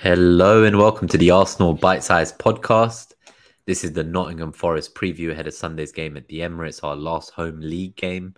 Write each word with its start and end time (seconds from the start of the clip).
Hello 0.00 0.64
and 0.64 0.78
welcome 0.78 1.08
to 1.08 1.18
the 1.18 1.30
Arsenal 1.30 1.74
Bite 1.74 2.04
Size 2.04 2.32
Podcast. 2.32 3.14
This 3.66 3.82
is 3.84 3.92
the 3.92 4.04
Nottingham 4.04 4.52
Forest 4.52 4.94
preview 4.94 5.32
ahead 5.32 5.46
of 5.46 5.54
Sunday's 5.54 5.92
game 5.92 6.16
at 6.16 6.28
the 6.28 6.38
Emirates, 6.40 6.84
our 6.84 6.96
last 6.96 7.30
home 7.30 7.60
league 7.60 7.96
game. 7.96 8.34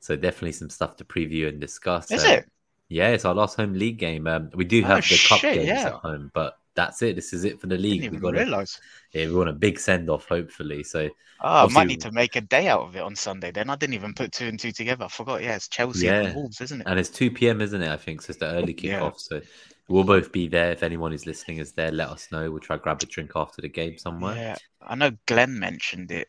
So 0.00 0.16
definitely 0.16 0.52
some 0.52 0.70
stuff 0.70 0.96
to 0.96 1.04
preview 1.04 1.48
and 1.48 1.60
discuss. 1.60 2.10
Is 2.10 2.24
Um, 2.24 2.30
it? 2.32 2.50
Yeah, 2.88 3.08
it's 3.08 3.24
our 3.24 3.34
last 3.34 3.56
home 3.56 3.72
league 3.74 3.98
game. 3.98 4.26
Um, 4.26 4.50
we 4.54 4.64
do 4.64 4.82
Oh, 4.84 4.86
have 4.86 5.08
the 5.08 5.18
cup 5.28 5.40
games 5.40 5.66
yeah. 5.66 5.86
at 5.88 5.92
home, 5.94 6.30
but 6.34 6.56
that's 6.74 7.02
it. 7.02 7.16
This 7.16 7.32
is 7.32 7.44
it 7.44 7.60
for 7.60 7.66
the 7.66 7.76
league. 7.78 8.10
We 8.10 8.18
got 8.18 8.36
a, 8.36 8.40
realise. 8.40 8.80
yeah, 9.12 9.26
we 9.26 9.34
want 9.34 9.48
a 9.50 9.54
big 9.54 9.78
send 9.80 10.08
off, 10.08 10.26
hopefully. 10.28 10.84
So 10.84 11.08
Oh, 11.44 11.66
I 11.66 11.68
might 11.72 11.88
need 11.88 12.00
to 12.02 12.12
make 12.12 12.36
a 12.36 12.40
day 12.40 12.68
out 12.68 12.82
of 12.82 12.94
it 12.94 13.00
on 13.02 13.16
Sunday. 13.16 13.50
Then 13.50 13.68
I 13.68 13.74
didn't 13.74 13.94
even 13.94 14.14
put 14.14 14.30
two 14.30 14.46
and 14.46 14.60
two 14.60 14.70
together. 14.70 15.06
I 15.06 15.08
forgot. 15.08 15.42
Yeah, 15.42 15.56
it's 15.56 15.66
Chelsea 15.68 16.06
Yeah. 16.06 16.20
and 16.22 16.36
Wolves, 16.36 16.60
isn't 16.60 16.80
it? 16.82 16.86
and 16.86 17.00
it's 17.00 17.08
two 17.08 17.32
p.m., 17.32 17.60
isn't 17.60 17.82
it? 17.82 17.90
I 17.90 17.96
think 17.96 18.22
so. 18.22 18.30
It's 18.30 18.38
the 18.38 18.46
early 18.46 18.76
Yeah. 18.80 19.00
kickoff. 19.00 19.18
So 19.20 19.40
we'll 19.88 20.04
both 20.04 20.32
be 20.32 20.48
there. 20.48 20.72
If 20.72 20.82
anyone 20.82 21.12
is 21.12 21.26
listening 21.26 21.58
is 21.58 21.72
there, 21.72 21.90
let 21.90 22.08
us 22.08 22.30
know. 22.32 22.50
We'll 22.50 22.60
try 22.60 22.76
to 22.76 22.82
grab 22.82 23.02
a 23.02 23.06
drink 23.06 23.32
after 23.36 23.62
the 23.62 23.68
game 23.68 23.98
somewhere. 23.98 24.36
Yeah, 24.36 24.56
I 24.80 24.94
know 24.94 25.10
Glenn 25.26 25.58
mentioned 25.58 26.10
it 26.10 26.28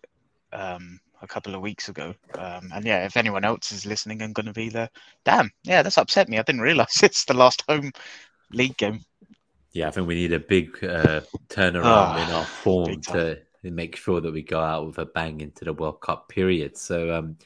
um, 0.52 1.00
a 1.22 1.28
couple 1.28 1.56
of 1.56 1.62
weeks 1.62 1.90
ago. 1.90 2.14
Um, 2.38 2.72
and 2.74 2.86
yeah, 2.86 3.06
if 3.06 3.18
anyone 3.18 3.46
else 3.46 3.72
is 3.72 3.86
listening 3.86 4.22
and 4.22 4.36
going 4.36 4.46
to 4.46 4.54
be 4.54 4.70
there, 4.70 4.90
damn, 5.24 5.52
yeah, 5.64 5.82
that's 5.82 5.98
upset 5.98 6.30
me. 6.30 6.38
I 6.38 6.44
didn't 6.44 6.62
realise 6.62 7.04
it's 7.04 7.26
the 7.26 7.34
last 7.34 7.64
home 7.68 7.92
league 8.52 8.78
game. 8.78 9.02
Yeah, 9.72 9.88
I 9.88 9.92
think 9.92 10.08
we 10.08 10.16
need 10.16 10.34
a 10.34 10.40
big 10.40 10.84
uh, 10.84 11.22
turnaround 11.50 11.84
Ah, 11.86 12.24
in 12.24 12.34
our 12.34 12.46
form 12.46 13.02
to 13.02 13.40
make 13.64 13.96
sure 13.96 14.22
that 14.22 14.32
we 14.32 14.44
go 14.44 14.60
out 14.60 14.86
with 14.86 15.00
a 15.00 15.06
bang 15.06 15.42
into 15.42 15.66
the 15.66 15.74
World 15.74 16.02
Cup 16.02 16.30
period. 16.30 16.78
So, 16.78 17.14
um, 17.14 17.38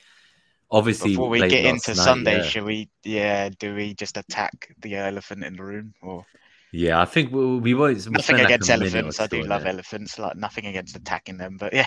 obviously, 0.71 1.11
Before 1.11 1.29
we 1.29 1.39
get 1.47 1.65
into 1.65 1.91
night, 1.91 1.97
Sunday, 1.97 2.37
yeah. 2.37 2.43
should 2.43 2.63
we? 2.63 2.89
Yeah, 3.03 3.49
do 3.59 3.75
we 3.75 3.93
just 3.93 4.17
attack 4.17 4.75
the 4.81 4.95
elephant 4.95 5.43
in 5.43 5.55
the 5.55 5.63
room? 5.63 5.93
Or 6.01 6.25
yeah, 6.71 7.01
I 7.01 7.05
think 7.05 7.31
we, 7.31 7.57
we 7.57 7.73
won't. 7.73 7.97
we'll 7.97 8.11
nothing 8.13 8.37
like 8.37 8.45
against 8.45 8.69
a 8.69 8.73
elephants. 8.73 9.19
I 9.19 9.27
do 9.27 9.43
love 9.43 9.65
it. 9.65 9.69
elephants. 9.69 10.19
Like 10.19 10.35
nothing 10.35 10.65
against 10.65 10.95
attacking 10.95 11.37
them, 11.37 11.57
but 11.57 11.73
yeah. 11.73 11.85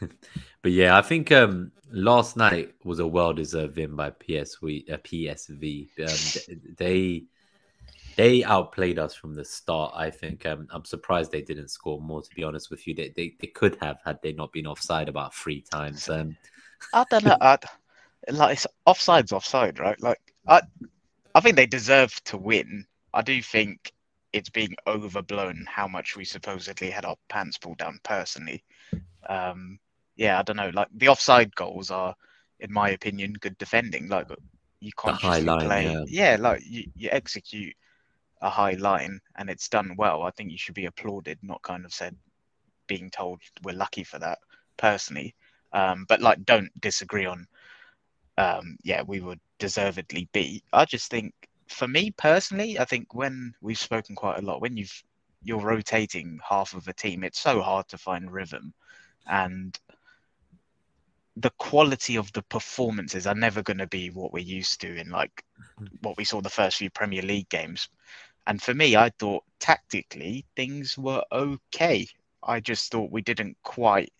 but 0.62 0.72
yeah, 0.72 0.96
I 0.96 1.02
think 1.02 1.32
um, 1.32 1.72
last 1.90 2.36
night 2.36 2.74
was 2.84 3.00
a 3.00 3.06
well-deserved 3.06 3.76
win 3.76 3.96
by 3.96 4.10
PSV. 4.10 4.92
Uh, 4.92 4.96
PSV. 4.98 5.88
Um, 5.98 6.60
they 6.78 7.24
they 8.16 8.44
outplayed 8.44 8.98
us 8.98 9.14
from 9.14 9.34
the 9.34 9.44
start. 9.44 9.92
I 9.96 10.10
think. 10.10 10.46
Um, 10.46 10.68
I'm 10.70 10.84
surprised 10.84 11.32
they 11.32 11.42
didn't 11.42 11.68
score 11.68 12.00
more. 12.00 12.22
To 12.22 12.34
be 12.36 12.44
honest 12.44 12.70
with 12.70 12.86
you, 12.86 12.94
they 12.94 13.12
they, 13.16 13.34
they 13.40 13.48
could 13.48 13.76
have 13.80 13.98
had 14.04 14.20
they 14.22 14.32
not 14.32 14.52
been 14.52 14.66
offside 14.66 15.08
about 15.08 15.34
three 15.34 15.60
times. 15.60 16.08
Um, 16.08 16.36
I 16.94 17.04
don't 17.10 17.24
know. 17.24 17.36
I, 17.40 17.58
like 18.30 18.54
it's 18.54 18.66
offside's 18.86 19.32
offside, 19.32 19.78
right? 19.78 20.00
Like 20.00 20.20
I, 20.46 20.62
I 21.34 21.40
think 21.40 21.56
they 21.56 21.66
deserve 21.66 22.12
to 22.24 22.36
win. 22.36 22.86
I 23.14 23.22
do 23.22 23.42
think 23.42 23.92
it's 24.32 24.50
being 24.50 24.74
overblown 24.86 25.66
how 25.68 25.86
much 25.86 26.16
we 26.16 26.24
supposedly 26.24 26.90
had 26.90 27.04
our 27.04 27.16
pants 27.28 27.58
pulled 27.58 27.78
down. 27.78 27.98
Personally, 28.02 28.64
um, 29.28 29.78
yeah, 30.16 30.38
I 30.38 30.42
don't 30.42 30.56
know. 30.56 30.70
Like 30.72 30.88
the 30.94 31.08
offside 31.08 31.54
goals 31.54 31.90
are, 31.90 32.14
in 32.60 32.72
my 32.72 32.90
opinion, 32.90 33.34
good 33.34 33.58
defending. 33.58 34.08
Like 34.08 34.28
you 34.80 34.90
high 34.96 35.12
consciously 35.12 35.44
line, 35.44 35.66
play, 35.66 36.04
yeah. 36.08 36.36
like 36.38 36.62
you, 36.64 36.84
you 36.96 37.08
execute 37.12 37.74
a 38.40 38.50
high 38.50 38.72
line 38.72 39.20
and 39.36 39.48
it's 39.48 39.68
done 39.68 39.94
well. 39.96 40.22
I 40.22 40.30
think 40.30 40.50
you 40.50 40.58
should 40.58 40.74
be 40.74 40.86
applauded, 40.86 41.38
not 41.42 41.62
kind 41.62 41.84
of 41.84 41.92
said 41.92 42.16
being 42.88 43.10
told 43.10 43.40
we're 43.62 43.76
lucky 43.76 44.04
for 44.04 44.18
that. 44.18 44.38
Personally, 44.76 45.34
um, 45.72 46.06
but 46.08 46.20
like 46.20 46.44
don't 46.44 46.70
disagree 46.80 47.26
on 47.26 47.46
um 48.38 48.76
yeah 48.82 49.02
we 49.02 49.20
would 49.20 49.40
deservedly 49.58 50.28
beat 50.32 50.64
i 50.72 50.84
just 50.84 51.10
think 51.10 51.32
for 51.68 51.86
me 51.86 52.10
personally 52.10 52.78
i 52.78 52.84
think 52.84 53.14
when 53.14 53.54
we've 53.60 53.78
spoken 53.78 54.14
quite 54.14 54.38
a 54.38 54.42
lot 54.42 54.60
when 54.60 54.76
you've 54.76 55.02
you're 55.44 55.60
rotating 55.60 56.38
half 56.48 56.74
of 56.74 56.86
a 56.88 56.92
team 56.92 57.24
it's 57.24 57.40
so 57.40 57.60
hard 57.60 57.88
to 57.88 57.98
find 57.98 58.32
rhythm. 58.32 58.72
And 59.26 59.78
the 61.36 61.50
quality 61.58 62.16
of 62.16 62.32
the 62.32 62.42
performances 62.42 63.26
are 63.26 63.34
never 63.34 63.62
going 63.62 63.78
to 63.78 63.86
be 63.86 64.10
what 64.10 64.32
we're 64.32 64.40
used 64.40 64.80
to 64.82 64.94
in 64.94 65.10
like 65.10 65.44
what 66.02 66.16
we 66.16 66.24
saw 66.24 66.40
the 66.40 66.50
first 66.50 66.76
few 66.76 66.90
premier 66.90 67.22
league 67.22 67.48
games. 67.48 67.88
And 68.46 68.60
for 68.60 68.74
me 68.74 68.96
i 68.96 69.10
thought 69.10 69.44
tactically 69.58 70.44
things 70.56 70.98
were 70.98 71.24
okay. 71.32 72.06
I 72.42 72.60
just 72.60 72.90
thought 72.90 73.12
we 73.12 73.22
didn't 73.22 73.56
quite 73.62 74.12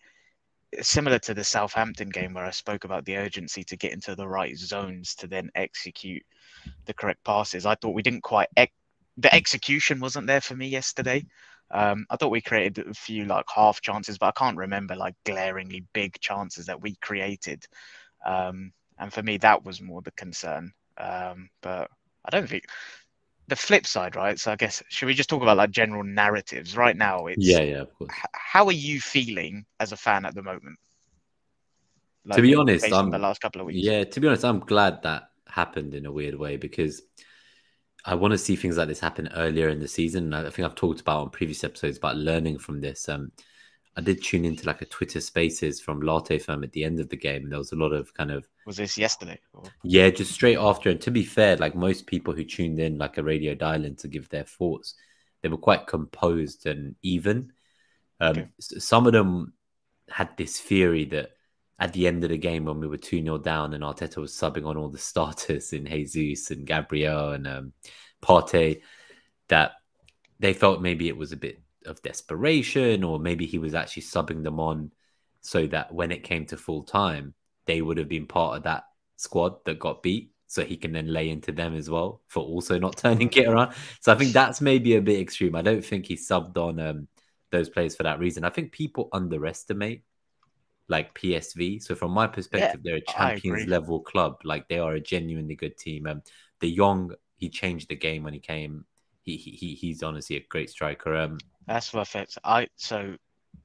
similar 0.81 1.19
to 1.19 1.33
the 1.33 1.43
Southampton 1.43 2.09
game 2.09 2.33
where 2.33 2.45
I 2.45 2.51
spoke 2.51 2.83
about 2.83 3.05
the 3.05 3.17
urgency 3.17 3.63
to 3.65 3.77
get 3.77 3.93
into 3.93 4.15
the 4.15 4.27
right 4.27 4.57
zones 4.57 5.15
to 5.15 5.27
then 5.27 5.49
execute 5.55 6.23
the 6.85 6.93
correct 6.93 7.23
passes. 7.23 7.65
I 7.65 7.75
thought 7.75 7.93
we 7.93 8.01
didn't 8.01 8.23
quite 8.23 8.49
ex- 8.55 8.73
the 9.17 9.33
execution 9.33 9.99
wasn't 9.99 10.27
there 10.27 10.41
for 10.41 10.55
me 10.55 10.67
yesterday. 10.67 11.25
Um, 11.71 12.05
I 12.09 12.17
thought 12.17 12.31
we 12.31 12.41
created 12.41 12.87
a 12.87 12.93
few 12.93 13.25
like 13.25 13.45
half 13.53 13.81
chances, 13.81 14.17
but 14.17 14.27
I 14.27 14.31
can't 14.31 14.57
remember 14.57 14.95
like 14.95 15.15
glaringly 15.25 15.85
big 15.93 16.19
chances 16.19 16.67
that 16.67 16.81
we 16.81 16.95
created. 16.95 17.65
Um, 18.25 18.71
and 18.99 19.11
for 19.11 19.23
me, 19.23 19.37
that 19.37 19.63
was 19.63 19.81
more 19.81 20.01
the 20.01 20.11
concern. 20.11 20.71
Um, 20.97 21.49
but 21.61 21.89
I 22.25 22.29
don't 22.29 22.47
think 22.47 22.65
the 23.47 23.55
flip 23.55 23.85
side, 23.85 24.15
right? 24.15 24.39
So 24.39 24.51
I 24.51 24.55
guess 24.55 24.81
should 24.89 25.05
we 25.07 25.13
just 25.13 25.29
talk 25.29 25.41
about 25.41 25.57
like 25.57 25.71
general 25.71 26.03
narratives 26.03 26.77
right 26.77 26.95
now? 26.95 27.27
It's 27.27 27.45
yeah, 27.45 27.61
yeah, 27.61 27.81
of 27.81 27.93
course. 27.93 28.11
h- 28.11 28.25
how 28.33 28.65
are 28.65 28.71
you 28.71 29.01
feeling 29.01 29.65
as 29.79 29.91
a 29.91 29.97
fan 29.97 30.25
at 30.25 30.35
the 30.35 30.43
moment? 30.43 30.77
To 32.31 32.41
be 32.41 32.55
honest, 32.55 32.85
I'm- 32.91 33.11
the 33.11 33.17
last 33.17 33.41
couple 33.41 33.61
of 33.61 33.67
weeks. 33.67 33.79
Yeah, 33.85 34.05
to 34.05 34.19
be 34.19 34.27
honest, 34.27 34.45
I'm 34.45 34.59
glad 34.61 35.03
that 35.03 35.29
happened 35.47 35.93
in 35.93 36.05
a 36.05 36.11
weird 36.11 36.35
way 36.35 36.57
because 36.57 37.01
I 38.05 38.15
want 38.15 38.31
to 38.31 38.37
see 38.37 38.55
things 38.55 38.77
like 38.77 38.87
this 38.87 38.99
happen 38.99 39.29
earlier 39.35 39.69
in 39.69 39.79
the 39.79 39.87
season. 39.87 40.33
I 40.33 40.49
think 40.49 40.65
I've 40.65 40.75
talked 40.75 41.01
about 41.01 41.21
on 41.21 41.29
previous 41.29 41.63
episodes 41.63 41.97
about 41.97 42.17
learning 42.17 42.59
from 42.59 42.81
this. 42.81 43.07
Um, 43.07 43.31
I 43.95 44.01
did 44.01 44.23
tune 44.23 44.45
into 44.45 44.65
like 44.65 44.81
a 44.81 44.85
Twitter 44.85 45.21
Spaces 45.21 45.79
from 45.79 46.01
Latte 46.01 46.39
Firm 46.39 46.63
at 46.63 46.71
the 46.71 46.83
end 46.83 46.99
of 46.99 47.09
the 47.09 47.17
game. 47.17 47.49
There 47.49 47.59
was 47.59 47.71
a 47.71 47.77
lot 47.77 47.93
of 47.93 48.13
kind 48.13 48.31
of 48.31 48.47
Was 48.65 48.77
this 48.77 48.97
yesterday? 48.97 49.39
Or- 49.53 49.63
yeah, 49.83 50.09
just 50.09 50.31
straight 50.31 50.57
after. 50.57 50.89
And 50.89 51.01
to 51.01 51.11
be 51.11 51.23
fair, 51.23 51.57
like 51.57 51.75
most 51.75 52.07
people 52.07 52.33
who 52.33 52.43
tuned 52.43 52.79
in 52.79 52.97
like 52.97 53.17
a 53.17 53.23
radio 53.23 53.55
dial-in 53.55 53.95
to 53.97 54.07
give 54.07 54.29
their 54.29 54.43
thoughts, 54.43 54.95
they 55.41 55.49
were 55.49 55.57
quite 55.57 55.87
composed 55.87 56.65
and 56.65 56.95
even. 57.01 57.51
Um, 58.19 58.37
Okay. 58.37 58.47
Some 58.59 59.05
of 59.05 59.13
them 59.13 59.53
had 60.09 60.29
this 60.37 60.59
theory 60.59 61.05
that 61.05 61.31
at 61.79 61.93
the 61.93 62.07
end 62.07 62.23
of 62.23 62.29
the 62.29 62.37
game 62.37 62.65
when 62.65 62.79
we 62.79 62.87
were 62.87 62.97
2 62.97 63.21
0 63.21 63.37
down 63.39 63.73
and 63.73 63.83
Arteta 63.83 64.17
was 64.17 64.31
subbing 64.31 64.65
on 64.65 64.77
all 64.77 64.89
the 64.89 64.97
starters 65.11 65.73
in 65.73 65.85
Jesus 65.85 66.51
and 66.51 66.65
Gabriel 66.65 67.31
and 67.31 67.47
um, 67.47 67.73
Partey, 68.21 68.81
that 69.49 69.73
they 70.39 70.53
felt 70.53 70.81
maybe 70.81 71.07
it 71.07 71.17
was 71.17 71.31
a 71.31 71.37
bit 71.37 71.61
of 71.85 72.01
desperation 72.01 73.03
or 73.03 73.19
maybe 73.19 73.45
he 73.45 73.59
was 73.59 73.73
actually 73.73 74.03
subbing 74.03 74.43
them 74.43 74.59
on 74.59 74.91
so 75.41 75.67
that 75.67 75.93
when 75.93 76.11
it 76.11 76.23
came 76.23 76.45
to 76.45 76.57
full 76.57 76.83
time, 76.83 77.33
they 77.65 77.81
would 77.81 77.97
have 77.97 78.09
been 78.09 78.27
part 78.27 78.57
of 78.57 78.63
that 78.63 78.85
squad 79.17 79.63
that 79.65 79.79
got 79.79 80.03
beat. 80.03 80.31
So 80.47 80.63
he 80.63 80.77
can 80.77 80.91
then 80.91 81.07
lay 81.07 81.29
into 81.29 81.51
them 81.51 81.75
as 81.75 81.89
well 81.89 82.21
for 82.27 82.43
also 82.43 82.77
not 82.77 82.97
turning 82.97 83.31
it 83.33 83.47
around. 83.47 83.73
So 84.01 84.11
I 84.13 84.15
think 84.15 84.33
that's 84.33 84.61
maybe 84.61 84.95
a 84.95 85.01
bit 85.01 85.19
extreme. 85.19 85.55
I 85.55 85.63
don't 85.63 85.83
think 85.83 86.05
he 86.05 86.15
subbed 86.15 86.57
on 86.57 86.79
um, 86.79 87.07
those 87.51 87.69
players 87.69 87.95
for 87.95 88.03
that 88.03 88.19
reason. 88.19 88.43
I 88.43 88.49
think 88.51 88.71
people 88.71 89.09
underestimate 89.13 90.03
like 90.87 91.13
PSV. 91.13 91.79
So 91.79 91.95
from 91.95 92.11
my 92.11 92.27
perspective, 92.27 92.81
they're 92.83 92.97
a 92.97 93.01
Champions 93.01 93.67
level 93.67 94.01
club. 94.01 94.37
Like 94.43 94.67
they 94.67 94.79
are 94.79 94.93
a 94.93 94.99
genuinely 94.99 95.55
good 95.55 95.77
team. 95.77 96.07
Um, 96.07 96.21
De 96.59 96.75
Jong, 96.75 97.13
he 97.37 97.49
changed 97.49 97.89
the 97.89 97.95
game 97.95 98.23
when 98.23 98.33
he 98.33 98.39
came. 98.39 98.85
He, 99.23 99.37
he 99.37 99.51
he- 99.51 99.75
he's 99.75 100.03
honestly 100.03 100.35
a 100.35 100.45
great 100.49 100.69
striker. 100.69 101.15
Um, 101.15 101.39
That's 101.67 101.91
perfect. 101.91 102.37
I 102.43 102.67
so 102.75 103.15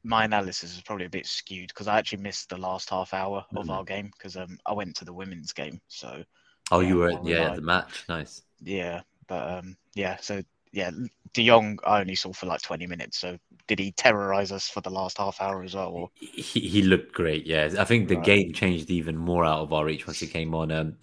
my 0.04 0.24
analysis 0.24 0.74
is 0.76 0.82
probably 0.82 1.06
a 1.06 1.10
bit 1.10 1.26
skewed 1.26 1.68
because 1.68 1.88
I 1.88 1.98
actually 1.98 2.22
missed 2.22 2.48
the 2.50 2.58
last 2.58 2.90
half 2.90 3.14
hour 3.14 3.44
of 3.56 3.68
Mhm. 3.68 3.70
our 3.70 3.84
game 3.84 4.10
because 4.16 4.36
um 4.36 4.58
I 4.66 4.72
went 4.72 4.96
to 4.96 5.04
the 5.04 5.12
women's 5.12 5.52
game. 5.52 5.80
So 5.88 6.24
oh, 6.70 6.80
you 6.80 6.96
were 6.98 7.14
yeah 7.22 7.50
the 7.50 7.60
match. 7.60 8.04
Nice. 8.08 8.42
yeah, 8.60 9.02
but 9.26 9.58
um 9.58 9.76
yeah, 9.94 10.16
so 10.20 10.42
yeah, 10.72 10.90
De 11.32 11.46
Jong 11.46 11.78
I 11.84 12.00
only 12.00 12.14
saw 12.14 12.32
for 12.32 12.46
like 12.46 12.62
20 12.62 12.86
minutes. 12.86 13.18
So 13.18 13.38
did 13.66 13.78
he 13.78 13.92
terrorize 13.92 14.52
us 14.52 14.68
for 14.68 14.80
the 14.80 14.90
last 14.90 15.18
half 15.18 15.40
hour 15.40 15.62
as 15.62 15.74
well? 15.74 15.90
Or 15.90 16.10
He, 16.14 16.60
he 16.68 16.82
looked 16.82 17.12
great. 17.12 17.46
Yeah, 17.46 17.68
I 17.78 17.84
think 17.84 18.08
the 18.08 18.16
Right. 18.16 18.16
game 18.16 18.52
changed 18.52 18.90
even 18.90 19.16
more 19.16 19.44
out 19.44 19.60
of 19.60 19.72
our 19.72 19.84
reach 19.84 20.06
once 20.06 20.18
he 20.20 20.26
came 20.26 20.54
on. 20.54 20.72
Um, 20.72 20.96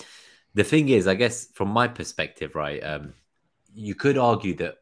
the 0.54 0.64
thing 0.64 0.90
is, 0.90 1.08
I 1.08 1.16
guess 1.16 1.48
from 1.54 1.70
my 1.70 1.88
perspective, 1.88 2.56
right? 2.56 2.84
Um, 2.84 3.14
you 3.74 3.96
could 3.96 4.18
argue 4.18 4.56
that 4.56 4.78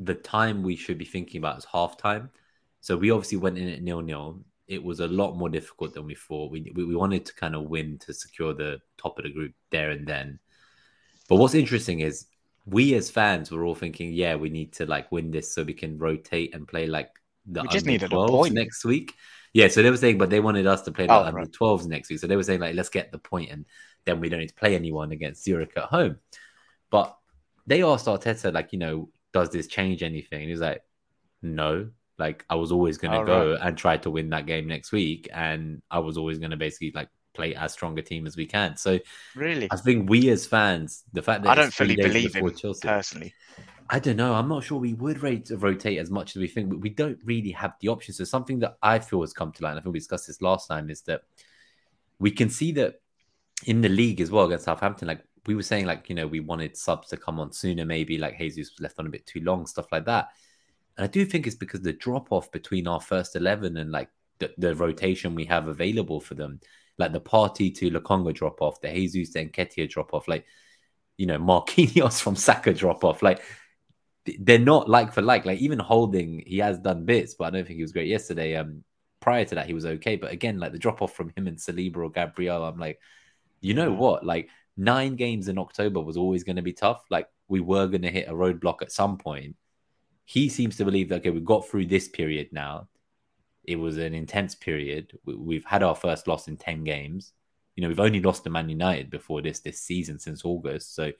the 0.00 0.14
time 0.14 0.62
we 0.62 0.76
should 0.76 0.98
be 0.98 1.04
thinking 1.06 1.38
about 1.40 1.58
is 1.58 1.66
halftime. 1.66 2.30
So 2.82 2.96
we 2.96 3.10
obviously 3.10 3.38
went 3.38 3.56
in 3.58 3.68
at 3.68 3.82
nil 3.82 4.02
nil. 4.02 4.44
It 4.68 4.82
was 4.82 5.00
a 5.00 5.08
lot 5.08 5.36
more 5.36 5.48
difficult 5.48 5.94
than 5.94 6.04
we 6.06 6.14
thought. 6.14 6.50
We, 6.52 6.70
we 6.74 6.84
we 6.84 6.94
wanted 6.94 7.24
to 7.26 7.34
kind 7.34 7.54
of 7.54 7.64
win 7.64 7.98
to 8.00 8.12
secure 8.12 8.52
the 8.54 8.80
top 8.98 9.18
of 9.18 9.24
the 9.24 9.30
group 9.32 9.54
there 9.70 9.90
and 9.90 10.06
then. 10.06 10.38
But 11.28 11.36
what's 11.36 11.54
interesting 11.54 12.00
is 12.00 12.26
we 12.66 12.94
as 12.94 13.10
fans 13.10 13.50
were 13.50 13.64
all 13.64 13.74
thinking, 13.74 14.12
yeah, 14.12 14.34
we 14.36 14.50
need 14.50 14.72
to 14.74 14.86
like 14.86 15.10
win 15.10 15.30
this 15.30 15.54
so 15.54 15.62
we 15.62 15.74
can 15.74 15.98
rotate 15.98 16.54
and 16.54 16.68
play 16.68 16.86
like 16.86 17.10
the 17.46 17.62
We 17.62 17.68
just 17.68 17.86
under 17.86 17.92
needed 17.92 18.12
a 18.12 18.16
point. 18.28 18.54
next 18.54 18.84
week. 18.84 19.14
Yeah, 19.52 19.68
so 19.68 19.82
they 19.82 19.90
were 19.90 19.96
saying, 19.96 20.18
but 20.18 20.30
they 20.30 20.40
wanted 20.40 20.66
us 20.66 20.82
to 20.82 20.92
play 20.92 21.06
the 21.06 21.12
Oh, 21.12 21.24
under 21.24 21.42
right. 21.42 21.50
12s 21.50 21.86
next 21.86 22.08
week. 22.08 22.20
So 22.20 22.26
they 22.26 22.36
were 22.36 22.42
saying, 22.42 22.60
like, 22.60 22.74
let's 22.74 22.88
get 22.88 23.12
the 23.12 23.18
point 23.18 23.50
and 23.50 23.66
then 24.06 24.18
we 24.20 24.28
don't 24.28 24.40
need 24.40 24.48
to 24.48 24.54
play 24.54 24.74
anyone 24.74 25.12
against 25.12 25.44
Zurich 25.44 25.72
at 25.76 25.84
home. 25.84 26.16
But 26.90 27.16
they 27.66 27.82
asked 27.82 28.06
Arteta, 28.06 28.52
like, 28.52 28.72
you 28.72 28.78
know, 28.78 29.10
does 29.32 29.50
this 29.50 29.66
change 29.66 30.02
anything? 30.02 30.40
And 30.40 30.50
he's 30.50 30.60
like, 30.60 30.82
no. 31.42 31.90
Like 32.22 32.44
I 32.48 32.54
was 32.54 32.70
always 32.70 32.98
going 32.98 33.18
to 33.18 33.26
go 33.26 33.58
and 33.60 33.76
try 33.76 33.96
to 33.96 34.10
win 34.10 34.30
that 34.30 34.46
game 34.46 34.68
next 34.68 34.92
week, 34.92 35.28
and 35.34 35.82
I 35.90 35.98
was 35.98 36.16
always 36.16 36.38
going 36.38 36.52
to 36.52 36.56
basically 36.56 36.92
like 36.94 37.08
play 37.34 37.54
as 37.54 37.72
strong 37.72 37.98
a 37.98 38.02
team 38.02 38.26
as 38.26 38.36
we 38.36 38.46
can. 38.46 38.76
So 38.76 39.00
Really, 39.34 39.68
I 39.70 39.76
think 39.76 40.08
we 40.08 40.30
as 40.30 40.46
fans, 40.46 41.02
the 41.12 41.22
fact 41.22 41.42
that 41.42 41.50
I 41.50 41.54
don't 41.56 41.72
fully 41.72 41.96
believe 41.96 42.34
him 42.34 42.54
Chelsea, 42.54 42.86
personally. 42.86 43.34
I 43.90 43.98
don't 43.98 44.16
know. 44.16 44.34
I'm 44.34 44.48
not 44.48 44.62
sure 44.64 44.78
we 44.78 44.94
would 44.94 45.22
rate, 45.22 45.50
rotate 45.50 45.98
as 45.98 46.10
much 46.10 46.36
as 46.36 46.40
we 46.40 46.48
think, 46.48 46.70
but 46.70 46.78
we 46.78 46.90
don't 46.90 47.18
really 47.24 47.50
have 47.50 47.74
the 47.80 47.88
option. 47.88 48.14
So 48.14 48.24
something 48.24 48.60
that 48.60 48.76
I 48.82 49.00
feel 49.00 49.20
has 49.22 49.32
come 49.32 49.50
to 49.52 49.62
light, 49.62 49.72
and 49.72 49.80
I 49.80 49.82
think 49.82 49.92
we 49.92 49.98
discussed 49.98 50.28
this 50.28 50.40
last 50.40 50.68
time, 50.68 50.90
is 50.90 51.02
that 51.02 51.22
we 52.18 52.30
can 52.30 52.48
see 52.48 52.72
that 52.72 53.00
in 53.66 53.80
the 53.80 53.88
league 53.88 54.20
as 54.20 54.30
well 54.30 54.46
against 54.46 54.64
Southampton, 54.64 55.08
like 55.08 55.22
we 55.46 55.54
were 55.54 55.62
saying, 55.62 55.86
like, 55.86 56.08
you 56.08 56.14
know, 56.14 56.26
we 56.26 56.40
wanted 56.40 56.76
subs 56.76 57.08
to 57.08 57.16
come 57.16 57.40
on 57.40 57.52
sooner, 57.52 57.84
maybe 57.84 58.16
like 58.16 58.38
Jesus 58.38 58.70
was 58.72 58.80
left 58.80 58.98
on 58.98 59.06
a 59.06 59.10
bit 59.10 59.26
too 59.26 59.40
long, 59.40 59.66
stuff 59.66 59.90
like 59.90 60.06
that. 60.06 60.28
And 60.96 61.04
I 61.04 61.06
do 61.06 61.24
think 61.24 61.46
it's 61.46 61.56
because 61.56 61.80
the 61.80 61.92
drop 61.92 62.32
off 62.32 62.50
between 62.52 62.86
our 62.86 63.00
first 63.00 63.36
11 63.36 63.76
and 63.76 63.90
like 63.90 64.08
the, 64.38 64.52
the 64.58 64.74
rotation 64.74 65.34
we 65.34 65.44
have 65.46 65.68
available 65.68 66.20
for 66.20 66.34
them, 66.34 66.60
like 66.98 67.12
the 67.12 67.20
Partey 67.20 67.74
to 67.76 67.90
Lokonga 67.90 68.34
drop 68.34 68.60
off, 68.60 68.80
the 68.80 68.92
Jesus 68.92 69.32
to 69.34 69.46
Nketiah 69.46 69.88
drop 69.88 70.12
off, 70.14 70.28
like, 70.28 70.44
you 71.16 71.26
know, 71.26 71.38
Marquinhos 71.38 72.20
from 72.20 72.36
Saka 72.36 72.74
drop 72.74 73.04
off, 73.04 73.22
like, 73.22 73.42
they're 74.38 74.58
not 74.58 74.88
like 74.88 75.12
for 75.12 75.22
like. 75.22 75.44
Like 75.44 75.58
even 75.58 75.78
Holding, 75.78 76.42
he 76.46 76.58
has 76.58 76.78
done 76.78 77.04
bits, 77.04 77.34
but 77.34 77.46
I 77.46 77.50
don't 77.50 77.66
think 77.66 77.76
he 77.76 77.82
was 77.82 77.92
great 77.92 78.08
yesterday. 78.08 78.56
Um, 78.56 78.84
prior 79.20 79.44
to 79.44 79.54
that, 79.54 79.66
he 79.66 79.74
was 79.74 79.86
okay. 79.86 80.16
But 80.16 80.32
again, 80.32 80.58
like 80.58 80.72
the 80.72 80.78
drop 80.78 81.02
off 81.02 81.14
from 81.14 81.32
him 81.36 81.46
and 81.46 81.56
Saliba 81.56 81.96
or 81.96 82.10
Gabriel, 82.10 82.64
I'm 82.64 82.78
like, 82.78 83.00
you 83.60 83.74
know 83.74 83.92
what? 83.92 84.24
Like 84.24 84.48
nine 84.76 85.16
games 85.16 85.48
in 85.48 85.58
October 85.58 86.00
was 86.00 86.16
always 86.16 86.44
going 86.44 86.56
to 86.56 86.62
be 86.62 86.72
tough. 86.72 87.02
Like 87.10 87.26
we 87.48 87.60
were 87.60 87.86
going 87.86 88.02
to 88.02 88.10
hit 88.10 88.28
a 88.28 88.32
roadblock 88.32 88.82
at 88.82 88.92
some 88.92 89.18
point. 89.18 89.56
He 90.24 90.48
seems 90.48 90.76
to 90.76 90.84
believe 90.84 91.08
that 91.08 91.20
okay, 91.20 91.30
we 91.30 91.40
got 91.40 91.68
through 91.68 91.86
this 91.86 92.08
period 92.08 92.48
now. 92.52 92.88
It 93.64 93.76
was 93.76 93.98
an 93.98 94.14
intense 94.14 94.54
period. 94.54 95.18
We- 95.24 95.34
We've 95.36 95.64
had 95.64 95.82
our 95.82 95.94
first 95.94 96.26
loss 96.28 96.48
in 96.48 96.56
ten 96.56 96.84
games. 96.84 97.32
You 97.76 97.82
know, 97.82 97.88
we've 97.88 98.00
only 98.00 98.20
lost 98.20 98.44
to 98.44 98.50
Man 98.50 98.68
United 98.68 99.10
before 99.10 99.40
this 99.42 99.60
this 99.60 99.80
season 99.80 100.18
since 100.18 100.44
August. 100.44 100.94
So 100.94 101.12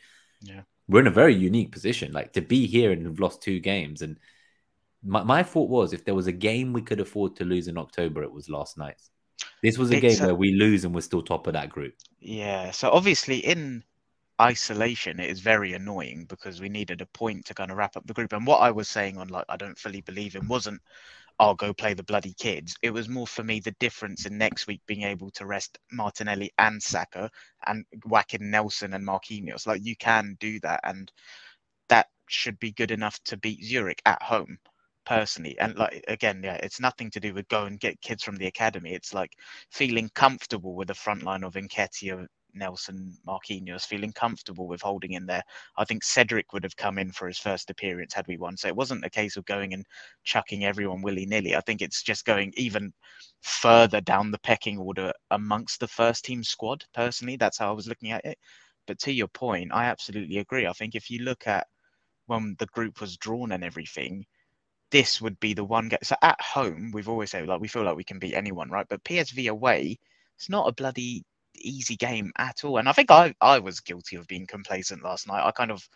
Yeah. 0.43 0.63
we're 0.89 1.01
in 1.01 1.07
a 1.07 1.11
very 1.11 1.35
unique 1.35 1.73
position. 1.73 2.13
Like 2.13 2.33
to 2.35 2.41
be 2.43 2.67
here 2.67 2.93
and 2.93 3.07
have 3.07 3.21
lost 3.21 3.43
two 3.43 3.59
games. 3.61 4.03
And 4.03 4.19
my, 5.05 5.23
my 5.23 5.43
thought 5.43 5.69
was 5.71 5.93
if 5.93 6.05
there 6.05 6.15
was 6.15 6.27
a 6.27 6.33
game 6.33 6.73
we 6.73 6.83
could 6.83 7.01
afford 7.01 7.37
to 7.37 7.45
lose 7.45 7.69
in 7.69 7.79
October, 7.79 8.23
it 8.23 8.33
was 8.33 8.49
last 8.49 8.77
night's. 8.77 9.11
This 9.63 9.79
was 9.79 9.91
a 9.91 9.95
It's 10.05 10.17
game 10.19 10.25
a- 10.25 10.27
where 10.29 10.35
we 10.37 10.53
lose 10.53 10.85
and 10.85 10.95
we're 10.95 11.01
still 11.01 11.23
top 11.23 11.47
of 11.47 11.55
that 11.55 11.71
group. 11.71 11.95
Yeah. 12.21 12.71
So 12.73 12.91
obviously 12.91 13.39
in 13.39 13.83
isolation 14.41 15.21
it 15.21 15.31
is 15.31 15.41
very 15.41 15.75
annoying 15.75 16.25
because 16.29 16.61
we 16.61 16.69
needed 16.69 17.01
a 17.01 17.07
point 17.07 17.45
to 17.47 17.55
kind 17.55 17.71
of 17.71 17.77
wrap 17.77 17.97
up 17.97 18.07
the 18.07 18.15
group. 18.15 18.33
And 18.33 18.47
what 18.47 18.61
I 18.61 18.71
was 18.71 18.89
saying 18.89 19.19
on 19.19 19.29
like 19.29 19.45
I 19.49 19.57
don't 19.57 19.79
fully 19.79 20.01
believe 20.01 20.37
in 20.37 20.49
wasn't 20.49 20.81
I'll 21.39 21.55
go 21.55 21.73
play 21.73 21.95
the 21.95 22.05
bloody 22.05 22.35
kids. 22.35 22.77
It 22.83 22.91
was 22.91 23.09
more 23.09 23.27
for 23.27 23.43
me 23.43 23.61
the 23.61 23.75
difference 23.81 24.27
in 24.27 24.39
next 24.39 24.67
week 24.67 24.81
being 24.87 25.03
able 25.03 25.31
to 25.33 25.47
rest 25.47 25.79
Martinelli 25.91 26.53
and 26.59 26.83
Saka 26.83 27.31
and 27.67 27.85
whacking 28.07 28.51
Nelson 28.51 28.95
and 28.95 29.07
Marquinhos. 29.07 29.67
Like 29.67 29.85
you 29.85 29.97
can 29.97 30.37
do 30.41 30.61
that 30.61 30.81
and 30.85 31.11
that 31.89 32.09
should 32.29 32.59
be 32.59 32.73
good 32.73 32.91
enough 32.91 33.19
to 33.25 33.37
beat 33.37 33.65
Zurich 33.65 34.03
at 34.07 34.23
home 34.23 34.59
personally 35.05 35.59
and 35.59 35.75
like 35.77 36.05
again 36.07 36.41
yeah 36.45 36.55
it's 36.63 36.79
nothing 36.79 37.11
to 37.11 37.19
do 37.19 37.35
with 37.35 37.49
go 37.49 37.65
and 37.65 37.81
get 37.81 38.01
kids 38.01 38.23
from 38.23 38.37
the 38.37 38.47
academy 38.47 38.93
it's 38.95 39.13
like 39.13 39.33
feeling 39.69 40.09
comfortable 40.15 40.77
with 40.77 40.87
the 40.87 40.95
front 40.95 41.25
line 41.25 41.43
of 41.43 41.55
Nketiah 41.55 42.27
Nelson, 42.55 43.17
Marquinhos, 43.27 43.87
feeling 43.87 44.13
comfortable 44.13 44.67
with 44.67 44.81
holding 44.81 45.13
in 45.13 45.27
there. 45.27 45.43
I 45.77 45.85
think 45.85 46.05
Cedric 46.05 46.53
would 46.53 46.65
have 46.65 46.77
come 46.77 46.99
in 46.99 47.13
for 47.13 47.29
his 47.29 47.39
first 47.39 47.71
appearance 47.71 48.15
had 48.15 48.27
we 48.27 48.37
won. 48.37 48.57
So 48.57 48.69
it 48.69 48.77
wasn't 48.77 49.05
a 49.05 49.11
case 49.11 49.37
of 49.37 49.45
going 49.45 49.75
and 49.75 49.87
chucking 50.25 50.65
everyone 50.65 51.03
willy 51.03 51.27
nilly. 51.27 51.57
I 51.57 51.61
think 51.61 51.83
it's 51.83 52.03
just 52.03 52.25
going 52.25 52.53
even 52.57 52.93
further 53.41 54.01
down 54.01 54.31
the 54.31 54.39
pecking 54.39 54.79
order 54.79 55.13
amongst 55.31 55.81
the 55.81 55.89
first 55.89 56.25
team 56.25 56.45
squad. 56.45 56.85
Personally, 56.95 57.37
that's 57.37 57.59
how 57.59 57.71
I 57.71 57.75
was 57.75 57.89
looking 57.89 58.13
at 58.13 58.25
it. 58.25 58.39
But 58.87 58.99
to 59.01 59.13
your 59.13 59.29
point, 59.29 59.71
I 59.73 59.85
absolutely 59.85 60.39
agree. 60.39 60.67
I 60.67 60.73
think 60.73 60.95
if 60.95 61.11
you 61.11 61.23
look 61.23 61.47
at 61.47 61.67
when 62.27 62.57
the 62.59 62.67
group 62.67 63.01
was 63.01 63.17
drawn 63.17 63.53
and 63.53 63.65
everything, 63.65 64.27
this 64.91 65.21
would 65.21 65.39
be 65.41 65.55
the 65.55 65.65
one 65.65 65.89
game. 65.89 65.99
So 66.03 66.17
at 66.23 66.41
home, 66.41 66.91
we've 66.93 67.09
always 67.09 67.31
said 67.31 67.47
like 67.49 67.61
we 67.61 67.69
feel 67.69 67.85
like 67.85 67.97
we 67.97 68.05
can 68.05 68.19
beat 68.19 68.35
anyone, 68.35 68.71
right? 68.71 68.87
But 68.89 69.05
PSV 69.05 69.49
away, 69.51 69.99
it's 70.37 70.51
not 70.51 70.69
a 70.69 70.73
bloody 70.73 71.25
easy 71.55 71.97
game 71.97 72.33
at 72.39 72.65
all. 72.65 72.79
And 72.79 72.89
I 72.89 72.93
think 72.93 73.11
I, 73.11 73.35
I 73.41 73.59
was 73.61 73.81
guilty 73.81 74.17
of 74.17 74.27
being 74.27 74.47
complacent 74.47 75.05
last 75.05 75.27
night. 75.27 75.45
I 75.47 75.51
kind 75.53 75.71
of 75.71 75.87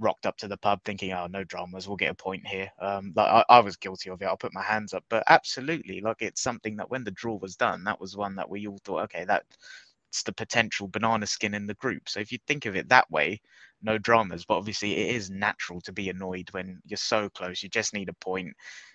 rocked 0.00 0.26
up 0.26 0.36
to 0.38 0.48
the 0.48 0.56
pub 0.56 0.80
thinking, 0.84 1.12
oh, 1.12 1.26
no 1.28 1.44
dramas, 1.44 1.86
we'll 1.86 1.96
get 1.96 2.10
a 2.10 2.14
point 2.14 2.46
here. 2.46 2.70
Um, 2.80 3.12
like 3.14 3.28
I, 3.28 3.44
I 3.48 3.60
was 3.60 3.76
guilty 3.76 4.10
of 4.10 4.20
it. 4.22 4.26
I'll 4.26 4.36
put 4.36 4.54
my 4.54 4.62
hands 4.62 4.92
up. 4.92 5.04
But 5.08 5.24
absolutely, 5.28 6.00
like 6.00 6.20
it's 6.22 6.42
something 6.42 6.76
that 6.76 6.90
when 6.90 7.04
the 7.04 7.10
draw 7.12 7.36
was 7.36 7.56
done, 7.56 7.84
that 7.84 8.00
was 8.00 8.16
one 8.16 8.36
that 8.36 8.50
we 8.50 8.66
all 8.66 8.78
thought, 8.84 9.04
okay, 9.04 9.24
that's 9.24 10.22
the 10.24 10.32
potential 10.32 10.88
banana 10.88 11.26
skin 11.26 11.54
in 11.54 11.66
the 11.66 11.74
group. 11.74 12.08
So 12.08 12.20
if 12.20 12.32
you 12.32 12.38
think 12.46 12.66
of 12.66 12.76
it 12.76 12.88
that 12.88 13.10
way, 13.10 13.40
no 13.82 13.98
dramas. 13.98 14.44
But 14.44 14.58
obviously, 14.58 14.96
it 14.96 15.14
is 15.16 15.30
natural 15.30 15.80
to 15.82 15.92
be 15.92 16.08
annoyed 16.08 16.48
when 16.52 16.80
you're 16.86 16.96
so 16.96 17.28
close. 17.30 17.62
You 17.62 17.68
just 17.68 17.94
need 17.94 18.08
a 18.08 18.14
point. 18.14 18.54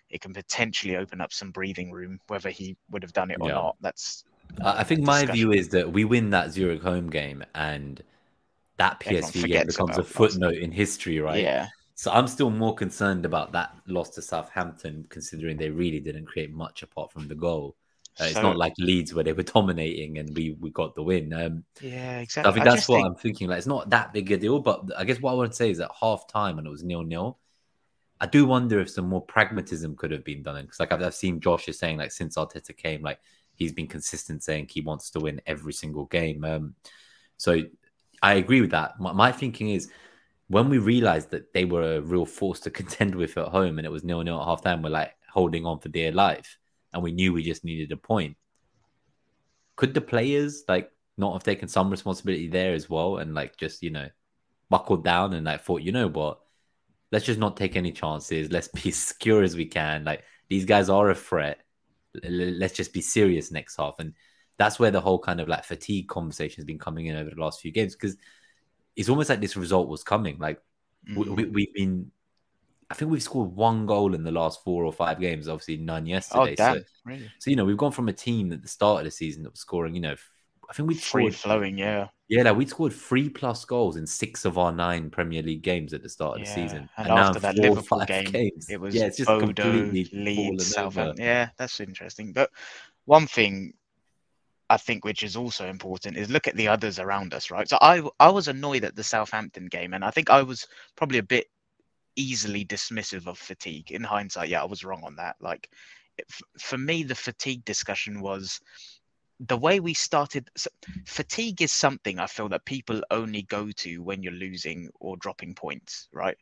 It 0.09 0.21
can 0.21 0.33
potentially 0.33 0.95
open 0.97 1.21
up 1.21 1.33
some 1.33 1.51
breathing 1.51 1.91
room, 1.91 2.19
whether 2.27 2.49
he 2.49 2.75
would 2.89 3.03
have 3.03 3.13
done 3.13 3.31
it 3.31 3.37
or 3.41 3.49
Yeah. 3.49 3.51
not. 3.51 3.75
That's 3.81 4.25
I 4.61 4.79
I 4.79 4.83
think 4.83 5.01
my 5.01 5.21
discussion. 5.21 5.35
view 5.35 5.51
is 5.51 5.69
that 5.69 5.91
we 5.91 6.05
win 6.05 6.29
that 6.31 6.51
Zurich 6.51 6.81
home 6.81 7.09
game 7.09 7.43
and 7.55 8.01
that 8.77 8.99
PSV 8.99 9.45
game 9.47 9.67
becomes 9.67 9.97
a 9.97 10.03
footnote 10.03 10.55
in 10.55 10.71
history, 10.71 11.19
right? 11.19 11.41
yeah. 11.41 11.67
So 11.95 12.11
I'm 12.11 12.27
still 12.27 12.49
more 12.49 12.73
concerned 12.73 13.25
about 13.25 13.51
that 13.51 13.75
loss 13.85 14.11
to 14.11 14.21
Southampton, 14.21 15.05
considering 15.09 15.57
they 15.57 15.69
really 15.69 15.99
didn't 15.99 16.27
create 16.27 16.49
much 16.49 16.81
apart 16.81 17.11
from 17.11 17.27
the 17.27 17.35
goal. 17.35 17.75
Uh, 18.19 18.23
it's 18.23 18.35
not 18.35 18.55
like 18.55 18.73
Leeds 18.77 19.13
where 19.13 19.23
they 19.25 19.33
were 19.33 19.43
dominating 19.55 20.17
and 20.17 20.33
we 20.33 20.55
we 20.61 20.69
got 20.71 20.95
the 20.95 21.03
win. 21.03 21.33
Um, 21.33 21.65
Yeah, 21.81 22.19
exactly. 22.19 22.49
I 22.49 22.53
think 22.53 22.63
that's 22.63 22.77
just 22.77 22.89
what 22.89 22.97
think- 22.97 23.07
I'm 23.07 23.15
thinking. 23.15 23.49
Like, 23.49 23.57
it's 23.57 23.67
not 23.67 23.89
that 23.89 24.13
big 24.13 24.31
a 24.31 24.37
deal, 24.37 24.59
but 24.59 24.85
I 24.97 25.03
guess 25.03 25.19
what 25.19 25.31
I 25.31 25.35
want 25.35 25.51
to 25.51 25.57
say 25.57 25.71
is 25.71 25.81
at 25.81 25.91
half 25.99 26.25
time 26.27 26.55
when 26.55 26.65
it 26.65 26.69
was 26.69 26.83
nil 26.83 27.03
nil, 27.03 27.37
I 28.21 28.27
do 28.27 28.45
wonder 28.45 28.79
if 28.79 28.89
some 28.89 29.09
more 29.09 29.21
pragmatism 29.21 29.97
could 29.97 30.11
have 30.11 30.23
been 30.23 30.41
done. 30.41 30.61
Because 30.61 30.79
like 30.79 30.93
I've, 30.93 31.01
I've 31.01 31.15
seen 31.15 31.41
Josh 31.41 31.67
is 31.67 31.79
saying 31.79 31.97
like 31.97 32.11
since 32.11 32.37
Arteta 32.37 32.75
came, 32.77 33.01
like 33.01 33.19
he's 33.59 33.73
been 33.73 33.87
consistent 33.87 34.41
saying 34.41 34.67
he 34.69 34.81
wants 34.81 35.11
to 35.11 35.19
win 35.19 35.41
every 35.45 35.73
single 35.73 36.05
game. 36.05 36.43
Um, 36.45 36.75
so 37.37 37.61
I 38.23 38.35
agree 38.35 38.61
with 38.61 38.71
that. 38.71 38.99
My, 38.99 39.11
my 39.11 39.31
thinking 39.31 39.69
is 39.69 39.91
when 40.47 40.69
we 40.69 40.77
realized 40.79 41.29
that 41.31 41.53
they 41.53 41.65
were 41.65 41.97
a 41.97 42.01
real 42.01 42.25
force 42.25 42.61
to 42.61 42.69
contend 42.79 43.13
with 43.13 43.37
at 43.37 43.49
home 43.49 43.77
and 43.77 43.85
it 43.85 43.91
was 43.91 44.03
nil 44.03 44.23
nil 44.23 44.39
at 44.39 44.45
half 44.45 44.63
time, 44.63 44.81
we're 44.81 44.89
like 44.89 45.13
holding 45.31 45.65
on 45.65 45.79
for 45.79 45.89
dear 45.89 46.11
life, 46.11 46.57
and 46.93 47.03
we 47.03 47.11
knew 47.11 47.33
we 47.33 47.43
just 47.43 47.63
needed 47.63 47.91
a 47.91 47.97
point. 47.97 48.37
Could 49.75 49.93
the 49.93 50.01
players 50.01 50.63
like 50.67 50.89
not 51.17 51.33
have 51.33 51.43
taken 51.43 51.67
some 51.67 51.89
responsibility 51.89 52.47
there 52.47 52.73
as 52.73 52.89
well 52.89 53.17
and 53.17 53.35
like 53.35 53.57
just 53.57 53.83
you 53.83 53.89
know 53.89 54.07
buckled 54.69 55.03
down 55.03 55.33
and 55.33 55.45
like 55.45 55.61
thought 55.61 55.81
you 55.81 55.91
know 55.91 56.07
what? 56.07 56.39
Let's 57.11 57.25
just 57.25 57.39
not 57.39 57.57
take 57.57 57.75
any 57.75 57.91
chances. 57.91 58.51
Let's 58.51 58.67
be 58.83 58.89
as 58.89 58.95
secure 58.95 59.43
as 59.43 59.55
we 59.55 59.65
can. 59.65 60.05
Like 60.05 60.23
these 60.49 60.63
guys 60.63 60.89
are 60.89 61.09
a 61.09 61.15
threat 61.15 61.59
let's 62.23 62.75
just 62.75 62.93
be 62.93 63.01
serious 63.01 63.51
next 63.51 63.77
half. 63.77 63.95
And 63.99 64.13
that's 64.57 64.79
where 64.79 64.91
the 64.91 65.01
whole 65.01 65.19
kind 65.19 65.39
of 65.39 65.47
like 65.47 65.63
fatigue 65.63 66.07
conversation 66.07 66.55
has 66.57 66.65
been 66.65 66.79
coming 66.79 67.05
in 67.05 67.15
over 67.15 67.29
the 67.29 67.41
last 67.41 67.61
few 67.61 67.71
games 67.71 67.95
because 67.95 68.17
it's 68.95 69.09
almost 69.09 69.29
like 69.29 69.41
this 69.41 69.55
result 69.57 69.87
was 69.87 70.03
coming. 70.03 70.37
Like 70.39 70.61
we, 71.07 71.25
Mhm. 71.25 71.35
we, 71.35 71.45
we've 71.45 71.73
been 71.73 72.11
i 72.91 72.95
think 72.95 73.11
we've 73.11 73.21
scored 73.23 73.55
one 73.55 73.85
goal 73.85 74.15
in 74.15 74.23
the 74.23 74.31
last 74.31 74.63
four 74.63 74.83
or 74.83 74.91
five 74.91 75.19
games 75.19 75.47
obviously 75.47 75.77
none 75.77 76.05
yesterday. 76.07 76.53
Oh 76.53 76.55
damn, 76.55 76.77
so 76.77 76.83
really? 77.05 77.31
so 77.39 77.49
you 77.51 77.55
know, 77.55 77.63
we've 77.65 77.77
gone 77.77 77.91
from 77.91 78.09
a 78.09 78.13
team 78.13 78.51
at 78.51 78.61
the 78.63 78.67
start 78.67 78.99
of 78.99 79.05
the 79.05 79.11
season 79.11 79.43
that 79.43 79.51
was 79.51 79.59
scoring, 79.59 79.93
you 79.93 80.01
know, 80.01 80.15
I 80.69 80.73
think 80.73 80.87
we 80.87 80.95
free 80.95 81.31
scored 81.31 81.35
flowing. 81.35 81.77
Yeah, 81.77 82.07
yeah, 82.27 82.43
like 82.43 82.57
we 82.57 82.65
scored 82.67 82.93
three 82.93 83.27
plus 83.27 83.65
goals 83.65 83.95
in 83.95 84.05
six 84.05 84.45
of 84.45 84.57
our 84.57 84.71
nine 84.71 85.09
Premier 85.09 85.41
League 85.41 85.63
games 85.63 85.93
at 85.93 86.03
the 86.03 86.09
start 86.09 86.39
of 86.39 86.45
the 86.45 86.51
season, 86.51 86.87
and 86.97 87.07
now 87.07 87.17
after 87.17 87.37
in 87.37 87.41
that 87.41 87.55
four 87.55 87.69
Liverpool 87.69 87.99
five 87.99 88.07
game, 88.07 88.25
games, 88.25 88.69
it 88.69 88.79
was 88.79 88.93
yeah, 88.93 89.05
it's 89.05 89.17
just 89.17 89.27
Bodo, 89.27 89.63
completely 89.63 90.09
Leeds. 90.13 90.67
Southampton. 90.67 91.23
Yeah, 91.23 91.49
that's 91.57 91.79
interesting. 91.79 92.31
But 92.31 92.51
one 93.05 93.25
thing 93.25 93.73
I 94.69 94.77
think 94.77 95.03
which 95.03 95.23
is 95.23 95.35
also 95.35 95.67
important 95.67 96.17
is 96.17 96.29
look 96.29 96.47
at 96.47 96.55
the 96.55 96.67
others 96.67 96.99
around 96.99 97.33
us, 97.33 97.49
right? 97.49 97.67
So 97.67 97.79
I 97.81 98.07
I 98.19 98.29
was 98.29 98.47
annoyed 98.47 98.83
at 98.83 98.95
the 98.95 99.03
Southampton 99.03 99.65
game, 99.65 99.95
and 99.95 100.05
I 100.05 100.11
think 100.11 100.29
I 100.29 100.43
was 100.43 100.67
probably 100.95 101.17
a 101.17 101.23
bit 101.23 101.47
easily 102.15 102.63
dismissive 102.63 103.25
of 103.25 103.39
fatigue. 103.39 103.91
In 103.91 104.03
hindsight, 104.03 104.49
yeah, 104.49 104.61
I 104.61 104.65
was 104.65 104.83
wrong 104.83 105.03
on 105.03 105.15
that. 105.15 105.35
Like 105.41 105.67
it, 106.19 106.27
for 106.59 106.77
me, 106.77 107.01
the 107.01 107.15
fatigue 107.15 107.65
discussion 107.65 108.21
was 108.21 108.61
the 109.39 109.57
way 109.57 109.79
we 109.79 109.93
started. 109.93 110.49
So 110.57 110.69
fatigue 111.05 111.61
is 111.61 111.71
something 111.71 112.19
I 112.19 112.27
feel 112.27 112.49
that 112.49 112.65
people 112.65 113.01
only 113.11 113.43
go 113.43 113.71
to 113.71 114.03
when 114.03 114.23
you're 114.23 114.33
losing 114.33 114.89
or 114.99 115.17
dropping 115.17 115.55
points, 115.55 116.07
right? 116.13 116.37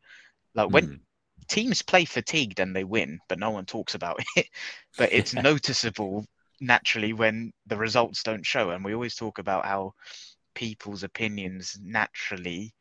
Like 0.56 0.70
when 0.72 0.88
Mm. 0.88 1.02
teams 1.48 1.82
play 1.82 2.06
fatigued 2.06 2.60
and 2.60 2.76
they 2.76 2.84
win, 2.84 3.20
but 3.30 3.40
no 3.40 3.52
one 3.52 3.66
talks 3.66 3.96
about 3.96 4.20
it. 4.36 4.48
but 4.98 5.12
it's 5.12 5.34
noticeable 5.36 6.26
naturally 6.62 7.14
when 7.14 7.52
the 7.68 7.78
results 7.78 8.24
don't 8.24 8.46
show. 8.46 8.72
And 8.72 8.84
we 8.86 8.94
always 8.94 9.16
talk 9.16 9.40
about 9.40 9.66
how 9.66 9.94
people's 10.56 11.04
opinions 11.04 11.78
naturally 11.82 12.74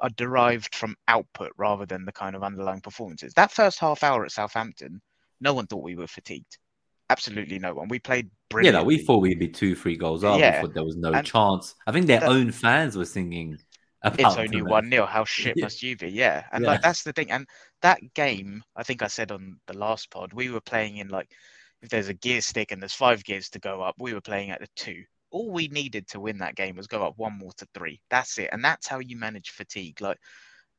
are 0.00 0.10
derived 0.10 0.74
from 0.74 0.96
output 1.08 1.52
rather 1.58 1.86
than 1.86 2.04
the 2.04 2.12
kind 2.12 2.36
of 2.36 2.42
underlying 2.44 2.80
performances. 2.80 3.34
That 3.34 3.52
first 3.52 3.78
half 3.80 4.02
hour 4.04 4.24
at 4.24 4.32
Southampton, 4.32 5.00
no 5.40 5.54
one 5.54 5.66
thought 5.66 5.82
we 5.84 5.96
were 5.96 6.06
fatigued. 6.08 6.58
Absolutely 7.10 7.58
no 7.58 7.74
one. 7.74 7.88
We 7.88 7.98
played 7.98 8.30
brilliantly. 8.50 8.76
Yeah, 8.76 8.80
like 8.80 8.86
we 8.86 9.04
thought 9.04 9.18
we'd 9.18 9.38
be 9.38 9.48
two, 9.48 9.74
three 9.74 9.96
goals 9.96 10.24
up. 10.24 10.38
Yeah. 10.38 10.64
There 10.66 10.84
was 10.84 10.96
no 10.96 11.12
and 11.12 11.26
chance. 11.26 11.74
I 11.86 11.92
think 11.92 12.06
their 12.06 12.20
that, 12.20 12.28
own 12.28 12.52
fans 12.52 12.96
were 12.96 13.04
singing 13.04 13.58
about 14.02 14.20
It's 14.20 14.36
only 14.36 14.62
one 14.62 14.88
nil. 14.88 15.06
How 15.06 15.24
shit 15.24 15.56
must 15.58 15.82
you 15.82 15.96
be? 15.96 16.08
Yeah. 16.08 16.44
And 16.52 16.64
yeah. 16.64 16.70
like 16.70 16.82
that's 16.82 17.02
the 17.02 17.12
thing. 17.12 17.30
And 17.30 17.46
that 17.82 18.00
game, 18.14 18.62
I 18.76 18.82
think 18.82 19.02
I 19.02 19.06
said 19.06 19.32
on 19.32 19.58
the 19.66 19.76
last 19.76 20.10
pod, 20.10 20.32
we 20.32 20.50
were 20.50 20.60
playing 20.60 20.98
in 20.98 21.08
like 21.08 21.30
if 21.80 21.88
there's 21.88 22.08
a 22.08 22.14
gear 22.14 22.40
stick 22.40 22.72
and 22.72 22.82
there's 22.82 22.94
five 22.94 23.24
gears 23.24 23.48
to 23.50 23.58
go 23.58 23.80
up, 23.80 23.94
we 23.98 24.12
were 24.12 24.20
playing 24.20 24.50
at 24.50 24.60
the 24.60 24.68
two 24.76 25.04
all 25.30 25.50
we 25.50 25.68
needed 25.68 26.08
to 26.08 26.20
win 26.20 26.38
that 26.38 26.54
game 26.54 26.76
was 26.76 26.86
go 26.86 27.02
up 27.02 27.14
one 27.16 27.36
more 27.38 27.52
to 27.58 27.66
three. 27.74 28.00
That's 28.10 28.38
it. 28.38 28.48
And 28.52 28.64
that's 28.64 28.86
how 28.86 28.98
you 28.98 29.16
manage 29.16 29.50
fatigue. 29.50 30.00
Like 30.00 30.18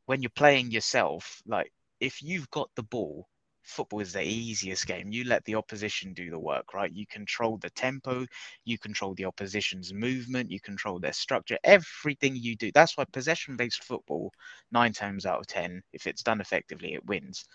when 0.05 0.21
you're 0.21 0.31
playing 0.31 0.71
yourself, 0.71 1.41
like 1.45 1.71
if 1.99 2.21
you've 2.21 2.49
got 2.49 2.69
the 2.75 2.83
ball, 2.83 3.27
football 3.69 3.99
is 3.99 4.13
the 4.13 4.23
easiest 4.23 4.87
game. 4.87 5.11
You 5.11 5.23
let 5.23 5.45
the 5.45 5.55
opposition 5.55 6.13
do 6.13 6.29
the 6.29 6.39
work, 6.39 6.73
right? 6.73 6.91
You 6.91 7.05
control 7.07 7.57
the 7.57 7.69
tempo, 7.69 8.25
you 8.65 8.77
control 8.77 9.13
the 9.15 9.25
opposition's 9.25 9.93
movement, 9.93 10.51
you 10.51 10.59
control 10.59 10.99
their 10.99 11.13
structure, 11.13 11.57
everything 11.63 12.35
you 12.35 12.55
do. 12.55 12.71
That's 12.73 12.97
why 12.97 13.05
possession 13.05 13.55
based 13.55 13.83
football, 13.83 14.31
nine 14.71 14.93
times 14.93 15.25
out 15.25 15.39
of 15.39 15.47
10, 15.47 15.81
if 15.93 16.07
it's 16.07 16.23
done 16.23 16.41
effectively, 16.41 16.93
it 16.93 17.05
wins. 17.05 17.45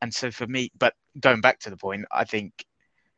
And 0.00 0.12
so 0.12 0.30
for 0.30 0.46
me, 0.46 0.70
but 0.78 0.94
going 1.20 1.40
back 1.40 1.60
to 1.60 1.70
the 1.70 1.76
point, 1.76 2.04
I 2.10 2.24
think 2.24 2.64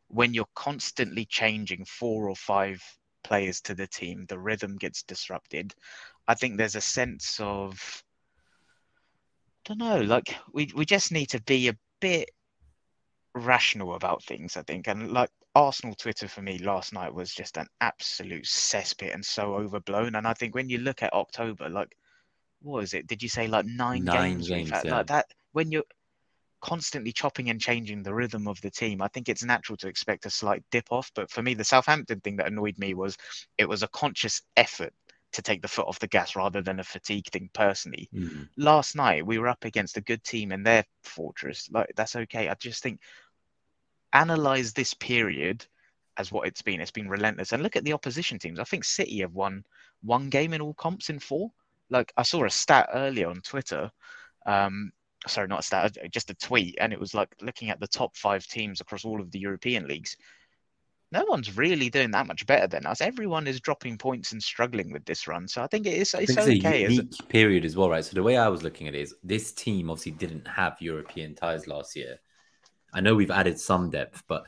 when 0.08 0.34
you're 0.34 0.46
constantly 0.54 1.24
changing 1.24 1.84
four 1.86 2.28
or 2.28 2.36
five 2.36 2.82
players 3.24 3.60
to 3.62 3.74
the 3.74 3.86
team, 3.86 4.26
the 4.28 4.38
rhythm 4.38 4.76
gets 4.76 5.02
disrupted. 5.02 5.74
I 6.28 6.34
think 6.34 6.56
there's 6.56 6.76
a 6.76 6.80
sense 6.80 7.38
of 7.40 8.04
I 9.66 9.74
don't 9.74 9.78
know, 9.78 10.00
like 10.02 10.36
we 10.52 10.70
we 10.74 10.84
just 10.84 11.10
need 11.10 11.30
to 11.30 11.42
be 11.42 11.68
a 11.68 11.76
bit 12.04 12.30
rational 13.34 13.94
about 13.94 14.22
things, 14.22 14.58
I 14.58 14.62
think. 14.62 14.88
And 14.88 15.10
like 15.10 15.30
Arsenal 15.54 15.94
Twitter 15.94 16.28
for 16.28 16.42
me 16.42 16.58
last 16.58 16.92
night 16.92 17.14
was 17.14 17.32
just 17.32 17.56
an 17.56 17.66
absolute 17.80 18.44
cesspit 18.44 19.14
and 19.14 19.24
so 19.24 19.54
overblown. 19.54 20.14
And 20.14 20.26
I 20.26 20.34
think 20.34 20.54
when 20.54 20.68
you 20.68 20.78
look 20.78 21.02
at 21.02 21.14
October, 21.14 21.70
like 21.70 21.96
what 22.60 22.84
is 22.84 22.92
it? 22.92 23.06
Did 23.06 23.22
you 23.22 23.30
say 23.30 23.46
like 23.46 23.64
nine, 23.64 24.04
nine 24.04 24.34
games? 24.34 24.48
games 24.48 24.70
yeah. 24.84 24.96
Like 24.96 25.06
that 25.06 25.26
when 25.52 25.72
you're 25.72 25.84
constantly 26.60 27.12
chopping 27.12 27.48
and 27.48 27.60
changing 27.60 28.02
the 28.02 28.14
rhythm 28.14 28.48
of 28.48 28.60
the 28.60 28.70
team, 28.70 29.00
I 29.00 29.08
think 29.08 29.30
it's 29.30 29.44
natural 29.44 29.78
to 29.78 29.88
expect 29.88 30.26
a 30.26 30.30
slight 30.30 30.62
dip 30.70 30.92
off. 30.92 31.10
But 31.14 31.30
for 31.30 31.42
me, 31.42 31.54
the 31.54 31.64
Southampton 31.64 32.20
thing 32.20 32.36
that 32.36 32.48
annoyed 32.48 32.78
me 32.78 32.92
was 32.92 33.16
it 33.56 33.68
was 33.68 33.82
a 33.82 33.88
conscious 33.88 34.42
effort 34.58 34.92
to 35.34 35.42
take 35.42 35.62
the 35.62 35.68
foot 35.68 35.86
off 35.86 35.98
the 35.98 36.06
gas 36.06 36.36
rather 36.36 36.62
than 36.62 36.80
a 36.80 36.84
fatigue 36.84 37.26
thing 37.30 37.50
personally. 37.52 38.08
Mm. 38.14 38.48
Last 38.56 38.96
night 38.96 39.26
we 39.26 39.38
were 39.38 39.48
up 39.48 39.64
against 39.64 39.96
a 39.96 40.02
good 40.02 40.24
team 40.24 40.52
in 40.52 40.62
their 40.62 40.84
fortress. 41.02 41.68
Like 41.72 41.92
that's 41.96 42.16
okay. 42.16 42.48
I 42.48 42.54
just 42.54 42.82
think 42.82 43.00
analyze 44.12 44.72
this 44.72 44.94
period 44.94 45.66
as 46.16 46.30
what 46.30 46.46
it's 46.46 46.62
been. 46.62 46.80
It's 46.80 46.90
been 46.90 47.08
relentless. 47.08 47.52
And 47.52 47.62
look 47.62 47.76
at 47.76 47.84
the 47.84 47.92
opposition 47.92 48.38
teams. 48.38 48.60
I 48.60 48.64
think 48.64 48.84
City 48.84 49.20
have 49.20 49.34
won 49.34 49.64
one 50.02 50.30
game 50.30 50.52
in 50.52 50.60
all 50.60 50.74
comps 50.74 51.10
in 51.10 51.18
four. 51.18 51.50
Like 51.90 52.12
I 52.16 52.22
saw 52.22 52.44
a 52.44 52.50
stat 52.50 52.88
earlier 52.94 53.28
on 53.28 53.40
Twitter. 53.40 53.90
Um, 54.46 54.92
sorry, 55.26 55.48
not 55.48 55.60
a 55.60 55.62
stat, 55.62 55.96
just 56.10 56.30
a 56.30 56.34
tweet, 56.34 56.76
and 56.80 56.92
it 56.92 57.00
was 57.00 57.14
like 57.14 57.34
looking 57.40 57.70
at 57.70 57.80
the 57.80 57.86
top 57.86 58.16
five 58.16 58.46
teams 58.46 58.80
across 58.80 59.04
all 59.04 59.20
of 59.20 59.30
the 59.30 59.38
European 59.38 59.88
leagues. 59.88 60.16
No 61.14 61.24
one's 61.28 61.56
really 61.56 61.88
doing 61.90 62.10
that 62.10 62.26
much 62.26 62.44
better 62.44 62.66
than 62.66 62.86
us. 62.86 63.00
Everyone 63.00 63.46
is 63.46 63.60
dropping 63.60 63.98
points 63.98 64.32
and 64.32 64.42
struggling 64.42 64.90
with 64.90 65.04
this 65.04 65.28
run. 65.28 65.46
So 65.46 65.62
I 65.62 65.68
think 65.68 65.86
it 65.86 65.94
is 65.94 66.12
it's, 66.12 66.36
okay. 66.36 66.86
a 66.86 66.90
unique 66.90 67.28
period 67.28 67.64
as 67.64 67.76
well, 67.76 67.88
right? 67.88 68.04
So 68.04 68.16
the 68.16 68.22
way 68.24 68.36
I 68.36 68.48
was 68.48 68.64
looking 68.64 68.88
at 68.88 68.96
it 68.96 69.00
is 69.00 69.14
this 69.22 69.52
team 69.52 69.90
obviously 69.90 70.10
didn't 70.10 70.48
have 70.48 70.76
European 70.80 71.36
ties 71.36 71.68
last 71.68 71.94
year. 71.94 72.18
I 72.92 73.00
know 73.00 73.14
we've 73.14 73.30
added 73.30 73.60
some 73.60 73.90
depth, 73.90 74.24
but 74.26 74.42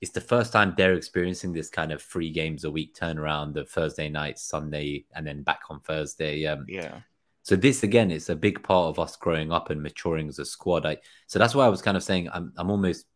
it's 0.00 0.10
the 0.10 0.20
first 0.20 0.52
time 0.52 0.74
they're 0.76 0.94
experiencing 0.94 1.52
this 1.52 1.70
kind 1.70 1.92
of 1.92 2.02
three 2.02 2.30
games 2.30 2.64
a 2.64 2.70
week 2.70 2.96
turnaround 2.96 3.54
the 3.54 3.64
Thursday 3.64 4.08
night, 4.08 4.40
Sunday, 4.40 5.04
and 5.14 5.24
then 5.24 5.44
back 5.44 5.60
on 5.70 5.78
Thursday. 5.78 6.46
Um, 6.46 6.66
yeah. 6.68 6.98
So 7.42 7.54
this 7.54 7.84
again 7.84 8.10
is 8.10 8.28
a 8.28 8.34
big 8.34 8.64
part 8.64 8.88
of 8.88 8.98
us 8.98 9.14
growing 9.14 9.52
up 9.52 9.70
and 9.70 9.80
maturing 9.80 10.28
as 10.28 10.40
a 10.40 10.44
squad. 10.44 10.84
I, 10.84 10.96
so 11.28 11.38
that's 11.38 11.54
why 11.54 11.64
I 11.64 11.68
was 11.68 11.80
kind 11.80 11.96
of 11.96 12.02
saying 12.02 12.28
I'm 12.34 12.52
I'm 12.56 12.70
almost 12.70 13.06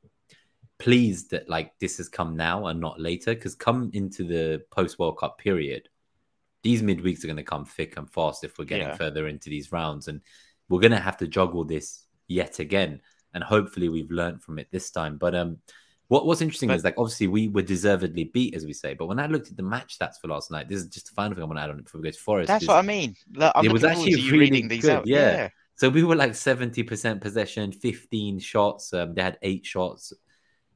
pleased 0.82 1.30
that 1.30 1.48
like 1.48 1.72
this 1.78 1.96
has 1.98 2.08
come 2.08 2.36
now 2.36 2.66
and 2.66 2.80
not 2.80 3.00
later 3.00 3.34
because 3.34 3.54
come 3.54 3.88
into 3.94 4.24
the 4.24 4.60
post 4.72 4.98
World 4.98 5.16
Cup 5.16 5.38
period, 5.38 5.88
these 6.64 6.82
midweeks 6.82 7.22
are 7.22 7.28
going 7.28 7.36
to 7.36 7.44
come 7.44 7.64
thick 7.64 7.96
and 7.96 8.10
fast 8.10 8.42
if 8.42 8.58
we're 8.58 8.64
getting 8.64 8.88
yeah. 8.88 8.96
further 8.96 9.28
into 9.28 9.48
these 9.48 9.70
rounds, 9.70 10.08
and 10.08 10.20
we're 10.68 10.80
going 10.80 10.90
to 10.90 10.98
have 10.98 11.16
to 11.18 11.28
juggle 11.28 11.64
this 11.64 12.06
yet 12.26 12.58
again. 12.58 13.00
And 13.32 13.44
hopefully 13.44 13.88
we've 13.88 14.10
learned 14.10 14.42
from 14.42 14.58
it 14.58 14.66
this 14.72 14.90
time. 14.90 15.18
But 15.18 15.36
um, 15.36 15.58
what 16.08 16.26
What's 16.26 16.42
interesting 16.42 16.68
but, 16.68 16.76
is 16.76 16.84
like 16.84 16.98
obviously 16.98 17.28
we 17.28 17.46
were 17.46 17.62
deservedly 17.62 18.24
beat, 18.24 18.54
as 18.56 18.66
we 18.66 18.72
say. 18.72 18.94
But 18.94 19.06
when 19.06 19.20
I 19.20 19.26
looked 19.26 19.50
at 19.50 19.56
the 19.56 19.62
match 19.62 19.98
stats 19.98 20.20
for 20.20 20.28
last 20.28 20.50
night, 20.50 20.68
this 20.68 20.80
is 20.80 20.88
just 20.88 21.06
the 21.06 21.14
final 21.14 21.34
thing 21.34 21.44
I 21.44 21.46
want 21.46 21.58
to 21.58 21.62
add 21.62 21.70
on 21.70 21.78
it 21.78 21.84
before 21.84 22.00
we 22.00 22.08
go 22.08 22.10
to 22.10 22.18
Forest. 22.18 22.48
That's 22.48 22.66
what 22.66 22.76
I 22.76 22.82
mean. 22.82 23.14
Look, 23.32 23.54
it 23.62 23.72
was 23.72 23.84
actually 23.84 24.16
really 24.16 24.38
reading 24.38 24.68
these 24.68 24.82
good. 24.82 24.90
Out. 24.90 25.06
Yeah. 25.06 25.32
yeah. 25.32 25.48
So 25.76 25.88
we 25.88 26.02
were 26.02 26.16
like 26.16 26.34
seventy 26.34 26.82
percent 26.82 27.20
possession, 27.20 27.70
fifteen 27.70 28.38
shots. 28.38 28.92
Um, 28.92 29.14
they 29.14 29.22
had 29.22 29.38
eight 29.42 29.64
shots. 29.64 30.12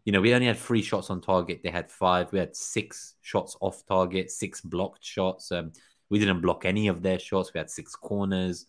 You 0.07 0.13
know, 0.13 0.23
we 0.23 0.33
only 0.33 0.47
had 0.47 0.57
three 0.57 0.81
shots 0.81 1.11
on 1.11 1.21
target. 1.21 1.61
They 1.63 1.71
had 1.71 1.91
five. 1.91 2.33
We 2.33 2.39
had 2.39 2.57
six 2.57 3.17
shots 3.21 3.59
off 3.61 3.85
target, 3.87 4.31
six 4.31 4.63
blocked 4.63 5.05
shots. 5.05 5.53
Um, 5.53 5.73
we 6.09 6.19
didn't 6.19 6.41
block 6.41 6.65
any 6.65 6.89
of 6.89 7.03
their 7.03 7.19
shots. 7.19 7.53
We 7.53 7.59
had 7.59 7.69
six 7.69 7.95
corners 7.95 8.67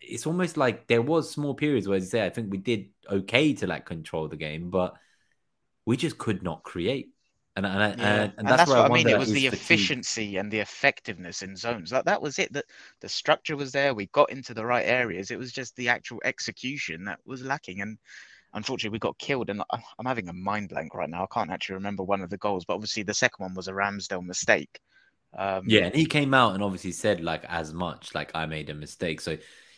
it's 0.00 0.26
almost 0.26 0.56
like 0.56 0.86
there 0.86 1.02
was 1.02 1.30
small 1.30 1.54
periods 1.54 1.86
where, 1.86 1.96
as 1.96 2.04
you 2.04 2.10
say, 2.10 2.24
I 2.24 2.30
think 2.30 2.50
we 2.50 2.58
did 2.58 2.88
okay 3.08 3.52
to 3.54 3.66
like 3.66 3.86
control 3.86 4.28
the 4.28 4.36
game, 4.36 4.70
but 4.70 4.94
we 5.84 5.96
just 5.96 6.18
could 6.18 6.42
not 6.42 6.62
create. 6.62 7.10
And 7.56 7.66
and, 7.66 7.98
yeah. 7.98 8.14
and, 8.14 8.32
and, 8.38 8.48
that's, 8.48 8.58
that's, 8.58 8.70
what 8.70 8.78
I, 8.78 8.84
I 8.86 8.88
mean. 8.88 9.08
It 9.08 9.18
was 9.18 9.32
the 9.32 9.46
efficiency 9.46 10.36
and 10.36 10.50
the 10.50 10.60
effectiveness 10.60 11.42
in 11.42 11.56
zones. 11.56 11.90
That 11.90 12.06
that 12.06 12.22
was 12.22 12.38
it. 12.38 12.52
That 12.52 12.64
the 13.00 13.08
structure 13.08 13.56
was 13.56 13.72
there. 13.72 13.92
We 13.92 14.06
got 14.06 14.30
into 14.30 14.54
the 14.54 14.64
right 14.64 14.86
areas. 14.86 15.30
It 15.30 15.38
was 15.38 15.52
just 15.52 15.76
the 15.76 15.88
actual 15.88 16.20
execution 16.24 17.04
that 17.04 17.18
was 17.26 17.42
lacking. 17.42 17.80
And 17.80 17.98
unfortunately, 18.54 18.94
we 18.94 18.98
got 18.98 19.18
killed. 19.18 19.50
And 19.50 19.62
I'm 19.70 20.06
having 20.06 20.28
a 20.28 20.32
mind 20.32 20.70
blank 20.70 20.94
right 20.94 21.08
now. 21.08 21.24
I 21.24 21.34
can't 21.34 21.50
actually 21.50 21.76
remember 21.76 22.02
one 22.02 22.20
of 22.22 22.30
the 22.30 22.38
goals, 22.38 22.64
but 22.64 22.74
obviously 22.74 23.02
the 23.02 23.14
second 23.14 23.42
one 23.44 23.54
was 23.54 23.68
a 23.68 23.72
Ramsdale 23.72 24.24
mistake. 24.24 24.80
Um, 25.36 25.64
yeah, 25.66 25.82
and 25.82 25.94
he 25.94 26.06
came 26.06 26.34
out 26.34 26.54
and 26.54 26.62
obviously 26.62 26.92
said 26.92 27.20
like 27.20 27.44
as 27.44 27.72
much 27.72 28.14
like 28.14 28.32
I 28.34 28.46
made 28.46 28.68
a 28.68 28.74
mistake. 28.74 29.20
So 29.20 29.36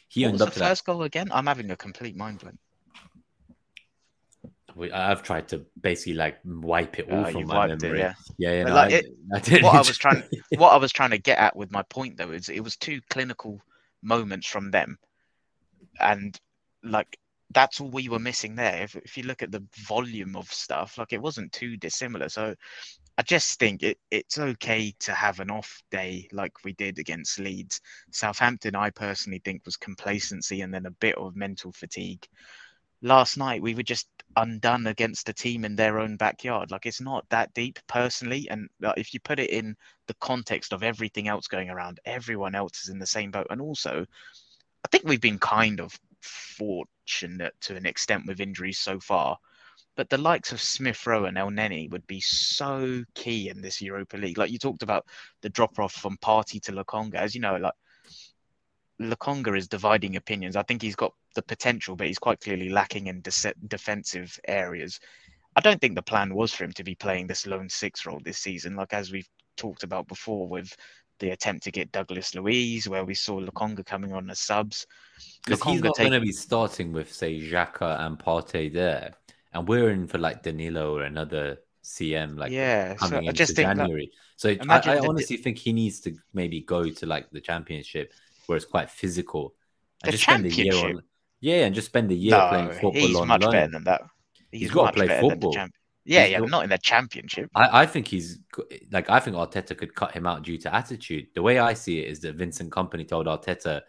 he 0.08 0.24
what 0.24 0.32
was 0.32 0.40
the 0.40 0.46
first 0.50 0.86
that. 0.86 0.92
goal 0.92 1.02
again? 1.02 1.28
I'm 1.30 1.46
having 1.46 1.70
a 1.70 1.76
complete 1.76 2.16
mind 2.16 2.38
blank. 2.38 2.58
I've 4.94 5.22
tried 5.22 5.48
to 5.48 5.66
basically 5.80 6.14
like 6.14 6.38
wipe 6.44 6.98
it 6.98 7.10
all 7.10 7.26
uh, 7.26 7.30
from 7.30 7.46
my 7.46 7.66
memory. 7.66 8.00
It, 8.00 8.02
yeah, 8.02 8.14
yeah. 8.38 8.52
yeah 8.52 8.64
no, 8.64 8.74
like 8.74 8.92
I, 8.92 8.96
it, 8.96 9.06
I. 9.34 9.62
What 9.62 9.74
I 9.74 9.78
was 9.78 9.98
trying, 9.98 10.22
what 10.56 10.72
I 10.72 10.76
was 10.76 10.92
trying 10.92 11.10
to 11.10 11.18
get 11.18 11.38
at 11.38 11.54
with 11.54 11.70
my 11.70 11.82
point 11.82 12.16
though 12.16 12.30
is 12.30 12.48
it 12.48 12.60
was 12.60 12.76
two 12.76 13.00
clinical 13.10 13.60
moments 14.02 14.46
from 14.46 14.70
them, 14.70 14.98
and 16.00 16.38
like 16.82 17.18
that's 17.52 17.80
all 17.80 17.90
we 17.90 18.08
were 18.08 18.18
missing 18.18 18.54
there. 18.54 18.82
If, 18.82 18.96
if 18.96 19.16
you 19.16 19.24
look 19.24 19.42
at 19.42 19.52
the 19.52 19.64
volume 19.86 20.36
of 20.36 20.52
stuff, 20.52 20.98
like 20.98 21.12
it 21.12 21.22
wasn't 21.22 21.52
too 21.52 21.76
dissimilar. 21.76 22.28
So 22.28 22.54
I 23.18 23.22
just 23.22 23.58
think 23.58 23.82
it, 23.82 23.98
it's 24.10 24.38
okay 24.38 24.94
to 25.00 25.12
have 25.12 25.40
an 25.40 25.50
off 25.50 25.82
day 25.90 26.28
like 26.32 26.64
we 26.64 26.72
did 26.72 26.98
against 26.98 27.38
Leeds. 27.38 27.80
Southampton, 28.10 28.74
I 28.74 28.90
personally 28.90 29.40
think, 29.44 29.64
was 29.64 29.76
complacency 29.76 30.62
and 30.62 30.72
then 30.72 30.86
a 30.86 30.90
bit 30.90 31.16
of 31.16 31.36
mental 31.36 31.72
fatigue. 31.72 32.26
Last 33.02 33.36
night, 33.36 33.60
we 33.60 33.74
were 33.74 33.82
just 33.82 34.08
undone 34.36 34.86
against 34.86 35.28
a 35.28 35.32
team 35.32 35.64
in 35.64 35.76
their 35.76 35.98
own 35.98 36.16
backyard. 36.16 36.70
Like, 36.70 36.86
it's 36.86 37.00
not 37.00 37.28
that 37.30 37.52
deep 37.52 37.80
personally. 37.88 38.48
And 38.48 38.68
uh, 38.82 38.94
if 38.96 39.12
you 39.12 39.20
put 39.20 39.40
it 39.40 39.50
in 39.50 39.76
the 40.06 40.14
context 40.14 40.72
of 40.72 40.82
everything 40.82 41.28
else 41.28 41.48
going 41.48 41.68
around, 41.68 42.00
everyone 42.04 42.54
else 42.54 42.84
is 42.84 42.88
in 42.90 42.98
the 42.98 43.06
same 43.06 43.30
boat. 43.32 43.48
And 43.50 43.60
also, 43.60 44.06
I 44.84 44.88
think 44.88 45.04
we've 45.04 45.20
been 45.20 45.38
kind 45.38 45.80
of 45.80 45.98
fortunate 46.22 47.54
to 47.60 47.76
an 47.76 47.86
extent 47.86 48.26
with 48.26 48.40
injuries 48.40 48.78
so 48.78 48.98
far 49.00 49.38
but 49.96 50.08
the 50.08 50.18
likes 50.18 50.52
of 50.52 50.60
Smith 50.60 51.06
Rowe 51.06 51.26
and 51.26 51.36
El 51.36 51.50
Elneny 51.50 51.90
would 51.90 52.06
be 52.06 52.20
so 52.20 53.04
key 53.14 53.48
in 53.48 53.60
this 53.60 53.82
Europa 53.82 54.16
League. 54.16 54.38
Like 54.38 54.50
you 54.50 54.58
talked 54.58 54.82
about 54.82 55.06
the 55.42 55.50
drop 55.50 55.78
off 55.78 55.92
from 55.92 56.16
Partey 56.16 56.62
to 56.62 56.72
Lokonga. 56.72 57.16
As 57.16 57.34
you 57.34 57.40
know, 57.40 57.56
like 57.56 57.74
Lokonga 59.00 59.56
is 59.56 59.68
dividing 59.68 60.16
opinions. 60.16 60.56
I 60.56 60.62
think 60.62 60.80
he's 60.80 60.96
got 60.96 61.12
the 61.34 61.42
potential, 61.42 61.96
but 61.96 62.06
he's 62.06 62.18
quite 62.18 62.40
clearly 62.40 62.68
lacking 62.70 63.08
in 63.08 63.20
de- 63.20 63.54
defensive 63.68 64.38
areas. 64.48 64.98
I 65.56 65.60
don't 65.60 65.80
think 65.80 65.94
the 65.94 66.02
plan 66.02 66.34
was 66.34 66.54
for 66.54 66.64
him 66.64 66.72
to 66.74 66.84
be 66.84 66.94
playing 66.94 67.26
this 67.26 67.46
lone 67.46 67.68
six 67.68 68.06
role 68.06 68.20
this 68.24 68.38
season. 68.38 68.76
Like 68.76 68.94
as 68.94 69.12
we've 69.12 69.28
talked 69.56 69.82
about 69.82 70.08
before 70.08 70.48
with 70.48 70.74
the 71.22 71.30
attempt 71.30 71.64
to 71.64 71.70
get 71.70 71.90
Douglas 71.90 72.34
Luiz, 72.34 72.86
where 72.86 73.06
we 73.06 73.14
saw 73.14 73.40
Lokonga 73.40 73.86
coming 73.86 74.12
on 74.12 74.28
as 74.28 74.40
subs. 74.40 74.86
Because 75.46 75.72
he's 75.72 75.82
not 75.82 75.94
take... 75.96 76.10
going 76.10 76.20
to 76.20 76.24
be 76.24 76.32
starting 76.32 76.92
with, 76.92 77.10
say, 77.10 77.40
Xhaka 77.40 78.00
and 78.00 78.18
Partey 78.18 78.70
there 78.70 79.14
and 79.52 79.68
we're 79.68 79.90
in 79.90 80.06
for 80.06 80.18
like 80.18 80.42
Danilo 80.42 80.96
or 80.96 81.02
another 81.02 81.58
CM 81.84 82.38
like 82.38 82.52
yeah, 82.52 82.94
coming 82.94 83.24
so 83.24 83.28
into 83.28 83.54
January. 83.54 84.10
That, 84.42 84.84
so 84.84 84.90
I, 84.90 84.96
I 84.96 84.98
honestly 85.06 85.36
think 85.36 85.58
he 85.58 85.72
needs 85.72 86.00
to 86.00 86.16
maybe 86.32 86.60
go 86.60 86.88
to 86.88 87.06
like 87.06 87.30
the 87.30 87.40
championship, 87.40 88.12
where 88.46 88.56
it's 88.56 88.64
quite 88.64 88.90
physical. 88.90 89.54
And 90.02 90.08
the 90.08 90.12
just 90.12 90.22
spend 90.24 90.46
a 90.46 90.50
year 90.50 90.74
on, 90.74 91.02
yeah, 91.40 91.64
and 91.64 91.74
just 91.74 91.88
spend 91.88 92.10
a 92.10 92.14
year 92.14 92.32
no, 92.32 92.48
playing 92.48 92.70
football. 92.70 92.92
He's 92.92 93.16
on 93.16 93.28
much 93.28 93.42
loan. 93.42 93.52
better 93.52 93.72
than 93.72 93.84
that. 93.84 94.02
he's, 94.50 94.60
he's 94.62 94.70
got 94.70 94.94
to 94.94 95.04
play 95.04 95.20
football. 95.20 95.56
Yeah, 96.04 96.24
he's 96.24 96.32
yeah, 96.32 96.38
not 96.40 96.64
in 96.64 96.70
the 96.70 96.78
championship. 96.78 97.50
I, 97.54 97.82
I 97.82 97.86
think 97.86 98.08
he's 98.08 98.38
like 98.90 99.08
I 99.08 99.20
think 99.20 99.36
Arteta 99.36 99.76
could 99.76 99.94
cut 99.94 100.12
him 100.12 100.26
out 100.26 100.42
due 100.42 100.58
to 100.58 100.74
attitude. 100.74 101.28
The 101.34 101.42
way 101.42 101.58
I 101.58 101.74
see 101.74 102.00
it 102.00 102.08
is 102.08 102.20
that 102.20 102.34
Vincent 102.34 102.70
Kompany 102.70 103.06
told 103.06 103.26
Arteta 103.26 103.82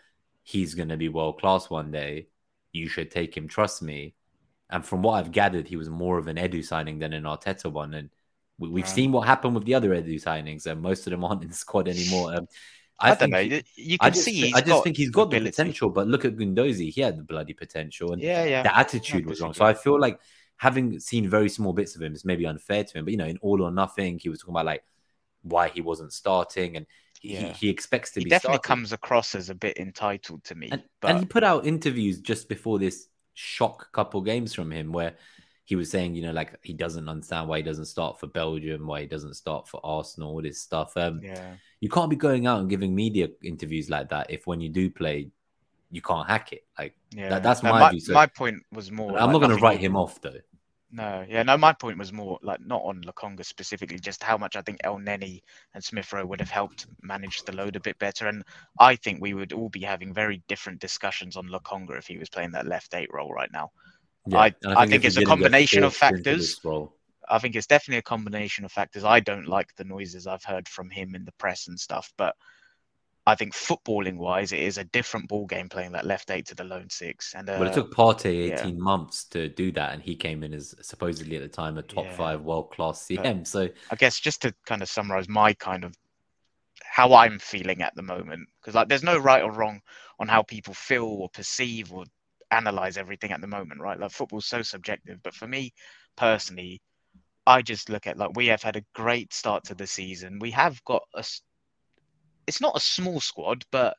he's 0.43 0.75
going 0.75 0.89
to 0.89 0.97
be 0.97 1.09
world 1.09 1.39
class 1.39 1.69
one 1.69 1.91
day. 1.91 2.27
You 2.71 2.87
should 2.87 3.09
take 3.09 3.35
him. 3.35 3.47
Trust 3.47 3.81
me. 3.81 4.13
And 4.69 4.85
from 4.85 5.01
what 5.01 5.13
I've 5.13 5.31
gathered, 5.31 5.67
he 5.67 5.75
was 5.75 5.89
more 5.89 6.17
of 6.17 6.27
an 6.27 6.37
Edu 6.37 6.63
signing 6.63 6.99
than 6.99 7.13
an 7.13 7.23
Arteta 7.23 7.71
one. 7.71 7.93
And 7.93 8.09
we, 8.57 8.81
have 8.81 8.89
seen 8.89 9.11
what 9.11 9.27
happened 9.27 9.55
with 9.55 9.65
the 9.65 9.75
other 9.75 9.89
Edu 9.89 10.21
signings, 10.21 10.65
and 10.65 10.81
most 10.81 11.05
of 11.07 11.11
them 11.11 11.23
aren't 11.23 11.43
in 11.43 11.49
the 11.49 11.55
squad 11.55 11.87
anymore. 11.87 12.35
Um, 12.35 12.47
I, 12.99 13.11
I, 13.11 13.15
don't 13.15 13.29
know. 13.31 13.39
You 13.39 13.97
can 13.97 13.97
I 13.99 14.09
just, 14.09 14.25
see. 14.25 14.53
I 14.53 14.61
just 14.61 14.83
think 14.83 14.97
he's 14.97 15.09
got 15.09 15.23
ability. 15.23 15.45
the 15.45 15.51
potential, 15.51 15.89
but 15.89 16.07
look 16.07 16.25
at 16.25 16.35
Guendouzi. 16.35 16.91
He 16.91 17.01
had 17.01 17.17
the 17.17 17.23
bloody 17.23 17.53
potential, 17.53 18.13
and 18.13 18.21
yeah, 18.21 18.45
yeah. 18.45 18.63
the 18.63 18.75
attitude 18.75 19.25
was 19.25 19.41
wrong. 19.41 19.53
So 19.53 19.65
I 19.65 19.73
feel 19.73 19.99
like 19.99 20.19
having 20.57 20.99
seen 20.99 21.29
very 21.29 21.49
small 21.49 21.73
bits 21.73 21.95
of 21.95 22.01
him 22.01 22.13
is 22.13 22.25
maybe 22.25 22.45
unfair 22.45 22.83
to 22.83 22.97
him. 22.97 23.05
But 23.05 23.11
you 23.11 23.17
know, 23.17 23.25
in 23.25 23.37
all 23.37 23.61
or 23.61 23.71
nothing, 23.71 24.19
he 24.19 24.29
was 24.29 24.39
talking 24.39 24.53
about 24.53 24.65
like 24.65 24.83
why 25.41 25.69
he 25.69 25.81
wasn't 25.81 26.13
starting, 26.13 26.77
and 26.77 26.85
he, 27.19 27.33
yeah. 27.33 27.53
he 27.53 27.69
expects 27.69 28.11
to 28.11 28.19
he 28.19 28.25
be. 28.25 28.29
Definitely 28.29 28.57
starting. 28.57 28.67
comes 28.67 28.93
across 28.93 29.35
as 29.35 29.49
a 29.49 29.55
bit 29.55 29.77
entitled 29.77 30.43
to 30.45 30.55
me. 30.55 30.69
And, 30.71 30.83
but... 31.01 31.11
and 31.11 31.19
he 31.19 31.25
put 31.25 31.43
out 31.43 31.65
interviews 31.65 32.19
just 32.19 32.49
before 32.49 32.79
this 32.79 33.07
shock 33.33 33.91
couple 33.91 34.21
games 34.21 34.53
from 34.53 34.71
him 34.71 34.91
where 34.91 35.15
he 35.65 35.75
was 35.75 35.89
saying, 35.89 36.13
you 36.13 36.21
know, 36.21 36.31
like 36.31 36.57
he 36.61 36.73
doesn't 36.73 37.07
understand 37.07 37.47
why 37.47 37.57
he 37.57 37.63
doesn't 37.63 37.85
start 37.85 38.19
for 38.19 38.27
Belgium, 38.27 38.85
why 38.85 39.01
he 39.01 39.07
doesn't 39.07 39.35
start 39.35 39.67
for 39.67 39.79
Arsenal, 39.83 40.31
all 40.31 40.41
this 40.41 40.61
stuff. 40.61 40.95
Um, 40.97 41.21
yeah. 41.23 41.53
You 41.79 41.89
can't 41.89 42.09
be 42.09 42.15
going 42.15 42.47
out 42.47 42.59
and 42.59 42.69
giving 42.69 42.93
media 42.93 43.29
interviews 43.41 43.89
like 43.89 44.09
that 44.09 44.29
if 44.29 44.45
when 44.45 44.59
you 44.59 44.69
do 44.69 44.89
play, 44.89 45.29
you 45.93 46.01
can't 46.01 46.27
hack 46.27 46.51
it. 46.51 46.65
Like 46.77 46.95
yeah. 47.11 47.29
that, 47.29 47.43
that's 47.43 47.61
my, 47.61 47.71
my 47.71 47.91
view. 47.91 47.99
So 47.99 48.13
my 48.13 48.25
point 48.25 48.63
was 48.71 48.91
more. 48.91 49.11
I'm 49.11 49.31
like, 49.31 49.33
not 49.33 49.47
going 49.47 49.55
to 49.55 49.61
write 49.61 49.79
him 49.79 49.95
off 49.95 50.19
though. 50.21 50.39
No, 50.91 51.23
yeah, 51.27 51.43
no. 51.43 51.55
My 51.57 51.71
point 51.71 51.97
was 51.97 52.11
more 52.11 52.39
like 52.41 52.59
not 52.65 52.81
on 52.83 53.01
Lokonga 53.03 53.45
specifically, 53.45 53.99
just 53.99 54.21
how 54.23 54.37
much 54.37 54.55
I 54.55 54.61
think 54.61 54.79
Elneny 54.83 55.41
and 55.75 55.83
Smith 55.83 56.11
Rowe 56.11 56.25
would 56.25 56.39
have 56.39 56.49
helped 56.49 56.87
manage 57.01 57.43
the 57.43 57.51
load 57.51 57.75
a 57.75 57.79
bit 57.79 57.97
better, 57.99 58.27
and 58.27 58.43
I 58.79 58.95
think 58.95 59.21
we 59.21 59.35
would 59.35 59.53
all 59.53 59.69
be 59.69 59.81
having 59.81 60.13
very 60.13 60.41
different 60.47 60.79
discussions 60.79 61.37
on 61.37 61.47
Lokonga 61.47 61.97
if 61.97 62.07
he 62.07 62.17
was 62.17 62.29
playing 62.29 62.51
that 62.51 62.67
left 62.67 62.95
eight 62.95 63.09
role 63.13 63.31
right 63.31 63.51
now. 63.53 63.71
Yeah, 64.27 64.39
I, 64.39 64.45
I 64.65 64.73
I 64.81 64.87
think 64.87 65.05
it's 65.05 65.17
a 65.17 65.25
combination 65.25 65.83
of 65.83 65.95
factors. 65.95 66.59
I 67.29 67.39
think 67.39 67.55
it's 67.55 67.67
definitely 67.67 67.99
a 67.99 68.03
combination 68.03 68.65
of 68.65 68.71
factors. 68.71 69.03
I 69.03 69.19
don't 69.19 69.47
like 69.47 69.73
the 69.75 69.85
noises 69.85 70.27
I've 70.27 70.43
heard 70.43 70.67
from 70.67 70.89
him 70.89 71.15
in 71.15 71.23
the 71.23 71.31
press 71.33 71.67
and 71.67 71.79
stuff, 71.79 72.11
but 72.17 72.35
I 73.25 73.35
think 73.35 73.53
footballing 73.53 74.17
wise, 74.17 74.51
it 74.51 74.59
is 74.59 74.77
a 74.77 74.83
different 74.83 75.29
ball 75.29 75.45
game 75.45 75.69
playing 75.69 75.93
that 75.93 76.05
left 76.05 76.29
eight 76.29 76.45
to 76.47 76.55
the 76.55 76.65
lone 76.65 76.89
six. 76.89 77.33
And 77.33 77.49
uh, 77.49 77.55
well, 77.57 77.69
it 77.69 77.73
took 77.73 77.93
Partey 77.93 78.51
eighteen 78.51 78.75
yeah. 78.75 78.83
months 78.83 79.23
to 79.25 79.47
do 79.47 79.71
that, 79.73 79.93
and 79.93 80.01
he 80.01 80.15
came 80.15 80.43
in 80.43 80.53
as 80.53 80.75
supposedly 80.81 81.37
at 81.37 81.41
the 81.41 81.47
time 81.47 81.77
a 81.77 81.81
top 81.81 82.05
yeah. 82.05 82.15
five 82.15 82.41
world 82.41 82.71
class 82.71 83.05
CM. 83.07 83.39
But 83.39 83.47
so 83.47 83.69
I 83.91 83.95
guess 83.95 84.19
just 84.19 84.41
to 84.41 84.53
kind 84.65 84.81
of 84.81 84.89
summarize 84.89 85.29
my 85.29 85.53
kind 85.53 85.85
of 85.85 85.95
how 86.83 87.13
I'm 87.13 87.39
feeling 87.39 87.81
at 87.81 87.95
the 87.95 88.03
moment, 88.03 88.49
because 88.61 88.75
like 88.75 88.89
there's 88.89 89.03
no 89.03 89.17
right 89.17 89.41
or 89.41 89.51
wrong 89.51 89.79
on 90.19 90.27
how 90.27 90.43
people 90.43 90.73
feel 90.73 91.05
or 91.05 91.29
perceive 91.29 91.93
or 91.93 92.03
analyze 92.51 92.97
everything 92.97 93.31
at 93.31 93.41
the 93.41 93.47
moment, 93.47 93.79
right? 93.79 93.99
Like 93.99 94.11
football's 94.11 94.45
so 94.45 94.61
subjective, 94.61 95.19
but 95.23 95.33
for 95.33 95.47
me 95.47 95.73
personally, 96.17 96.81
I 97.47 97.61
just 97.61 97.89
look 97.89 98.05
at 98.05 98.17
like 98.17 98.35
we 98.35 98.47
have 98.47 98.63
had 98.63 98.75
a 98.75 98.85
great 98.93 99.33
start 99.33 99.63
to 99.65 99.75
the 99.75 99.87
season. 99.87 100.39
We 100.39 100.51
have 100.51 100.83
got 100.83 101.03
a 101.15 101.23
it's 102.47 102.61
not 102.61 102.75
a 102.75 102.79
small 102.79 103.19
squad, 103.19 103.65
but 103.71 103.95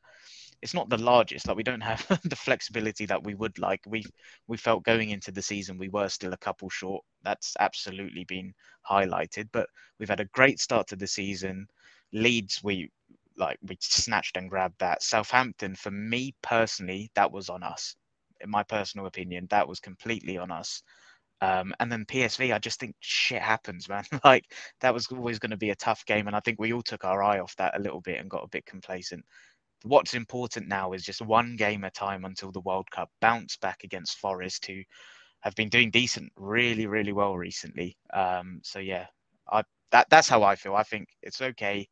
it's 0.61 0.73
not 0.73 0.89
the 0.89 0.97
largest. 0.97 1.47
Like 1.47 1.57
we 1.57 1.63
don't 1.63 1.81
have 1.81 2.05
the 2.23 2.35
flexibility 2.35 3.05
that 3.05 3.23
we 3.23 3.35
would 3.35 3.59
like. 3.59 3.81
We 3.85 4.03
we 4.47 4.57
felt 4.57 4.83
going 4.83 5.09
into 5.09 5.31
the 5.31 5.41
season 5.41 5.77
we 5.77 5.89
were 5.89 6.09
still 6.09 6.33
a 6.33 6.37
couple 6.37 6.69
short. 6.69 7.03
That's 7.23 7.55
absolutely 7.59 8.25
been 8.25 8.53
highlighted. 8.89 9.49
But 9.51 9.67
we've 9.99 10.09
had 10.09 10.19
a 10.19 10.25
great 10.33 10.59
start 10.59 10.87
to 10.87 10.95
the 10.95 11.07
season. 11.07 11.67
Leeds, 12.13 12.61
we 12.63 12.89
like 13.37 13.57
we 13.61 13.77
snatched 13.81 14.37
and 14.37 14.49
grabbed 14.49 14.79
that. 14.79 15.03
Southampton, 15.03 15.75
for 15.75 15.91
me 15.91 16.33
personally, 16.41 17.11
that 17.15 17.31
was 17.31 17.49
on 17.49 17.63
us. 17.63 17.95
In 18.41 18.49
my 18.49 18.63
personal 18.63 19.07
opinion, 19.07 19.47
that 19.49 19.67
was 19.67 19.79
completely 19.79 20.37
on 20.37 20.51
us. 20.51 20.83
Um, 21.41 21.73
and 21.79 21.91
then 21.91 22.05
PSV, 22.05 22.53
I 22.53 22.59
just 22.59 22.79
think 22.79 22.95
shit 22.99 23.41
happens, 23.41 23.89
man. 23.89 24.03
like 24.23 24.45
that 24.81 24.93
was 24.93 25.07
always 25.07 25.39
going 25.39 25.51
to 25.51 25.57
be 25.57 25.71
a 25.71 25.75
tough 25.75 26.05
game, 26.05 26.27
and 26.27 26.35
I 26.35 26.39
think 26.39 26.59
we 26.59 26.73
all 26.73 26.81
took 26.81 27.03
our 27.05 27.21
eye 27.23 27.39
off 27.39 27.55
that 27.57 27.77
a 27.77 27.81
little 27.81 28.01
bit 28.01 28.19
and 28.19 28.29
got 28.29 28.43
a 28.43 28.49
bit 28.49 28.65
complacent. 28.65 29.23
What's 29.83 30.13
important 30.13 30.67
now 30.67 30.93
is 30.93 31.03
just 31.03 31.21
one 31.21 31.55
game 31.55 31.83
at 31.83 31.95
a 31.95 31.99
time 31.99 32.25
until 32.25 32.51
the 32.51 32.61
World 32.61 32.89
Cup. 32.89 33.09
Bounce 33.21 33.57
back 33.57 33.83
against 33.83 34.17
Forest, 34.17 34.65
who 34.65 34.81
have 35.41 35.55
been 35.55 35.69
doing 35.69 35.91
decent, 35.91 36.31
really, 36.37 36.87
really 36.87 37.13
well 37.13 37.35
recently. 37.35 37.97
Um, 38.13 38.61
so 38.63 38.79
yeah, 38.79 39.05
I 39.51 39.63
that 39.91 40.07
that's 40.09 40.29
how 40.29 40.43
I 40.43 40.55
feel. 40.55 40.75
I 40.75 40.83
think 40.83 41.09
it's 41.21 41.41
okay 41.41 41.87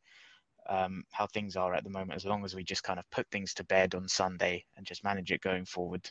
um, 0.68 1.04
how 1.10 1.26
things 1.26 1.56
are 1.56 1.74
at 1.74 1.84
the 1.84 1.90
moment, 1.90 2.16
as 2.16 2.24
long 2.24 2.44
as 2.44 2.54
we 2.54 2.64
just 2.64 2.82
kind 2.82 2.98
of 2.98 3.04
put 3.10 3.26
things 3.30 3.54
to 3.54 3.64
bed 3.64 3.94
on 3.94 4.08
Sunday 4.08 4.64
and 4.76 4.86
just 4.86 5.04
manage 5.04 5.30
it 5.30 5.40
going 5.40 5.64
forward, 5.64 6.08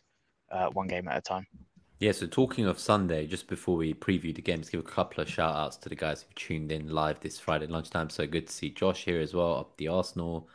uh, 0.51 0.67
one 0.67 0.87
game 0.87 1.07
at 1.07 1.17
a 1.17 1.21
time. 1.21 1.47
Yeah, 1.99 2.12
so 2.12 2.27
talking 2.27 2.65
of 2.65 2.79
Sunday, 2.79 3.27
just 3.27 3.47
before 3.47 3.77
we 3.77 3.93
preview 3.93 4.36
the 4.36 4.41
games, 4.41 4.69
give 4.69 4.82
a 4.82 4.84
couple 4.84 5.21
of 5.21 5.29
shout 5.29 5.56
outs 5.56 5.77
to 5.77 5.89
the 5.89 5.95
guys 5.95 6.23
who 6.23 6.34
tuned 6.36 6.71
in 6.71 6.89
live 6.89 7.19
this 7.21 7.39
Friday 7.39 7.67
lunchtime. 7.67 8.10
So 8.10 8.27
good 8.27 8.47
to 8.47 8.53
see 8.53 8.71
Josh 8.71 9.06
here 9.06 9.21
as 9.21 9.34
well, 9.34 9.56
up 9.56 9.77
the 9.77 9.88
Arsenal. 9.88 10.49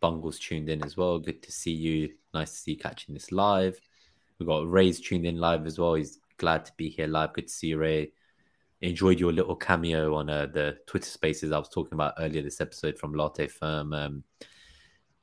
Bungles 0.00 0.38
tuned 0.38 0.68
in 0.68 0.82
as 0.84 0.96
well. 0.96 1.18
Good 1.18 1.42
to 1.42 1.52
see 1.52 1.72
you. 1.72 2.14
Nice 2.32 2.52
to 2.52 2.56
see 2.56 2.70
you 2.72 2.78
catching 2.78 3.12
this 3.12 3.32
live. 3.32 3.78
We've 4.38 4.48
got 4.48 4.70
Ray's 4.70 5.00
tuned 5.00 5.26
in 5.26 5.38
live 5.38 5.66
as 5.66 5.78
well. 5.78 5.94
He's 5.94 6.20
glad 6.38 6.64
to 6.66 6.72
be 6.76 6.88
here 6.88 7.06
live. 7.06 7.32
Good 7.32 7.48
to 7.48 7.52
see 7.52 7.68
you, 7.68 7.78
Ray. 7.78 8.12
Enjoyed 8.80 9.20
your 9.20 9.32
little 9.32 9.56
cameo 9.56 10.14
on 10.14 10.30
uh, 10.30 10.46
the 10.46 10.78
Twitter 10.86 11.08
spaces 11.08 11.52
I 11.52 11.58
was 11.58 11.68
talking 11.68 11.94
about 11.94 12.14
earlier 12.18 12.42
this 12.42 12.60
episode 12.60 12.98
from 12.98 13.14
Latte 13.14 13.46
Firm. 13.46 13.92
Um, 13.92 14.24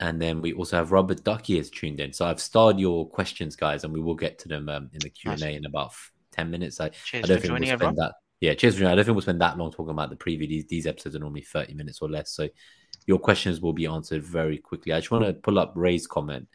and 0.02 0.20
then 0.20 0.42
we 0.42 0.54
also 0.54 0.78
have 0.78 0.92
Robert 0.92 1.24
Ducky 1.24 1.58
has 1.58 1.70
tuned 1.70 2.00
in. 2.00 2.12
So 2.12 2.26
I've 2.26 2.42
starred 2.42 2.80
your 2.80 3.08
questions, 3.08 3.56
guys, 3.56 3.84
and 3.84 3.94
we 3.94 4.02
will 4.02 4.16
get 4.16 4.40
to 4.40 4.48
them 4.48 4.68
um, 4.68 4.90
in 4.94 5.00
the 5.00 5.10
Q 5.10 5.32
and 5.32 5.42
A 5.44 5.56
in 5.56 5.66
about 5.66 5.94
ten 6.32 6.50
minutes. 6.50 6.82
I, 6.82 6.90
cheers 6.90 7.26
I 7.26 7.28
don't 7.28 7.42
think 7.42 7.54
we'll 7.54 7.62
spend 7.62 7.72
everyone. 7.72 7.96
that. 7.96 8.16
Yeah, 8.40 8.56
cheers. 8.56 8.82
I 8.82 8.96
don't 8.96 9.06
think 9.06 9.16
we'll 9.16 9.22
spend 9.22 9.42
that 9.42 9.60
long 9.60 9.72
talking 9.72 9.92
about 9.92 10.10
the 10.10 10.16
preview. 10.16 10.50
These 10.50 10.66
these 10.66 10.88
episodes 10.88 11.16
are 11.16 11.20
normally 11.20 11.44
thirty 11.44 11.76
minutes 11.76 12.02
or 12.02 12.10
less, 12.10 12.32
so 12.32 12.50
your 13.06 13.20
questions 13.20 13.62
will 13.62 13.74
be 13.74 13.86
answered 13.86 14.24
very 14.24 14.58
quickly. 14.58 14.92
I 14.92 15.00
just 15.00 15.12
want 15.12 15.24
to 15.24 15.34
pull 15.34 15.60
up 15.60 15.74
Ray's 15.76 16.08
comment 16.08 16.48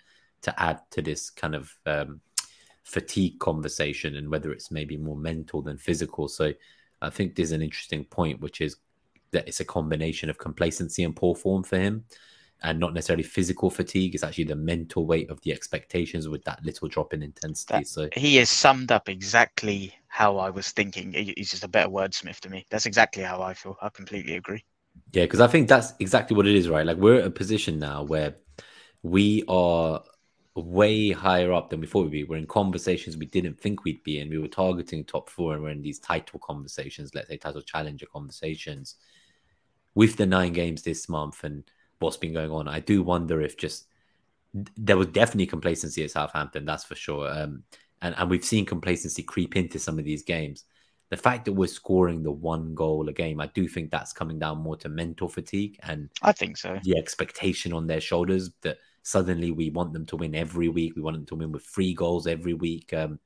to 0.42 0.62
add 0.62 0.80
to 0.90 1.00
this 1.00 1.30
kind 1.30 1.54
of 1.54 1.72
um, 1.86 2.20
fatigue 2.82 3.38
conversation 3.38 4.16
and 4.16 4.28
whether 4.28 4.52
it's 4.52 4.72
maybe 4.72 4.96
more 4.96 5.16
mental 5.16 5.62
than 5.62 5.78
physical. 5.78 6.28
So 6.28 6.52
I 7.00 7.10
think 7.10 7.34
there's 7.34 7.52
an 7.52 7.62
interesting 7.62 8.04
point, 8.04 8.40
which 8.40 8.60
is 8.60 8.76
that 9.30 9.46
it's 9.48 9.60
a 9.60 9.64
combination 9.64 10.30
of 10.30 10.38
complacency 10.38 11.04
and 11.04 11.14
poor 11.14 11.34
form 11.34 11.62
for 11.62 11.78
him 11.78 12.04
and 12.62 12.80
not 12.80 12.94
necessarily 12.94 13.22
physical 13.22 13.70
fatigue. 13.70 14.14
It's 14.14 14.24
actually 14.24 14.44
the 14.44 14.56
mental 14.56 15.06
weight 15.06 15.30
of 15.30 15.40
the 15.42 15.52
expectations 15.52 16.28
with 16.28 16.44
that 16.44 16.64
little 16.64 16.88
drop 16.88 17.12
in 17.12 17.22
intensity. 17.22 17.74
That, 17.74 17.86
so 17.86 18.08
he 18.14 18.36
has 18.36 18.50
summed 18.50 18.90
up 18.92 19.08
exactly 19.08 19.94
how 20.08 20.38
I 20.38 20.50
was 20.50 20.70
thinking. 20.70 21.12
He's 21.12 21.50
just 21.50 21.64
a 21.64 21.68
better 21.68 21.90
wordsmith 21.90 22.40
to 22.40 22.50
me. 22.50 22.66
That's 22.70 22.86
exactly 22.86 23.22
how 23.22 23.42
I 23.42 23.54
feel. 23.54 23.76
I 23.82 23.90
completely 23.90 24.36
agree. 24.36 24.64
Yeah, 25.12 25.24
because 25.24 25.40
I 25.40 25.46
think 25.46 25.68
that's 25.68 25.92
exactly 26.00 26.36
what 26.36 26.46
it 26.46 26.54
is, 26.54 26.68
right? 26.68 26.86
Like 26.86 26.96
we're 26.96 27.20
at 27.20 27.26
a 27.26 27.30
position 27.30 27.78
now 27.78 28.02
where 28.02 28.36
we 29.02 29.44
are 29.46 30.02
way 30.54 31.10
higher 31.10 31.52
up 31.52 31.68
than 31.68 31.80
before 31.80 32.02
we'd 32.02 32.10
be. 32.10 32.24
We're 32.24 32.38
in 32.38 32.46
conversations 32.46 33.16
we 33.16 33.26
didn't 33.26 33.60
think 33.60 33.84
we'd 33.84 34.02
be 34.02 34.20
in. 34.20 34.30
We 34.30 34.38
were 34.38 34.48
targeting 34.48 35.04
top 35.04 35.28
four, 35.28 35.52
and 35.52 35.62
we're 35.62 35.70
in 35.70 35.82
these 35.82 35.98
title 35.98 36.40
conversations, 36.40 37.14
let's 37.14 37.28
say 37.28 37.36
title 37.36 37.60
challenger 37.60 38.06
conversations, 38.06 38.96
with 39.94 40.16
the 40.16 40.26
nine 40.26 40.54
games 40.54 40.82
this 40.82 41.08
month 41.08 41.44
and 41.44 41.64
what's 41.98 42.16
been 42.16 42.32
going 42.32 42.50
on. 42.50 42.68
I 42.68 42.80
do 42.80 43.02
wonder 43.02 43.40
if 43.40 43.56
just 43.56 43.86
there 44.76 44.96
was 44.96 45.08
definitely 45.08 45.46
complacency 45.46 46.02
at 46.04 46.10
Southampton, 46.10 46.64
that's 46.64 46.84
for 46.84 46.94
sure. 46.94 47.30
Um, 47.30 47.62
and, 48.02 48.14
and 48.16 48.30
we've 48.30 48.44
seen 48.44 48.64
complacency 48.64 49.22
creep 49.22 49.56
into 49.56 49.78
some 49.78 49.98
of 49.98 50.04
these 50.04 50.22
games. 50.22 50.64
The 51.08 51.16
fact 51.16 51.44
that 51.44 51.52
we're 51.52 51.68
scoring 51.68 52.22
the 52.22 52.32
one 52.32 52.74
goal 52.74 53.08
a 53.08 53.12
game, 53.12 53.40
I 53.40 53.46
do 53.48 53.68
think 53.68 53.90
that's 53.90 54.12
coming 54.12 54.38
down 54.38 54.58
more 54.58 54.76
to 54.78 54.88
mental 54.88 55.28
fatigue 55.28 55.78
and 55.82 56.10
I 56.22 56.32
think 56.32 56.56
so. 56.56 56.78
The 56.82 56.98
expectation 56.98 57.72
on 57.72 57.86
their 57.86 58.00
shoulders 58.00 58.50
that 58.62 58.78
suddenly 59.02 59.52
we 59.52 59.70
want 59.70 59.92
them 59.92 60.04
to 60.06 60.16
win 60.16 60.34
every 60.34 60.68
week. 60.68 60.96
We 60.96 61.02
want 61.02 61.16
them 61.16 61.26
to 61.26 61.36
win 61.36 61.52
with 61.52 61.64
three 61.64 61.94
goals 61.94 62.26
every 62.26 62.54
week. 62.54 62.92
Um, 62.92 63.20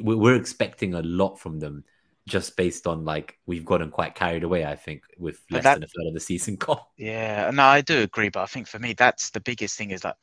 we're 0.00 0.34
expecting 0.34 0.94
a 0.94 1.02
lot 1.02 1.38
from 1.38 1.60
them 1.60 1.84
just 2.28 2.56
based 2.56 2.86
on 2.86 3.04
like 3.04 3.38
we've 3.46 3.64
gotten 3.64 3.90
quite 3.90 4.14
carried 4.14 4.44
away, 4.44 4.64
I 4.64 4.76
think, 4.76 5.02
with 5.18 5.42
less 5.50 5.64
that, 5.64 5.74
than 5.74 5.84
a 5.84 5.86
third 5.86 6.08
of 6.08 6.14
the 6.14 6.20
season 6.20 6.56
gone. 6.60 6.80
Yeah, 6.96 7.50
no, 7.52 7.64
I 7.64 7.80
do 7.80 8.02
agree, 8.02 8.28
but 8.28 8.42
I 8.42 8.46
think 8.46 8.68
for 8.68 8.78
me 8.78 8.92
that's 8.92 9.30
the 9.30 9.40
biggest 9.40 9.76
thing 9.76 9.90
is 9.90 10.02
that 10.02 10.16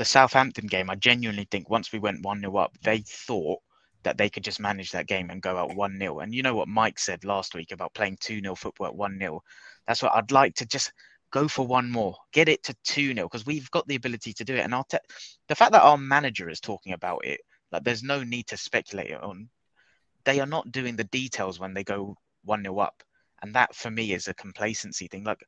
the 0.00 0.04
Southampton 0.06 0.66
game. 0.66 0.88
I 0.88 0.94
genuinely 0.94 1.46
think 1.50 1.68
once 1.68 1.92
we 1.92 1.98
went 1.98 2.24
one 2.24 2.40
0 2.40 2.56
up, 2.56 2.74
they 2.82 3.00
thought 3.00 3.60
that 4.02 4.16
they 4.16 4.30
could 4.30 4.42
just 4.42 4.58
manage 4.58 4.92
that 4.92 5.06
game 5.06 5.28
and 5.28 5.42
go 5.42 5.58
out 5.58 5.76
one 5.76 5.98
0 5.98 6.20
And 6.20 6.34
you 6.34 6.42
know 6.42 6.54
what 6.54 6.68
Mike 6.68 6.98
said 6.98 7.22
last 7.22 7.54
week 7.54 7.70
about 7.70 7.92
playing 7.92 8.16
two 8.18 8.40
0 8.40 8.54
football 8.54 8.86
at 8.86 8.94
one 8.94 9.18
0 9.18 9.42
That's 9.86 10.02
what 10.02 10.14
I'd 10.14 10.32
like 10.32 10.54
to 10.54 10.66
just 10.66 10.90
go 11.30 11.48
for 11.48 11.66
one 11.66 11.90
more, 11.90 12.16
get 12.32 12.48
it 12.48 12.62
to 12.64 12.74
2 12.84 13.14
0, 13.14 13.28
because 13.28 13.44
we've 13.44 13.70
got 13.72 13.86
the 13.88 13.96
ability 13.96 14.32
to 14.32 14.44
do 14.44 14.54
it. 14.54 14.60
And 14.60 14.74
I'll 14.74 14.84
te- 14.84 14.98
the 15.48 15.54
fact 15.54 15.72
that 15.72 15.82
our 15.82 15.98
manager 15.98 16.48
is 16.48 16.60
talking 16.60 16.94
about 16.94 17.24
it, 17.24 17.40
like 17.70 17.84
there's 17.84 18.02
no 18.02 18.24
need 18.24 18.46
to 18.46 18.56
speculate 18.56 19.12
on. 19.12 19.50
They 20.30 20.38
are 20.38 20.46
not 20.46 20.70
doing 20.70 20.94
the 20.94 21.02
details 21.02 21.58
when 21.58 21.74
they 21.74 21.82
go 21.82 22.16
1 22.44 22.62
0 22.62 22.78
up. 22.78 23.02
And 23.42 23.52
that 23.56 23.74
for 23.74 23.90
me 23.90 24.12
is 24.12 24.28
a 24.28 24.34
complacency 24.34 25.08
thing. 25.08 25.24
Like, 25.24 25.42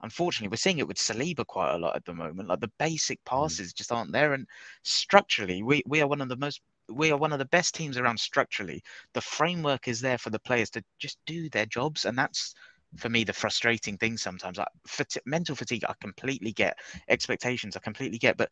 unfortunately, 0.00 0.48
we're 0.48 0.56
seeing 0.56 0.78
it 0.78 0.88
with 0.88 0.96
Saliba 0.96 1.46
quite 1.46 1.74
a 1.74 1.78
lot 1.78 1.96
at 1.96 2.06
the 2.06 2.14
moment. 2.14 2.48
Like, 2.48 2.60
the 2.60 2.72
basic 2.78 3.22
passes 3.26 3.72
mm. 3.72 3.76
just 3.76 3.92
aren't 3.92 4.12
there. 4.12 4.32
And 4.32 4.46
structurally, 4.84 5.62
we, 5.62 5.82
we 5.86 6.00
are 6.00 6.06
one 6.06 6.22
of 6.22 6.30
the 6.30 6.36
most 6.36 6.62
we 6.88 7.10
are 7.10 7.18
one 7.18 7.34
of 7.34 7.40
the 7.40 7.44
best 7.56 7.74
teams 7.74 7.98
around 7.98 8.18
structurally. 8.18 8.82
The 9.12 9.20
framework 9.20 9.86
is 9.86 10.00
there 10.00 10.16
for 10.16 10.30
the 10.30 10.40
players 10.40 10.70
to 10.70 10.82
just 10.98 11.18
do 11.26 11.50
their 11.50 11.66
jobs, 11.66 12.06
and 12.06 12.16
that's 12.16 12.54
for 12.96 13.10
me 13.10 13.24
the 13.24 13.34
frustrating 13.34 13.98
thing 13.98 14.16
sometimes. 14.16 14.56
Like 14.56 14.68
fati- 14.88 15.26
mental 15.26 15.56
fatigue, 15.56 15.84
I 15.86 15.92
completely 16.00 16.52
get. 16.52 16.78
Expectations, 17.10 17.76
I 17.76 17.80
completely 17.80 18.18
get, 18.18 18.38
but 18.38 18.50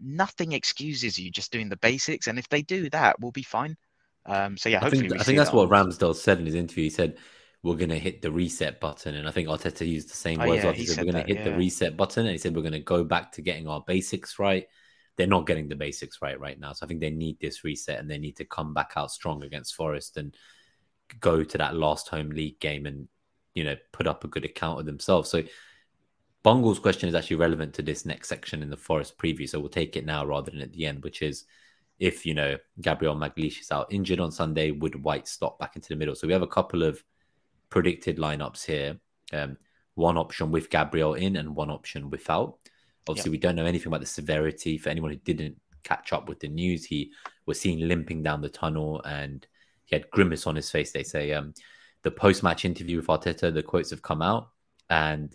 nothing 0.00 0.52
excuses 0.52 1.18
you 1.18 1.30
just 1.30 1.50
doing 1.50 1.70
the 1.70 1.78
basics. 1.78 2.26
And 2.26 2.38
if 2.38 2.48
they 2.50 2.60
do 2.60 2.90
that, 2.90 3.18
we'll 3.20 3.32
be 3.32 3.42
fine. 3.42 3.76
Um, 4.26 4.56
so 4.56 4.68
yeah, 4.68 4.84
I 4.84 4.90
think, 4.90 5.12
I 5.12 5.22
think 5.22 5.38
that's 5.38 5.50
that 5.50 5.56
what 5.56 5.68
Ramsdale 5.68 6.14
said 6.14 6.38
in 6.38 6.46
his 6.46 6.54
interview. 6.54 6.84
He 6.84 6.90
said 6.90 7.18
we're 7.62 7.76
going 7.76 7.90
to 7.90 7.98
hit 7.98 8.22
the 8.22 8.30
reset 8.30 8.80
button, 8.80 9.14
and 9.14 9.28
I 9.28 9.30
think 9.30 9.48
Arteta 9.48 9.86
used 9.86 10.10
the 10.10 10.16
same 10.16 10.40
oh, 10.40 10.48
words. 10.48 10.64
Yeah, 10.64 10.72
he, 10.72 10.82
he 10.82 10.86
said, 10.86 11.04
we're 11.04 11.12
going 11.12 11.26
to 11.26 11.34
hit 11.34 11.44
yeah. 11.44 11.52
the 11.52 11.56
reset 11.56 11.96
button, 11.96 12.26
and 12.26 12.32
he 12.32 12.38
said 12.38 12.54
we're 12.54 12.62
going 12.62 12.72
to 12.72 12.80
go 12.80 13.04
back 13.04 13.32
to 13.32 13.42
getting 13.42 13.68
our 13.68 13.82
basics 13.86 14.38
right 14.38 14.66
they're 15.16 15.26
not 15.26 15.46
getting 15.46 15.68
the 15.68 15.76
basics 15.76 16.20
right 16.20 16.38
right 16.38 16.58
now. 16.58 16.72
So 16.72 16.84
I 16.84 16.88
think 16.88 17.00
they 17.00 17.10
need 17.10 17.38
this 17.40 17.64
reset 17.64 18.00
and 18.00 18.10
they 18.10 18.18
need 18.18 18.36
to 18.36 18.44
come 18.44 18.74
back 18.74 18.92
out 18.96 19.10
strong 19.10 19.42
against 19.42 19.74
Forest 19.74 20.16
and 20.16 20.34
go 21.20 21.44
to 21.44 21.58
that 21.58 21.76
last 21.76 22.08
home 22.08 22.30
league 22.30 22.58
game 22.60 22.86
and 22.86 23.08
you 23.54 23.62
know 23.64 23.76
put 23.92 24.06
up 24.06 24.24
a 24.24 24.28
good 24.28 24.44
account 24.44 24.80
of 24.80 24.86
themselves. 24.86 25.30
So 25.30 25.42
Bungle's 26.42 26.78
question 26.78 27.08
is 27.08 27.14
actually 27.14 27.36
relevant 27.36 27.74
to 27.74 27.82
this 27.82 28.04
next 28.04 28.28
section 28.28 28.62
in 28.62 28.70
the 28.70 28.76
Forest 28.76 29.16
preview. 29.18 29.48
So 29.48 29.60
we'll 29.60 29.68
take 29.68 29.96
it 29.96 30.04
now 30.04 30.26
rather 30.26 30.50
than 30.50 30.60
at 30.60 30.72
the 30.72 30.86
end, 30.86 31.02
which 31.02 31.22
is 31.22 31.44
if 32.04 32.26
you 32.26 32.34
know 32.34 32.58
Gabriel 32.82 33.16
Magalhaes 33.16 33.62
is 33.62 33.72
out 33.72 33.90
injured 33.90 34.20
on 34.20 34.30
Sunday, 34.30 34.72
would 34.72 35.02
White 35.02 35.26
stop 35.26 35.58
back 35.58 35.74
into 35.74 35.88
the 35.88 35.96
middle? 35.96 36.14
So 36.14 36.26
we 36.26 36.34
have 36.34 36.42
a 36.42 36.46
couple 36.46 36.82
of 36.82 37.02
predicted 37.70 38.18
lineups 38.18 38.66
here. 38.66 38.98
Um, 39.32 39.56
one 39.94 40.18
option 40.18 40.50
with 40.50 40.68
Gabriel 40.68 41.14
in 41.14 41.36
and 41.36 41.56
one 41.56 41.70
option 41.70 42.10
without. 42.10 42.58
Obviously, 43.08 43.30
yep. 43.30 43.32
we 43.32 43.38
don't 43.38 43.56
know 43.56 43.64
anything 43.64 43.86
about 43.86 44.00
the 44.00 44.06
severity. 44.06 44.76
For 44.76 44.90
anyone 44.90 45.12
who 45.12 45.16
didn't 45.16 45.56
catch 45.82 46.12
up 46.12 46.28
with 46.28 46.40
the 46.40 46.48
news, 46.48 46.84
he 46.84 47.10
was 47.46 47.58
seen 47.58 47.88
limping 47.88 48.22
down 48.22 48.42
the 48.42 48.50
tunnel 48.50 49.00
and 49.06 49.46
he 49.86 49.96
had 49.96 50.10
grimace 50.10 50.46
on 50.46 50.56
his 50.56 50.70
face. 50.70 50.92
They 50.92 51.04
say 51.04 51.32
um, 51.32 51.54
the 52.02 52.10
post-match 52.10 52.66
interview 52.66 52.98
with 52.98 53.06
Arteta, 53.06 53.52
the 53.52 53.62
quotes 53.62 53.90
have 53.90 54.02
come 54.02 54.20
out, 54.20 54.50
and 54.90 55.34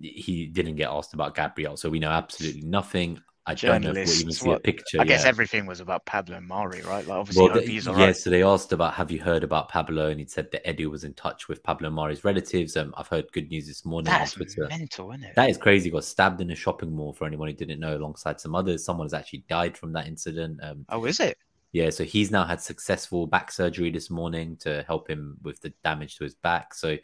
he 0.00 0.46
didn't 0.46 0.74
get 0.74 0.90
asked 0.90 1.14
about 1.14 1.36
Gabriel, 1.36 1.76
so 1.76 1.88
we 1.88 2.00
know 2.00 2.10
absolutely 2.10 2.62
nothing. 2.62 3.20
I 3.48 3.54
don't 3.54 3.82
know 3.82 3.90
if 3.90 3.96
we'll 3.96 4.20
even 4.20 4.32
see 4.32 4.48
what, 4.48 4.58
a 4.58 4.60
picture. 4.60 5.00
I 5.00 5.04
guess 5.04 5.24
everything 5.24 5.64
was 5.64 5.80
about 5.80 6.04
Pablo 6.04 6.36
and 6.36 6.46
Mari, 6.46 6.82
right? 6.82 7.06
Like 7.06 7.18
obviously, 7.18 7.48
well, 7.48 7.54
the, 7.54 7.72
yeah. 7.72 8.06
Right. 8.06 8.16
So 8.16 8.28
they 8.28 8.42
asked 8.42 8.72
about, 8.72 8.92
have 8.94 9.10
you 9.10 9.20
heard 9.20 9.42
about 9.42 9.70
Pablo? 9.70 10.10
And 10.10 10.20
he 10.20 10.26
said 10.26 10.50
that 10.52 10.64
Edu 10.66 10.90
was 10.90 11.04
in 11.04 11.14
touch 11.14 11.48
with 11.48 11.62
Pablo 11.62 11.86
and 11.86 11.96
Mari's 11.96 12.24
relatives. 12.24 12.76
Um, 12.76 12.92
I've 12.96 13.08
heard 13.08 13.32
good 13.32 13.48
news 13.48 13.66
this 13.66 13.86
morning 13.86 14.12
That's 14.12 14.34
on 14.34 14.44
Twitter. 14.44 14.68
mental, 14.68 15.10
isn't 15.12 15.24
it? 15.24 15.34
That 15.34 15.48
is 15.48 15.56
crazy. 15.56 15.84
He 15.84 15.90
got 15.90 16.04
stabbed 16.04 16.42
in 16.42 16.50
a 16.50 16.54
shopping 16.54 16.94
mall. 16.94 17.14
For 17.14 17.26
anyone 17.26 17.48
who 17.48 17.54
didn't 17.54 17.80
know, 17.80 17.96
alongside 17.96 18.38
some 18.38 18.54
others, 18.54 18.84
someone 18.84 19.06
has 19.06 19.14
actually 19.14 19.44
died 19.48 19.78
from 19.78 19.94
that 19.94 20.06
incident. 20.06 20.60
Um, 20.62 20.84
oh, 20.90 21.06
is 21.06 21.18
it? 21.18 21.38
Yeah, 21.72 21.90
so 21.90 22.04
he's 22.04 22.30
now 22.30 22.44
had 22.44 22.60
successful 22.60 23.26
back 23.26 23.50
surgery 23.50 23.90
this 23.90 24.10
morning 24.10 24.56
to 24.60 24.84
help 24.86 25.08
him 25.08 25.38
with 25.42 25.60
the 25.60 25.72
damage 25.84 26.16
to 26.16 26.24
his 26.24 26.34
back. 26.34 26.74
So 26.74 26.88
it, 26.88 27.02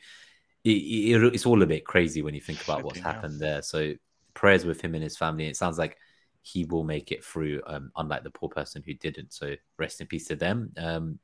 it, 0.64 1.34
it's 1.34 1.46
all 1.46 1.62
a 1.62 1.66
bit 1.66 1.84
crazy 1.84 2.22
when 2.22 2.34
you 2.34 2.40
think 2.40 2.62
about 2.62 2.82
Flipping 2.82 2.86
what's 2.86 3.00
happened 3.00 3.40
there. 3.40 3.62
So 3.62 3.94
prayers 4.34 4.64
with 4.64 4.80
him 4.80 4.94
and 4.94 5.02
his 5.02 5.16
family. 5.16 5.46
It 5.46 5.56
sounds 5.56 5.78
like 5.78 5.96
he 6.44 6.66
will 6.66 6.84
make 6.84 7.10
it 7.10 7.24
through, 7.24 7.62
um, 7.66 7.90
unlike 7.96 8.22
the 8.22 8.30
poor 8.30 8.50
person 8.50 8.82
who 8.84 8.92
didn't. 8.92 9.32
So 9.32 9.54
rest 9.78 10.02
in 10.02 10.06
peace 10.06 10.28
to 10.28 10.36
them. 10.36 10.72
Um, 10.76 11.18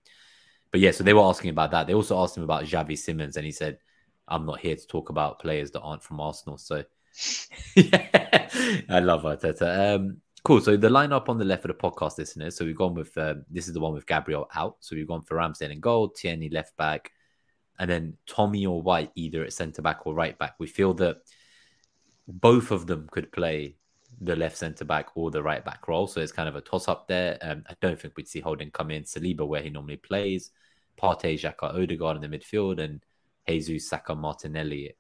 but 0.71 0.81
yeah, 0.81 0.93
so 0.93 1.05
they 1.05 1.13
were 1.13 1.21
asking 1.21 1.51
about 1.51 1.73
that. 1.73 1.87
They 1.87 1.95
also 1.95 2.19
asked 2.19 2.37
him 2.37 2.43
about 2.43 2.65
Xavi 2.65 2.97
Simons, 2.97 3.37
and 3.37 3.45
he 3.45 3.53
said, 3.53 3.79
"I'm 4.27 4.47
not 4.47 4.61
here 4.61 4.77
to 4.77 4.87
talk 4.87 5.11
about 5.11 5.39
players 5.39 5.71
that 5.73 5.83
aren't 5.83 6.03
from 6.03 6.21
Arsenal." 6.21 6.57
So 6.57 6.85
yeah, 7.77 8.49
I 8.89 9.01
love 9.01 9.25
Arteta. 9.25 9.97
Um, 9.97 10.23
cool. 10.43 10.63
So 10.63 10.79
the 10.79 10.89
lineup 10.89 11.29
on 11.29 11.37
the 11.37 11.45
left 11.45 11.67
of 11.67 11.69
the 11.69 11.75
podcast 11.75 12.17
listeners. 12.17 12.57
So 12.57 12.65
we've 12.65 12.77
gone 12.77 12.95
with 12.95 13.17
um, 13.19 13.45
this 13.51 13.69
is 13.69 13.75
the 13.75 13.81
one 13.81 13.93
with 13.93 14.07
Gabriel 14.07 14.49
out. 14.55 14.77
So 14.81 14.97
we've 14.97 15.09
gone 15.09 15.23
for 15.23 15.37
Ramsdale 15.37 15.71
in 15.71 15.81
goal, 15.81 16.09
Tierney 16.09 16.49
left 16.49 16.77
back, 16.79 17.11
and 17.79 17.91
then 17.91 18.17
Tommy 18.27 18.65
or 18.65 18.81
White 18.81 19.11
either 19.17 19.45
at 19.45 19.53
centre 19.53 19.83
back 19.83 20.07
or 20.07 20.15
right 20.15 20.39
back. 20.39 20.55
We 20.59 20.67
feel 20.67 20.95
that 20.95 21.19
both 22.27 22.71
of 22.71 22.87
them 22.87 23.07
could 23.11 23.33
play 23.33 23.77
the 24.21 24.37
left 24.37 24.57
centre 24.57 24.85
back 24.85 25.09
or 25.15 25.31
the 25.31 25.43
right 25.43 25.65
back 25.65 25.89
role. 25.89 26.07
So 26.07 26.21
it's 26.21 26.33
kind 26.33 26.49
of 26.49 26.57
a 26.57 26.61
toss 26.61 26.89
up 26.89 27.09
there. 27.09 27.39
Um, 27.43 27.65
I 27.69 27.75
don't 27.81 27.99
think 27.99 28.17
we'd 28.17 28.29
see 28.29 28.41
Holding 28.41 28.71
come 28.71 28.91
in. 28.91 29.05
Saliba 29.05 29.47
where 29.47 29.63
he 29.63 29.71
normally 29.71 29.97
plays, 29.97 30.51
Partey, 31.01 31.35
Xhaka, 31.35 31.75
Odegaard 31.75 32.23
in 32.23 32.31
the 32.31 32.39
midfield, 32.39 32.81
and 32.81 33.01
Jesus, 33.49 33.89
Saka, 33.89 34.15
Martinelli 34.15 34.95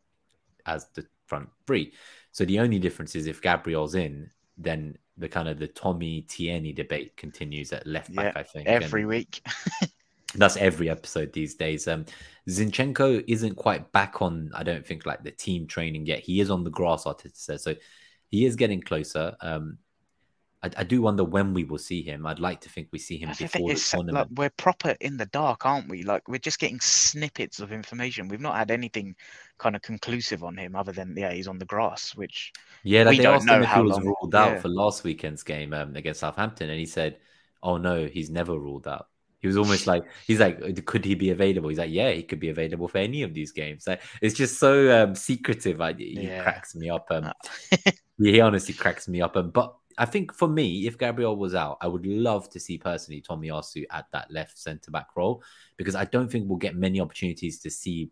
as 0.66 0.88
the 0.94 1.06
front 1.26 1.48
three. 1.66 1.92
So 2.32 2.44
the 2.44 2.60
only 2.60 2.78
difference 2.78 3.14
is 3.14 3.26
if 3.26 3.42
Gabriel's 3.42 3.94
in, 3.94 4.30
then 4.56 4.96
the 5.16 5.28
kind 5.28 5.48
of 5.48 5.58
the 5.58 5.68
Tommy 5.68 6.22
Tierney 6.22 6.72
debate 6.72 7.16
continues 7.16 7.72
at 7.72 7.86
left 7.86 8.14
back. 8.14 8.34
Yeah, 8.34 8.40
I 8.40 8.42
think 8.42 8.68
every 8.68 9.02
and 9.02 9.10
week. 9.10 9.46
that's 10.34 10.56
every 10.56 10.88
episode 10.88 11.32
these 11.32 11.54
days. 11.54 11.86
Um, 11.88 12.06
Zinchenko 12.48 13.22
isn't 13.26 13.56
quite 13.56 13.92
back 13.92 14.22
on. 14.22 14.50
I 14.54 14.62
don't 14.62 14.86
think 14.86 15.04
like 15.04 15.22
the 15.22 15.30
team 15.30 15.66
training 15.66 16.06
yet. 16.06 16.20
He 16.20 16.40
is 16.40 16.50
on 16.50 16.64
the 16.64 16.70
grass. 16.70 17.04
Arteta 17.04 17.36
says 17.36 17.62
so 17.62 17.74
he 18.30 18.46
is 18.46 18.56
getting 18.56 18.80
closer. 18.80 19.36
Um, 19.40 19.78
I, 20.62 20.70
I, 20.76 20.84
do 20.84 21.00
wonder 21.00 21.24
when 21.24 21.54
we 21.54 21.64
will 21.64 21.78
see 21.78 22.02
him. 22.02 22.26
I'd 22.26 22.38
like 22.38 22.60
to 22.62 22.68
think 22.68 22.88
we 22.92 22.98
see 22.98 23.16
him 23.16 23.28
That's 23.28 23.40
before 23.40 23.72
the, 23.72 23.76
tournament. 23.76 24.14
Like, 24.14 24.38
we're 24.38 24.50
proper 24.50 24.94
in 25.00 25.16
the 25.16 25.26
dark, 25.26 25.64
aren't 25.64 25.88
we? 25.88 26.02
Like 26.02 26.28
we're 26.28 26.38
just 26.38 26.58
getting 26.58 26.80
snippets 26.80 27.60
of 27.60 27.72
information. 27.72 28.28
We've 28.28 28.40
not 28.40 28.56
had 28.56 28.70
anything 28.70 29.16
kind 29.58 29.74
of 29.74 29.82
conclusive 29.82 30.44
on 30.44 30.56
him 30.56 30.76
other 30.76 30.92
than 30.92 31.14
yeah, 31.16 31.32
he's 31.32 31.48
on 31.48 31.58
the 31.58 31.64
grass, 31.64 32.14
which 32.14 32.52
yeah, 32.82 33.04
like 33.04 33.12
we 33.12 33.16
they 33.18 33.22
don't 33.22 33.36
asked 33.36 33.46
know 33.46 33.56
him 33.56 33.62
if 33.62 33.70
he 33.70 33.80
was 33.80 33.92
long... 33.92 34.04
ruled 34.04 34.34
out 34.34 34.52
yeah. 34.52 34.60
for 34.60 34.68
last 34.68 35.02
weekend's 35.02 35.42
game 35.42 35.72
um, 35.72 35.96
against 35.96 36.20
Southampton, 36.20 36.68
and 36.68 36.78
he 36.78 36.86
said, 36.86 37.18
"Oh 37.62 37.78
no, 37.78 38.06
he's 38.06 38.28
never 38.28 38.58
ruled 38.58 38.86
out." 38.86 39.06
He 39.40 39.46
was 39.46 39.56
almost 39.56 39.86
like 39.86 40.04
he's 40.26 40.38
like, 40.38 40.84
could 40.84 41.02
he 41.02 41.14
be 41.14 41.30
available? 41.30 41.70
He's 41.70 41.78
like, 41.78 41.90
yeah, 41.90 42.10
he 42.10 42.22
could 42.22 42.40
be 42.40 42.50
available 42.50 42.88
for 42.88 42.98
any 42.98 43.22
of 43.22 43.32
these 43.32 43.52
games. 43.52 43.86
Like 43.86 44.02
it's 44.20 44.34
just 44.34 44.58
so 44.58 45.02
um, 45.04 45.14
secretive. 45.14 45.80
I, 45.80 45.94
he 45.94 46.26
yeah. 46.26 46.42
cracks 46.42 46.74
me 46.74 46.90
up. 46.90 47.06
Um, 47.10 47.32
he 48.22 48.40
honestly 48.40 48.74
cracks 48.74 49.08
me 49.08 49.20
up. 49.20 49.36
Um, 49.36 49.50
but 49.50 49.74
I 49.98 50.04
think 50.04 50.32
for 50.32 50.48
me, 50.48 50.86
if 50.86 50.98
Gabriel 50.98 51.36
was 51.36 51.54
out, 51.54 51.78
I 51.80 51.86
would 51.86 52.06
love 52.06 52.48
to 52.50 52.60
see 52.60 52.78
personally 52.78 53.22
Tomiyasu 53.22 53.84
at 53.90 54.06
that 54.12 54.30
left 54.30 54.58
centre 54.58 54.90
back 54.90 55.08
role 55.16 55.42
because 55.76 55.94
I 55.94 56.04
don't 56.04 56.30
think 56.30 56.48
we'll 56.48 56.58
get 56.58 56.74
many 56.74 57.00
opportunities 57.00 57.60
to 57.60 57.70
see 57.70 58.10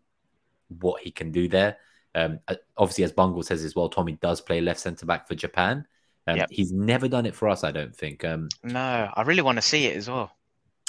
what 0.79 1.01
he 1.01 1.11
can 1.11 1.31
do 1.31 1.47
there. 1.47 1.77
Um, 2.15 2.39
uh, 2.47 2.55
obviously, 2.77 3.03
as 3.03 3.11
Bungle 3.11 3.43
says 3.43 3.63
as 3.63 3.75
well, 3.75 3.89
Tommy 3.89 4.13
does 4.13 4.41
play 4.41 4.61
left 4.61 4.79
centre 4.79 5.05
back 5.05 5.27
for 5.27 5.35
Japan. 5.35 5.85
Um, 6.27 6.37
yep. 6.37 6.49
He's 6.51 6.71
never 6.71 7.07
done 7.07 7.25
it 7.25 7.35
for 7.35 7.47
us, 7.49 7.63
I 7.63 7.71
don't 7.71 7.95
think. 7.95 8.23
Um, 8.23 8.49
no, 8.63 9.09
I 9.13 9.21
really 9.23 9.41
want 9.41 9.57
to 9.57 9.61
see 9.61 9.85
it 9.85 9.95
as 9.95 10.09
well. 10.09 10.31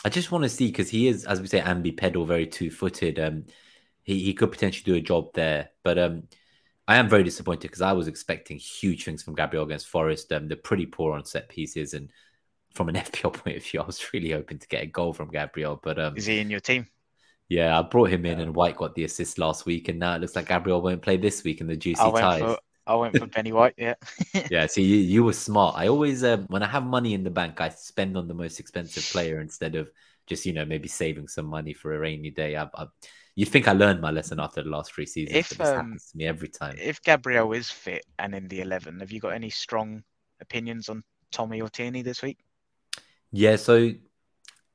I 0.04 0.08
just 0.08 0.32
want 0.32 0.44
to 0.44 0.50
see 0.50 0.66
because 0.66 0.88
he 0.88 1.08
is, 1.08 1.24
as 1.24 1.40
we 1.40 1.46
say, 1.46 1.60
ambipedal, 1.60 2.26
very 2.26 2.46
two 2.46 2.70
footed. 2.70 3.18
Um, 3.18 3.44
he, 4.02 4.18
he 4.24 4.34
could 4.34 4.50
potentially 4.50 4.92
do 4.92 4.98
a 4.98 5.02
job 5.02 5.32
there. 5.34 5.70
But 5.82 5.98
um, 5.98 6.24
I 6.90 6.96
am 6.96 7.08
very 7.08 7.22
disappointed 7.22 7.68
because 7.68 7.82
I 7.82 7.92
was 7.92 8.08
expecting 8.08 8.58
huge 8.58 9.04
things 9.04 9.22
from 9.22 9.36
Gabriel 9.36 9.64
against 9.64 9.86
Forest. 9.86 10.32
Um, 10.32 10.48
they're 10.48 10.56
pretty 10.56 10.86
poor 10.86 11.12
on 11.14 11.24
set 11.24 11.48
pieces. 11.48 11.94
And 11.94 12.10
from 12.74 12.88
an 12.88 12.94
FPL 12.96 13.32
point 13.32 13.58
of 13.58 13.64
view, 13.64 13.80
I 13.80 13.86
was 13.86 14.12
really 14.12 14.32
hoping 14.32 14.58
to 14.58 14.66
get 14.66 14.82
a 14.82 14.86
goal 14.86 15.12
from 15.12 15.30
Gabriel. 15.30 15.78
But 15.80 16.00
um, 16.00 16.16
is 16.16 16.26
he 16.26 16.40
in 16.40 16.50
your 16.50 16.58
team? 16.58 16.88
Yeah, 17.48 17.78
I 17.78 17.82
brought 17.82 18.10
him 18.10 18.26
in, 18.26 18.38
yeah. 18.38 18.44
and 18.44 18.56
White 18.56 18.76
got 18.76 18.96
the 18.96 19.04
assist 19.04 19.38
last 19.38 19.66
week, 19.66 19.88
and 19.88 20.00
now 20.00 20.16
it 20.16 20.20
looks 20.20 20.34
like 20.34 20.48
Gabriel 20.48 20.82
won't 20.82 21.00
play 21.00 21.16
this 21.16 21.44
week 21.44 21.60
in 21.60 21.68
the 21.68 21.76
juicy 21.76 22.00
I 22.00 22.10
ties. 22.10 22.40
For, 22.40 22.58
I 22.88 22.94
went 22.96 23.16
for 23.16 23.26
Benny 23.26 23.52
White. 23.52 23.74
Yeah. 23.76 23.94
yeah. 24.50 24.66
See, 24.66 24.82
you, 24.82 24.96
you 24.96 25.22
were 25.22 25.32
smart. 25.32 25.76
I 25.76 25.86
always, 25.86 26.24
um, 26.24 26.46
when 26.48 26.64
I 26.64 26.68
have 26.68 26.84
money 26.84 27.14
in 27.14 27.22
the 27.22 27.30
bank, 27.30 27.60
I 27.60 27.68
spend 27.68 28.16
on 28.16 28.26
the 28.26 28.34
most 28.34 28.58
expensive 28.58 29.04
player 29.04 29.40
instead 29.40 29.76
of 29.76 29.90
just 30.26 30.44
you 30.44 30.52
know 30.52 30.64
maybe 30.64 30.88
saving 30.88 31.28
some 31.28 31.46
money 31.46 31.72
for 31.72 31.94
a 31.94 32.00
rainy 32.00 32.30
day. 32.30 32.56
I, 32.56 32.64
I, 32.74 32.86
you 33.40 33.46
think 33.46 33.68
I 33.68 33.72
learned 33.72 34.00
my 34.00 34.10
lesson 34.10 34.38
after 34.38 34.62
the 34.62 34.68
last 34.68 34.92
three 34.92 35.06
seasons? 35.06 35.36
If 35.36 35.48
this 35.50 35.68
um, 35.68 35.76
happens 35.76 36.10
to 36.10 36.16
me 36.18 36.26
every 36.26 36.48
time. 36.48 36.76
If 36.78 37.02
Gabriel 37.02 37.52
is 37.52 37.70
fit 37.70 38.04
and 38.18 38.34
in 38.34 38.48
the 38.48 38.60
eleven, 38.60 39.00
have 39.00 39.10
you 39.10 39.20
got 39.20 39.30
any 39.30 39.48
strong 39.48 40.02
opinions 40.40 40.88
on 40.88 41.02
Tommy 41.32 41.60
or 41.62 41.68
Tierney 41.68 42.02
this 42.02 42.20
week? 42.22 42.38
Yeah, 43.32 43.56
so 43.56 43.92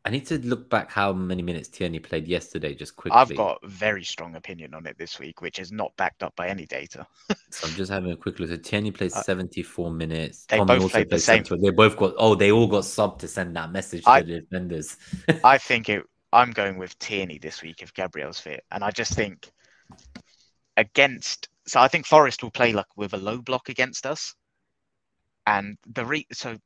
I 0.03 0.09
need 0.09 0.25
to 0.27 0.39
look 0.39 0.69
back 0.69 0.89
how 0.89 1.13
many 1.13 1.43
minutes 1.43 1.67
Tierney 1.67 1.99
played 1.99 2.27
yesterday, 2.27 2.73
just 2.73 2.95
quickly. 2.95 3.19
I've 3.19 3.35
got 3.35 3.59
a 3.61 3.67
very 3.67 4.03
strong 4.03 4.35
opinion 4.35 4.73
on 4.73 4.87
it 4.87 4.97
this 4.97 5.19
week, 5.19 5.41
which 5.41 5.59
is 5.59 5.71
not 5.71 5.95
backed 5.97 6.23
up 6.23 6.35
by 6.35 6.47
any 6.47 6.65
data. 6.65 7.05
so 7.51 7.67
I'm 7.67 7.73
just 7.75 7.91
having 7.91 8.11
a 8.11 8.15
quick 8.15 8.39
look. 8.39 8.49
So 8.49 8.57
Tierney 8.57 8.91
played 8.91 9.13
uh, 9.13 9.21
74 9.21 9.91
minutes. 9.91 10.45
They 10.45 10.57
Tommy 10.57 10.79
both 10.79 10.91
played 10.91 11.09
the 11.09 11.19
same. 11.19 11.43
They 11.43 11.71
both 11.71 11.97
got. 11.97 12.13
Oh, 12.17 12.33
they 12.33 12.51
all 12.51 12.67
got 12.67 12.85
sub 12.85 13.19
to 13.19 13.27
send 13.27 13.55
that 13.57 13.71
message 13.71 14.03
to 14.05 14.09
I, 14.09 14.21
the 14.21 14.41
defenders. 14.41 14.97
I 15.43 15.57
think 15.59 15.89
it. 15.89 16.03
I'm 16.35 16.51
going 16.51 16.77
with 16.77 16.99
Tierney 16.99 17.39
this 17.39 17.61
week 17.61 17.81
if 17.81 17.93
Gabriel's 17.93 18.39
fit, 18.39 18.65
and 18.69 18.83
I 18.83 18.91
just 18.91 19.13
think 19.13 19.49
against 20.75 21.47
so 21.65 21.79
I 21.79 21.87
think 21.87 22.05
Forest 22.05 22.43
will 22.43 22.51
play 22.51 22.73
like 22.73 22.97
with 22.97 23.13
a 23.13 23.17
low 23.17 23.41
block 23.41 23.69
against 23.69 24.05
us, 24.05 24.35
and 25.47 25.77
the 25.87 26.05
re- 26.05 26.27
so 26.33 26.57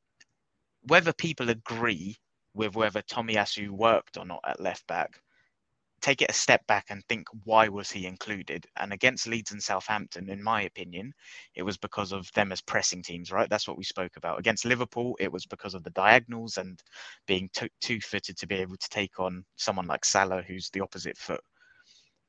whether 0.82 1.14
people 1.14 1.52
agree 1.52 2.18
with 2.56 2.76
whether 2.76 3.04
Tommy 3.04 3.36
Tomiyasu 3.36 3.70
worked 3.70 4.18
or 4.18 4.26
not 4.26 4.42
at 4.44 4.60
left 4.60 4.88
back, 4.88 5.22
take 6.02 6.22
it 6.22 6.30
a 6.30 6.34
step 6.34 6.66
back 6.68 6.86
and 6.90 7.04
think 7.06 7.28
why 7.44 7.68
was 7.68 7.92
he 7.92 8.06
included? 8.06 8.66
And 8.78 8.94
against 8.94 9.28
Leeds 9.28 9.52
and 9.52 9.62
Southampton, 9.62 10.30
in 10.30 10.42
my 10.44 10.64
opinion, 10.64 11.14
it 11.56 11.64
was 11.64 11.78
because 11.78 12.12
of 12.12 12.32
them 12.34 12.52
as 12.52 12.62
pressing 12.62 13.04
teams, 13.04 13.32
right? 13.32 13.50
That's 13.50 13.68
what 13.68 13.78
we 13.78 13.84
spoke 13.84 14.16
about. 14.18 14.40
Against 14.40 14.66
Liverpool, 14.66 15.16
it 15.20 15.32
was 15.32 15.46
because 15.46 15.74
of 15.74 15.84
the 15.84 15.92
diagonals 15.92 16.58
and 16.58 16.82
being 17.28 17.50
t- 17.54 17.70
two 17.82 18.00
footed 18.02 18.38
to 18.38 18.48
be 18.48 18.56
able 18.56 18.78
to 18.78 18.90
take 18.90 19.20
on 19.20 19.46
someone 19.56 19.88
like 19.88 20.06
Salah, 20.06 20.42
who's 20.42 20.70
the 20.72 20.82
opposite 20.82 21.18
foot. 21.18 21.42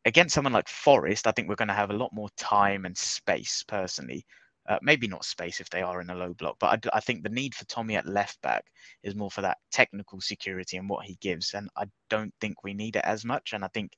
Against 0.05 0.35
someone 0.35 0.53
like 0.55 0.69
Forest, 0.69 1.27
I 1.27 1.33
think 1.33 1.49
we're 1.49 1.55
going 1.55 1.69
to 1.69 1.75
have 1.75 1.91
a 1.91 1.97
lot 1.97 2.13
more 2.13 2.31
time 2.37 2.87
and 2.87 2.97
space 2.97 3.63
personally 3.67 4.25
uh, 4.69 4.79
maybe 4.83 5.09
not 5.09 5.25
space 5.25 5.61
if 5.61 5.71
they 5.71 5.83
are 5.83 6.01
in 6.01 6.11
a 6.11 6.15
low 6.15 6.35
block, 6.35 6.57
but 6.61 6.87
I, 6.93 6.97
I, 6.97 7.01
think 7.01 7.23
the 7.23 7.29
need 7.29 7.55
for 7.55 7.65
Tommy 7.65 7.97
at 7.97 8.07
left 8.07 8.41
back 8.43 8.67
is 9.03 9.15
more 9.15 9.31
for 9.31 9.41
that 9.41 9.59
technical 9.73 10.21
security 10.21 10.77
and 10.77 10.89
what 10.89 11.07
he 11.07 11.17
gives. 11.21 11.55
And 11.55 11.69
I 11.77 11.87
don't 12.09 12.33
think 12.41 12.63
we 12.63 12.75
need 12.75 12.97
it 12.97 13.05
as 13.05 13.25
much. 13.25 13.53
And 13.53 13.65
I 13.65 13.69
think 13.69 13.93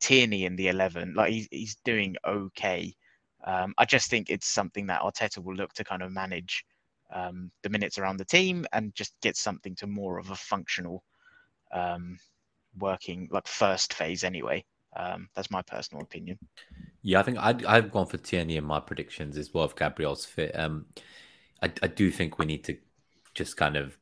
Tierney 0.00 0.44
in 0.44 0.56
the 0.56 0.68
11, 0.68 1.14
like 1.14 1.32
he's, 1.32 1.48
he's 1.50 1.76
doing 1.84 2.16
okay. 2.26 2.94
Um, 3.44 3.74
I 3.78 3.84
just 3.84 4.10
think 4.10 4.28
it's 4.28 4.46
something 4.46 4.86
that 4.88 5.00
Arteta 5.00 5.42
will 5.42 5.54
look 5.54 5.72
to 5.74 5.84
kind 5.84 6.02
of 6.02 6.12
manage 6.12 6.64
um, 7.12 7.50
the 7.62 7.70
minutes 7.70 7.98
around 7.98 8.18
the 8.18 8.24
team 8.24 8.66
and 8.72 8.94
just 8.94 9.14
get 9.22 9.36
something 9.36 9.74
to 9.76 9.86
more 9.86 10.18
of 10.18 10.30
a 10.30 10.36
functional 10.36 11.02
um, 11.72 12.18
working, 12.78 13.28
like 13.30 13.46
first 13.46 13.94
phase 13.94 14.24
anyway. 14.24 14.64
Um, 14.94 15.28
that's 15.34 15.50
my 15.50 15.62
personal 15.62 16.02
opinion. 16.02 16.38
Yeah, 17.02 17.20
I 17.20 17.22
think 17.22 17.38
I'd, 17.38 17.64
I've 17.64 17.90
gone 17.90 18.06
for 18.06 18.18
Tierney 18.18 18.56
in 18.56 18.64
my 18.64 18.80
predictions 18.80 19.36
as 19.36 19.52
well 19.52 19.64
if 19.64 19.74
Gabriel's 19.74 20.24
fit. 20.24 20.58
Um, 20.58 20.86
I, 21.62 21.72
I 21.82 21.86
do 21.86 22.10
think 22.10 22.38
we 22.38 22.46
need 22.46 22.64
to 22.64 22.76
just 23.34 23.56
kind 23.56 23.76
of 23.76 23.96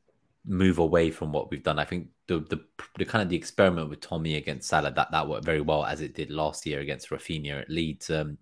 move 0.45 0.79
away 0.79 1.11
from 1.11 1.31
what 1.31 1.51
we've 1.51 1.63
done. 1.63 1.79
I 1.79 1.85
think 1.85 2.07
the, 2.27 2.39
the 2.39 2.61
the 2.97 3.05
kind 3.05 3.21
of 3.21 3.29
the 3.29 3.35
experiment 3.35 3.89
with 3.89 4.01
Tommy 4.01 4.35
against 4.35 4.69
Salah 4.69 4.91
that 4.91 5.11
that 5.11 5.27
worked 5.27 5.45
very 5.45 5.61
well 5.61 5.85
as 5.85 6.01
it 6.01 6.15
did 6.15 6.31
last 6.31 6.65
year 6.65 6.79
against 6.79 7.09
Raphinha 7.09 7.61
at 7.61 7.69
Leeds. 7.69 8.09
Um, 8.09 8.37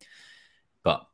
but 0.84 1.06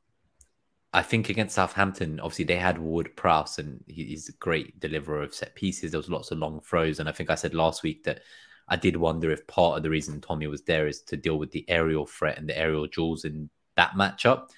I 0.94 1.02
think 1.02 1.30
against 1.30 1.56
Southampton, 1.56 2.20
obviously 2.20 2.46
they 2.46 2.58
had 2.58 2.78
Ward 2.78 3.16
Prowse 3.16 3.60
and 3.60 3.84
he's 3.88 4.30
a 4.30 4.34
great 4.34 4.80
deliverer 4.80 5.24
of 5.24 5.34
set 5.34 5.56
pieces. 5.56 5.92
There 5.92 6.00
was 6.00 6.10
lots 6.10 6.32
of 6.32 6.38
long 6.38 6.62
throws, 6.62 7.00
and 7.00 7.10
I 7.10 7.12
think 7.12 7.30
I 7.30 7.36
said 7.36 7.54
last 7.54 7.84
week 7.84 8.04
that 8.04 8.22
I 8.68 8.76
did 8.76 8.98
wonder 8.98 9.32
if 9.32 9.46
part 9.48 9.78
of 9.78 9.84
the 9.84 9.90
reason 9.90 10.22
Tommy 10.22 10.48
was 10.48 10.64
there 10.64 10.88
is 10.88 11.02
to 11.04 11.18
deal 11.18 11.38
with 11.38 11.52
the 11.52 11.66
aerial 11.70 12.06
threat 12.06 12.38
and 12.38 12.50
the 12.50 12.58
aerial 12.58 12.88
jewels 12.88 13.26
in 13.26 13.50
that 13.76 13.92
matchup. 13.92 14.50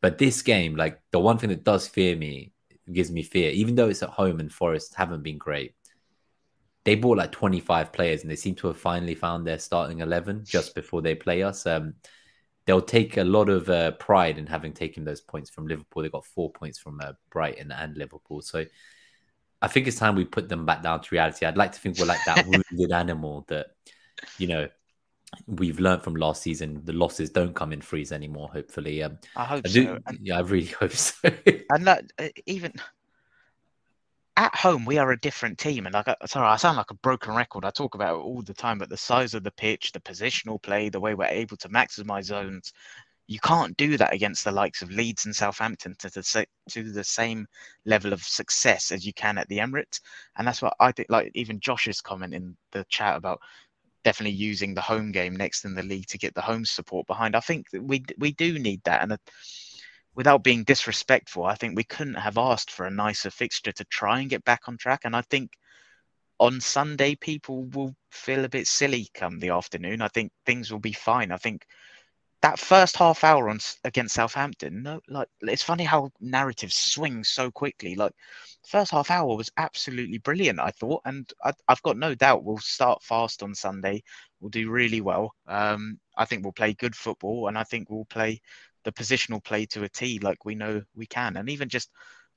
But 0.00 0.18
this 0.18 0.42
game, 0.42 0.76
like 0.76 1.00
the 1.12 1.20
one 1.20 1.38
thing 1.38 1.50
that 1.50 1.64
does 1.64 1.86
fear 1.86 2.16
me, 2.16 2.52
gives 2.92 3.10
me 3.10 3.22
fear, 3.22 3.50
even 3.50 3.74
though 3.74 3.88
it's 3.88 4.02
at 4.02 4.10
home 4.10 4.40
and 4.40 4.52
Forest 4.52 4.94
haven't 4.94 5.22
been 5.22 5.38
great. 5.38 5.74
They 6.84 6.94
bought 6.94 7.18
like 7.18 7.32
25 7.32 7.92
players 7.92 8.22
and 8.22 8.30
they 8.30 8.36
seem 8.36 8.54
to 8.56 8.68
have 8.68 8.78
finally 8.78 9.16
found 9.16 9.44
their 9.46 9.58
starting 9.58 10.00
11 10.00 10.44
just 10.44 10.74
before 10.74 11.02
they 11.02 11.16
play 11.16 11.42
us. 11.42 11.66
Um, 11.66 11.94
they'll 12.64 12.82
take 12.82 13.16
a 13.16 13.24
lot 13.24 13.48
of 13.48 13.68
uh, 13.68 13.92
pride 13.92 14.38
in 14.38 14.46
having 14.46 14.72
taken 14.72 15.04
those 15.04 15.20
points 15.20 15.50
from 15.50 15.66
Liverpool. 15.66 16.02
They 16.02 16.08
got 16.08 16.26
four 16.26 16.50
points 16.52 16.78
from 16.78 17.00
uh, 17.00 17.12
Brighton 17.30 17.72
and 17.72 17.96
Liverpool. 17.96 18.40
So 18.42 18.64
I 19.66 19.68
think 19.68 19.88
it's 19.88 19.98
time 19.98 20.14
we 20.14 20.24
put 20.24 20.48
them 20.48 20.64
back 20.64 20.84
down 20.84 21.00
to 21.00 21.08
reality. 21.10 21.44
I'd 21.44 21.56
like 21.56 21.72
to 21.72 21.80
think 21.80 21.98
we're 21.98 22.06
like 22.06 22.24
that 22.24 22.46
wounded 22.70 22.92
animal 22.92 23.44
that, 23.48 23.72
you 24.38 24.46
know, 24.46 24.68
we've 25.48 25.80
learned 25.80 26.04
from 26.04 26.14
last 26.14 26.40
season. 26.40 26.82
The 26.84 26.92
losses 26.92 27.30
don't 27.30 27.52
come 27.52 27.72
in 27.72 27.80
freeze 27.80 28.12
anymore. 28.12 28.48
Hopefully, 28.52 29.02
um, 29.02 29.18
I 29.34 29.44
hope 29.44 29.64
I 29.66 29.68
do, 29.68 29.84
so. 29.86 29.98
And, 30.06 30.18
yeah, 30.22 30.38
I 30.38 30.42
really 30.42 30.66
hope 30.80 30.92
so. 30.92 31.28
and 31.70 31.84
that 31.84 32.04
uh, 32.16 32.28
even 32.46 32.74
at 34.36 34.54
home, 34.54 34.84
we 34.84 34.98
are 34.98 35.10
a 35.10 35.18
different 35.18 35.58
team. 35.58 35.86
And 35.86 35.94
like, 35.94 36.06
sorry, 36.26 36.46
I 36.46 36.54
sound 36.54 36.76
like 36.76 36.92
a 36.92 36.94
broken 36.94 37.34
record. 37.34 37.64
I 37.64 37.70
talk 37.70 37.96
about 37.96 38.14
it 38.14 38.22
all 38.22 38.42
the 38.42 38.54
time, 38.54 38.78
but 38.78 38.88
the 38.88 38.96
size 38.96 39.34
of 39.34 39.42
the 39.42 39.50
pitch, 39.50 39.90
the 39.90 40.00
positional 40.00 40.62
play, 40.62 40.90
the 40.90 41.00
way 41.00 41.16
we're 41.16 41.24
able 41.24 41.56
to 41.56 41.68
maximize 41.70 42.26
zones, 42.26 42.72
you 43.26 43.40
can't 43.40 43.76
do 43.76 43.96
that 43.96 44.12
against 44.12 44.44
the 44.44 44.52
likes 44.52 44.82
of 44.82 44.90
Leeds 44.90 45.24
and 45.24 45.34
Southampton 45.34 45.96
to 45.98 46.08
the 46.10 46.46
to 46.70 46.92
the 46.92 47.04
same 47.04 47.46
level 47.84 48.12
of 48.12 48.22
success 48.22 48.92
as 48.92 49.04
you 49.04 49.12
can 49.12 49.38
at 49.38 49.48
the 49.48 49.58
Emirates, 49.58 50.00
and 50.36 50.46
that's 50.46 50.62
what 50.62 50.74
I 50.80 50.92
think. 50.92 51.10
Like 51.10 51.32
even 51.34 51.60
Josh's 51.60 52.00
comment 52.00 52.34
in 52.34 52.56
the 52.72 52.84
chat 52.88 53.16
about 53.16 53.40
definitely 54.04 54.36
using 54.36 54.74
the 54.74 54.80
home 54.80 55.10
game 55.10 55.34
next 55.34 55.64
in 55.64 55.74
the 55.74 55.82
league 55.82 56.06
to 56.06 56.18
get 56.18 56.34
the 56.34 56.40
home 56.40 56.64
support 56.64 57.06
behind. 57.06 57.34
I 57.34 57.40
think 57.40 57.66
we 57.72 58.04
we 58.18 58.32
do 58.32 58.58
need 58.58 58.80
that, 58.84 59.02
and 59.02 59.12
uh, 59.12 59.16
without 60.14 60.44
being 60.44 60.64
disrespectful, 60.64 61.44
I 61.44 61.56
think 61.56 61.76
we 61.76 61.84
couldn't 61.84 62.14
have 62.14 62.38
asked 62.38 62.70
for 62.70 62.86
a 62.86 62.90
nicer 62.90 63.30
fixture 63.30 63.72
to 63.72 63.84
try 63.86 64.20
and 64.20 64.30
get 64.30 64.44
back 64.44 64.62
on 64.68 64.78
track. 64.78 65.00
And 65.04 65.16
I 65.16 65.22
think 65.22 65.52
on 66.38 66.60
Sunday 66.60 67.14
people 67.14 67.64
will 67.64 67.94
feel 68.10 68.44
a 68.44 68.48
bit 68.48 68.66
silly 68.66 69.08
come 69.14 69.38
the 69.38 69.50
afternoon. 69.50 70.00
I 70.02 70.08
think 70.08 70.32
things 70.44 70.70
will 70.70 70.80
be 70.80 70.92
fine. 70.92 71.32
I 71.32 71.36
think 71.36 71.66
that 72.46 72.60
first 72.60 72.96
half 72.96 73.24
hour 73.24 73.48
on 73.48 73.58
against 73.82 74.14
Southampton, 74.14 74.84
no, 74.84 75.00
like 75.08 75.26
it's 75.40 75.64
funny 75.64 75.82
how 75.82 76.12
narratives 76.20 76.76
swing 76.76 77.24
so 77.24 77.50
quickly. 77.50 77.96
Like 77.96 78.12
first 78.68 78.92
half 78.92 79.10
hour 79.10 79.36
was 79.36 79.50
absolutely 79.56 80.18
brilliant, 80.18 80.60
I 80.60 80.70
thought, 80.70 81.02
and 81.04 81.28
I, 81.44 81.52
have 81.68 81.82
got 81.82 81.96
no 81.96 82.14
doubt 82.14 82.44
we'll 82.44 82.58
start 82.58 83.02
fast 83.02 83.42
on 83.42 83.52
Sunday. 83.52 84.04
We'll 84.38 84.50
do 84.50 84.70
really 84.70 85.00
well. 85.00 85.34
Um, 85.48 85.98
I 86.16 86.24
think 86.24 86.44
we'll 86.44 86.52
play 86.52 86.74
good 86.74 86.94
football, 86.94 87.48
and 87.48 87.58
I 87.58 87.64
think 87.64 87.90
we'll 87.90 88.04
play 88.04 88.40
the 88.84 88.92
positional 88.92 89.42
play 89.42 89.66
to 89.66 89.82
a 89.82 89.88
T, 89.88 90.20
like 90.20 90.44
we 90.44 90.54
know 90.54 90.82
we 90.94 91.06
can. 91.06 91.36
And 91.36 91.48
even 91.50 91.68
just, 91.68 91.90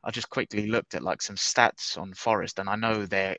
I 0.04 0.10
just 0.10 0.32
quickly 0.32 0.66
looked 0.66 0.96
at 0.96 1.04
like 1.04 1.22
some 1.22 1.36
stats 1.36 2.00
on 2.00 2.16
Forest, 2.16 2.58
and 2.58 2.68
I 2.68 2.78
know 2.78 3.06
they're 3.06 3.38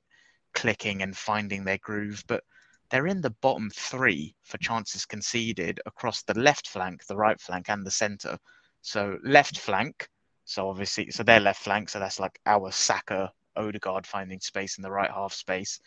clicking 0.54 1.02
and 1.02 1.16
finding 1.16 1.64
their 1.64 1.78
groove, 1.78 2.22
but 2.28 2.44
they're 2.90 3.06
in 3.06 3.20
the 3.20 3.34
bottom 3.40 3.70
three 3.70 4.34
for 4.42 4.58
chances 4.58 5.06
conceded 5.06 5.80
across 5.86 6.22
the 6.22 6.38
left 6.38 6.68
flank, 6.68 7.06
the 7.06 7.16
right 7.16 7.40
flank, 7.40 7.70
and 7.70 7.86
the 7.86 7.90
centre. 7.90 8.36
So 8.82 9.18
left 9.22 9.58
flank, 9.58 10.08
so 10.44 10.68
obviously, 10.68 11.10
so 11.10 11.22
their 11.22 11.40
left 11.40 11.62
flank, 11.62 11.88
so 11.88 12.00
that's 12.00 12.18
like 12.18 12.40
our 12.46 12.72
Saka, 12.72 13.32
Odegaard 13.56 14.06
finding 14.06 14.40
space 14.40 14.78
in 14.78 14.82
the 14.82 14.90
right 14.90 15.10
half 15.10 15.32
space. 15.32 15.80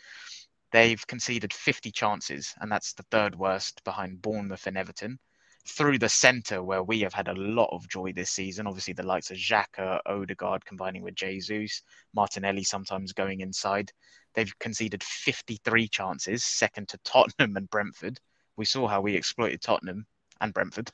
They've 0.72 1.06
conceded 1.06 1.52
50 1.52 1.90
chances, 1.90 2.54
and 2.60 2.72
that's 2.72 2.94
the 2.94 3.04
third 3.10 3.36
worst 3.36 3.84
behind 3.84 4.22
Bournemouth 4.22 4.66
and 4.66 4.76
Everton. 4.78 5.18
Through 5.66 5.98
the 5.98 6.08
centre, 6.08 6.62
where 6.62 6.82
we 6.82 7.00
have 7.00 7.14
had 7.14 7.28
a 7.28 7.34
lot 7.34 7.70
of 7.72 7.88
joy 7.88 8.12
this 8.12 8.30
season, 8.30 8.66
obviously 8.66 8.92
the 8.92 9.02
likes 9.02 9.30
of 9.30 9.38
Xhaka, 9.38 10.00
Odegaard 10.06 10.64
combining 10.64 11.02
with 11.02 11.14
Jesus, 11.14 11.82
Martinelli 12.14 12.64
sometimes 12.64 13.12
going 13.12 13.40
inside. 13.40 13.90
They've 14.34 14.58
conceded 14.58 15.02
53 15.02 15.88
chances, 15.88 16.44
second 16.44 16.88
to 16.88 16.98
Tottenham 16.98 17.56
and 17.56 17.70
Brentford. 17.70 18.20
We 18.56 18.64
saw 18.66 18.86
how 18.86 19.00
we 19.00 19.14
exploited 19.14 19.62
Tottenham 19.62 20.06
and 20.40 20.52
Brentford. 20.52 20.92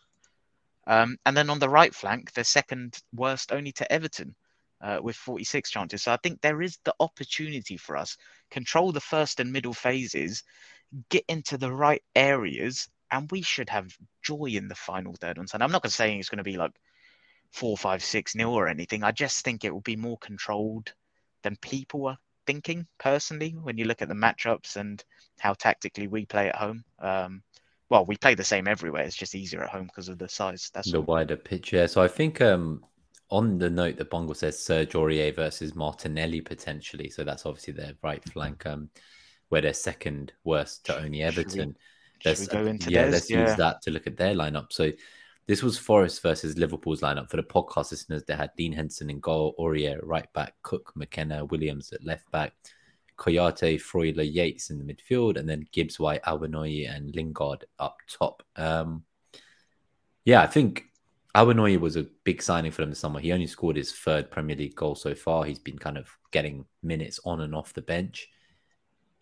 Um, 0.87 1.19
and 1.27 1.37
then 1.37 1.51
on 1.51 1.59
the 1.59 1.69
right 1.69 1.95
flank, 1.95 2.33
they're 2.33 2.45
second 2.45 2.99
worst 3.13 3.53
only 3.53 3.73
to 3.73 3.93
Everton 3.93 4.35
uh, 4.81 4.99
with 5.03 5.17
46 5.17 5.71
chances. 5.71 6.03
So 6.03 6.13
I 6.13 6.17
think 6.19 6.41
there 6.41 6.63
is 6.63 6.79
the 6.85 6.95
opportunity 7.01 7.77
for 7.77 7.97
us 7.97 8.17
control 8.51 8.93
the 8.93 9.01
first 9.01 9.41
and 9.41 9.53
middle 9.53 9.75
phases, 9.75 10.43
get 11.09 11.25
into 11.29 11.59
the 11.59 11.73
right 11.73 12.03
areas, 12.15 12.89
and 13.11 13.31
we 13.31 13.43
should 13.43 13.69
have 13.69 13.97
joy 14.23 14.47
in 14.47 14.69
the 14.69 14.75
final 14.75 15.15
third 15.15 15.39
on 15.39 15.47
Sunday. 15.47 15.65
I'm 15.65 15.73
not 15.73 15.83
going 15.83 15.91
to 15.91 15.97
say 15.97 16.17
it's 16.17 16.29
going 16.29 16.39
to 16.39 16.45
be 16.45 16.57
like 16.57 16.73
four, 17.53 17.77
five, 17.77 18.03
six 18.03 18.35
nil 18.35 18.55
or 18.55 18.69
anything. 18.69 19.03
I 19.03 19.13
just 19.13 19.45
think 19.45 19.65
it 19.65 19.73
will 19.73 19.81
be 19.81 19.97
more 19.97 20.19
controlled 20.19 20.93
than 21.43 21.57
people 21.57 22.07
are 22.07 22.19
thinking 22.47 22.87
personally 22.99 23.57
when 23.63 23.79
you 23.79 23.85
look 23.85 24.03
at 24.03 24.09
the 24.09 24.15
matchups 24.15 24.77
and 24.77 25.03
how 25.39 25.55
tactically 25.55 26.09
we 26.09 26.27
play 26.27 26.49
at 26.49 26.57
home. 26.57 26.85
Um, 26.99 27.43
well, 27.89 28.05
we 28.07 28.17
play 28.17 28.35
the 28.35 28.45
same 28.45 28.69
everywhere. 28.69 29.03
It's 29.03 29.17
just 29.17 29.35
easier 29.35 29.63
at 29.63 29.71
home 29.71 29.87
because 29.87 30.09
of 30.09 30.19
the 30.19 30.29
size. 30.29 30.71
That's 30.73 30.93
the 30.93 30.99
all. 30.99 31.05
wider 31.05 31.37
pitch. 31.37 31.73
Yeah. 31.73 31.87
So 31.87 32.01
I 32.01 32.09
think 32.09 32.41
um, 32.41 32.85
on 33.31 33.59
the 33.59 33.71
note 33.71 33.97
that 33.97 34.11
Bongo 34.11 34.33
says 34.33 34.59
Serge 34.59 34.93
Aurier 34.93 35.35
versus 35.35 35.75
Martinelli 35.75 36.41
potentially. 36.41 37.11
So 37.11 37.25
that's 37.25 37.47
obviously 37.47 37.75
their 37.75 37.95
right 38.03 38.23
flank, 38.31 38.65
um, 38.67 38.91
where 39.49 39.61
they're 39.61 39.75
second 39.75 40.33
worst 40.45 40.87
to 40.87 40.99
only 40.99 41.23
Everton. 41.23 41.51
Should 41.51 41.69
we, 41.69 41.75
we 42.25 42.47
go 42.47 42.67
into 42.67 42.91
yeah, 42.91 43.05
this? 43.05 43.13
let's 43.13 43.31
yeah. 43.31 43.49
use 43.49 43.57
that 43.57 43.83
to 43.83 43.91
look 43.91 44.07
at 44.07 44.17
their 44.17 44.35
lineup. 44.35 44.73
So 44.73 44.93
this 45.47 45.63
was 45.63 45.79
Forest 45.79 46.23
versus 46.23 46.57
Liverpool's 46.57 47.01
lineup. 47.01 47.31
For 47.31 47.37
the 47.37 47.43
podcast 47.43 47.91
listeners, 47.91 48.23
they 48.25 48.35
had 48.35 48.51
Dean 48.57 48.73
Henderson 48.73 49.11
in 49.11 49.21
goal, 49.21 49.55
Aurier 49.59 49.99
right 50.03 50.33
back, 50.33 50.55
Cook, 50.63 50.93
McKenna, 50.95 51.45
Williams 51.47 51.93
at 51.93 52.05
left 52.05 52.31
back, 52.31 52.53
Kouyate, 53.19 53.81
Freuler, 53.81 54.33
Yates 54.33 54.71
in 54.71 54.79
the 54.79 54.95
midfield, 54.95 55.37
and 55.37 55.49
then 55.49 55.67
Gibbs, 55.73 55.99
White, 55.99 56.23
Awoniyi, 56.23 56.95
and 56.95 57.15
Lingard 57.15 57.65
up 57.79 57.97
top. 58.09 58.43
Um, 58.57 59.05
yeah, 60.25 60.43
I 60.43 60.47
think 60.47 60.85
Awoniyi 61.35 61.81
was 61.81 61.97
a 61.97 62.07
big 62.25 62.43
signing 62.43 62.73
for 62.73 62.83
them 62.83 62.91
this 62.91 62.99
summer. 62.99 63.21
He 63.21 63.33
only 63.33 63.47
scored 63.47 63.77
his 63.77 63.93
third 63.93 64.31
Premier 64.31 64.57
League 64.57 64.75
goal 64.75 64.95
so 64.95 65.15
far. 65.15 65.45
He's 65.45 65.59
been 65.59 65.79
kind 65.79 65.99
of 65.99 66.09
getting 66.31 66.65
minutes 66.83 67.21
on 67.25 67.41
and 67.41 67.55
off 67.55 67.75
the 67.75 67.83
bench. 67.83 68.29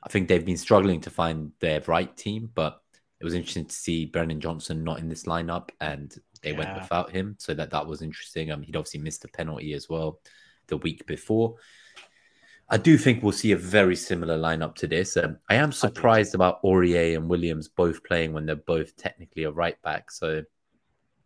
I 0.03 0.09
think 0.09 0.29
they've 0.29 0.45
been 0.45 0.57
struggling 0.57 1.01
to 1.03 1.11
find 1.11 1.53
their 1.61 1.83
right 1.87 2.15
team, 2.17 2.51
but 2.55 2.81
it 3.21 3.25
was 3.25 3.35
interesting 3.35 3.67
to 3.67 3.75
see 3.75 4.07
Brennan 4.07 4.41
Johnson 4.41 4.85
not 4.85 5.01
in 5.01 5.09
this 5.09 5.25
lineup 5.25 5.71
and 5.81 6.15
they 6.43 6.53
went 6.53 6.75
without 6.75 7.11
him. 7.11 7.35
So 7.39 7.53
that 7.55 7.71
that 7.71 7.87
was 7.87 8.01
interesting. 8.01 8.51
Um, 8.51 8.63
he'd 8.63 8.77
obviously 8.77 9.01
missed 9.01 9.25
a 9.25 9.29
penalty 9.29 9.73
as 9.75 9.89
well 9.89 10.21
the 10.69 10.77
week 10.77 11.07
before. 11.07 11.57
I 12.71 12.77
do 12.77 12.99
think 12.99 13.23
we'll 13.23 13.33
see 13.33 13.53
a 13.53 13.57
very 13.57 13.97
similar 13.97 14.39
lineup 14.39 14.75
to 14.77 14.87
this. 14.87 15.17
Um, 15.17 15.39
I 15.49 15.55
am 15.55 15.71
I 15.71 15.73
surprised 15.73 16.35
about 16.35 16.63
Aurier 16.63 17.17
and 17.17 17.29
Williams 17.29 17.69
both 17.69 18.05
playing 18.05 18.33
when 18.33 18.47
they're 18.47 18.57
both 18.57 18.95
technically 18.97 19.45
a 19.45 19.51
right 19.51 19.81
back. 19.83 20.11
So 20.11 20.43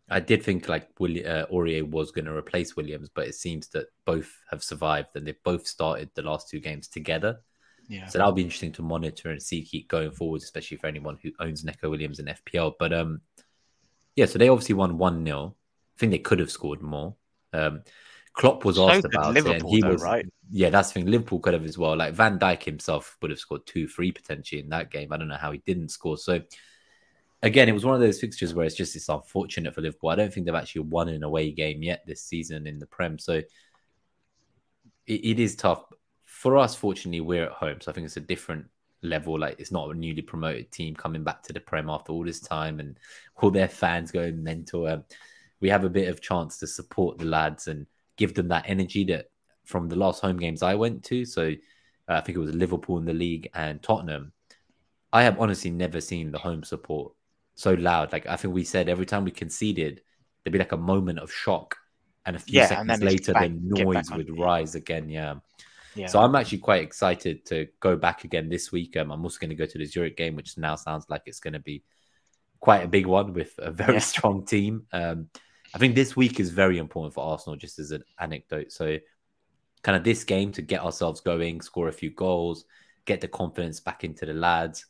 I 0.09 0.19
did 0.19 0.41
think 0.41 0.69
like 0.69 0.89
Willi- 0.99 1.25
uh, 1.25 1.45
Aurier 1.47 1.89
was 1.89 2.11
going 2.11 2.25
to 2.25 2.35
replace 2.35 2.75
Williams, 2.75 3.09
but 3.13 3.27
it 3.27 3.35
seems 3.35 3.67
that 3.69 3.87
both 4.05 4.31
have 4.51 4.63
survived 4.63 5.09
and 5.15 5.27
they've 5.27 5.43
both 5.43 5.67
started 5.67 6.09
the 6.15 6.21
last 6.21 6.49
two 6.49 6.59
games 6.59 6.87
together. 6.87 7.41
Yeah. 7.87 8.07
So 8.07 8.17
that'll 8.17 8.33
be 8.33 8.43
interesting 8.43 8.71
to 8.73 8.81
monitor 8.81 9.29
and 9.29 9.41
see 9.41 9.63
keep 9.63 9.87
going 9.87 10.11
forward, 10.11 10.41
especially 10.41 10.77
for 10.77 10.87
anyone 10.87 11.17
who 11.21 11.31
owns 11.39 11.63
Neco 11.63 11.89
Williams 11.89 12.19
in 12.19 12.25
FPL. 12.25 12.73
But 12.79 12.93
um, 12.93 13.21
yeah, 14.15 14.25
so 14.25 14.39
they 14.39 14.49
obviously 14.49 14.75
won 14.75 14.97
one 14.97 15.25
0 15.25 15.55
I 15.95 15.99
think 15.99 16.11
they 16.11 16.19
could 16.19 16.39
have 16.39 16.51
scored 16.51 16.81
more. 16.81 17.15
Um, 17.51 17.83
Klopp 18.33 18.65
was 18.65 18.77
So 18.77 18.89
asked 18.89 19.03
could 19.03 19.13
about 19.13 19.37
it, 19.37 19.45
and 19.45 19.69
he 19.69 19.81
though, 19.81 19.89
was 19.89 20.01
right? 20.01 20.25
Yeah, 20.49 20.71
that's 20.71 20.89
the 20.89 20.95
thing. 20.95 21.05
Liverpool 21.05 21.39
could 21.39 21.53
have 21.53 21.65
as 21.65 21.77
well. 21.77 21.95
Like 21.95 22.15
Van 22.15 22.39
Dijk 22.39 22.63
himself 22.63 23.15
would 23.21 23.29
have 23.29 23.39
scored 23.39 23.65
two, 23.67 23.87
three 23.87 24.11
potentially 24.11 24.61
in 24.61 24.69
that 24.69 24.89
game. 24.89 25.13
I 25.13 25.17
don't 25.17 25.27
know 25.27 25.35
how 25.35 25.51
he 25.51 25.59
didn't 25.59 25.89
score. 25.89 26.17
So 26.17 26.41
again, 27.43 27.69
it 27.69 27.73
was 27.73 27.85
one 27.85 27.93
of 27.93 28.01
those 28.01 28.19
fixtures 28.19 28.53
where 28.53 28.65
it's 28.65 28.75
just 28.75 28.95
it's 28.95 29.09
unfortunate 29.09 29.75
for 29.75 29.81
Liverpool. 29.81 30.09
I 30.09 30.15
don't 30.15 30.33
think 30.33 30.47
they've 30.47 30.55
actually 30.55 30.81
won 30.81 31.09
an 31.09 31.23
away 31.23 31.51
game 31.51 31.83
yet 31.83 32.03
this 32.07 32.23
season 32.23 32.65
in 32.65 32.79
the 32.79 32.87
Prem. 32.87 33.19
So 33.19 33.33
it, 33.33 33.51
it 35.05 35.39
is 35.39 35.55
tough 35.55 35.83
for 36.43 36.57
us. 36.57 36.75
Fortunately, 36.75 37.21
we're 37.21 37.45
at 37.45 37.51
home, 37.53 37.79
so 37.81 37.89
I 37.89 37.93
think 37.93 38.05
it's 38.05 38.17
a 38.17 38.21
different 38.33 38.65
level. 39.01 39.39
Like 39.39 39.59
it's 39.59 39.71
not 39.71 39.89
a 39.89 39.93
newly 39.97 40.21
promoted 40.21 40.71
team 40.71 40.93
coming 40.95 41.23
back 41.23 41.41
to 41.43 41.53
the 41.53 41.59
Prem 41.59 41.89
after 41.89 42.11
all 42.11 42.23
this 42.25 42.39
time, 42.41 42.79
and 42.79 42.97
all 43.37 43.49
their 43.49 43.69
fans 43.69 44.11
going 44.11 44.43
mental. 44.43 44.87
Um, 44.87 45.03
we 45.61 45.69
have 45.69 45.85
a 45.85 45.89
bit 45.89 46.09
of 46.09 46.21
chance 46.21 46.57
to 46.59 46.67
support 46.67 47.17
the 47.17 47.25
lads 47.25 47.67
and 47.67 47.87
give 48.17 48.33
them 48.33 48.49
that 48.49 48.65
energy 48.67 49.05
that 49.05 49.27
from 49.63 49.87
the 49.87 49.95
last 49.95 50.21
home 50.21 50.37
games 50.37 50.61
I 50.61 50.75
went 50.75 51.03
to. 51.05 51.23
So 51.25 51.53
uh, 52.09 52.13
I 52.13 52.21
think 52.21 52.35
it 52.37 52.41
was 52.41 52.53
Liverpool 52.53 52.97
in 52.97 53.05
the 53.05 53.13
league 53.13 53.49
and 53.53 53.81
Tottenham. 53.81 54.33
I 55.13 55.23
have 55.23 55.39
honestly 55.39 55.71
never 55.71 56.01
seen 56.01 56.31
the 56.31 56.39
home 56.39 56.63
support 56.63 57.13
so 57.55 57.73
loud. 57.73 58.11
Like 58.11 58.27
I 58.27 58.35
think 58.35 58.53
we 58.53 58.65
said 58.65 58.89
every 58.89 59.05
time 59.05 59.23
we 59.23 59.31
conceded, 59.31 60.01
there'd 60.43 60.51
be 60.51 60.59
like 60.59 60.73
a 60.73 60.77
moment 60.77 61.19
of 61.19 61.31
shock, 61.31 61.77
and 62.25 62.35
a 62.35 62.39
few 62.39 62.59
Yeah, 62.59 62.67
seconds 62.67 63.01
later, 63.01 63.31
back- 63.33 63.49
the 63.49 63.83
noise 63.83 64.11
would 64.11 64.37
rise 64.37 64.75
again. 64.75 65.09
Yeah. 65.09 65.35
Yeah. 65.95 66.07
So 66.07 66.19
I'm 66.19 66.35
actually 66.35 66.59
quite 66.59 66.83
excited 66.83 67.45
to 67.47 67.67
go 67.79 67.95
back 67.95 68.23
again 68.23 68.49
this 68.49 68.71
week. 68.71 68.97
Um, 68.97 69.11
I'm 69.11 69.23
also 69.23 69.39
going 69.39 69.49
to 69.49 69.55
go 69.55 69.65
to 69.65 69.77
the 69.77 69.85
Zurich 69.85 70.17
game, 70.17 70.35
which 70.35 70.57
now 70.57 70.75
sounds 70.75 71.05
like 71.09 71.23
it's 71.25 71.39
going 71.39 71.53
to 71.53 71.59
be 71.59 71.83
quite 72.59 72.83
a 72.83 72.87
big 72.87 73.05
one 73.05 73.33
with 73.33 73.53
a 73.59 73.71
very 73.71 73.93
Yeah. 73.93 73.99
strong 73.99 74.45
team. 74.45 74.87
Um, 74.91 75.29
I 75.73 75.77
think 75.77 75.95
this 75.95 76.15
week 76.15 76.39
is 76.39 76.49
very 76.49 76.77
important 76.77 77.13
for 77.13 77.23
Arsenal, 77.23 77.57
just 77.57 77.79
as 77.79 77.91
an 77.91 78.03
anecdote. 78.19 78.71
So, 78.71 78.97
kind 79.81 79.97
of 79.97 80.03
this 80.03 80.23
game 80.23 80.51
to 80.53 80.61
get 80.61 80.81
ourselves 80.81 81.19
going, 81.21 81.61
score 81.61 81.89
a 81.89 81.93
few 81.93 82.09
goals, 82.11 82.65
get 83.05 83.21
the 83.21 83.27
confidence 83.27 83.79
back 83.79 84.03
into 84.03 84.25
the 84.25 84.33
lads. 84.33 84.85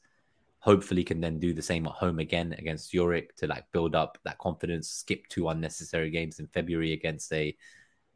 Hopefully, 0.60 1.04
can 1.04 1.20
then 1.20 1.40
do 1.40 1.54
the 1.54 1.62
same 1.62 1.86
at 1.88 1.94
home 1.94 2.20
again 2.20 2.54
against 2.58 2.92
Zurich 2.92 3.36
to 3.38 3.48
like 3.48 3.66
build 3.72 3.96
up 3.96 4.18
that 4.24 4.38
confidence. 4.38 4.90
Skip 4.90 5.28
two 5.28 5.50
unnecessary 5.50 6.10
games 6.10 6.40
in 6.40 6.48
February 6.48 6.94
against 6.94 7.34
a 7.34 7.56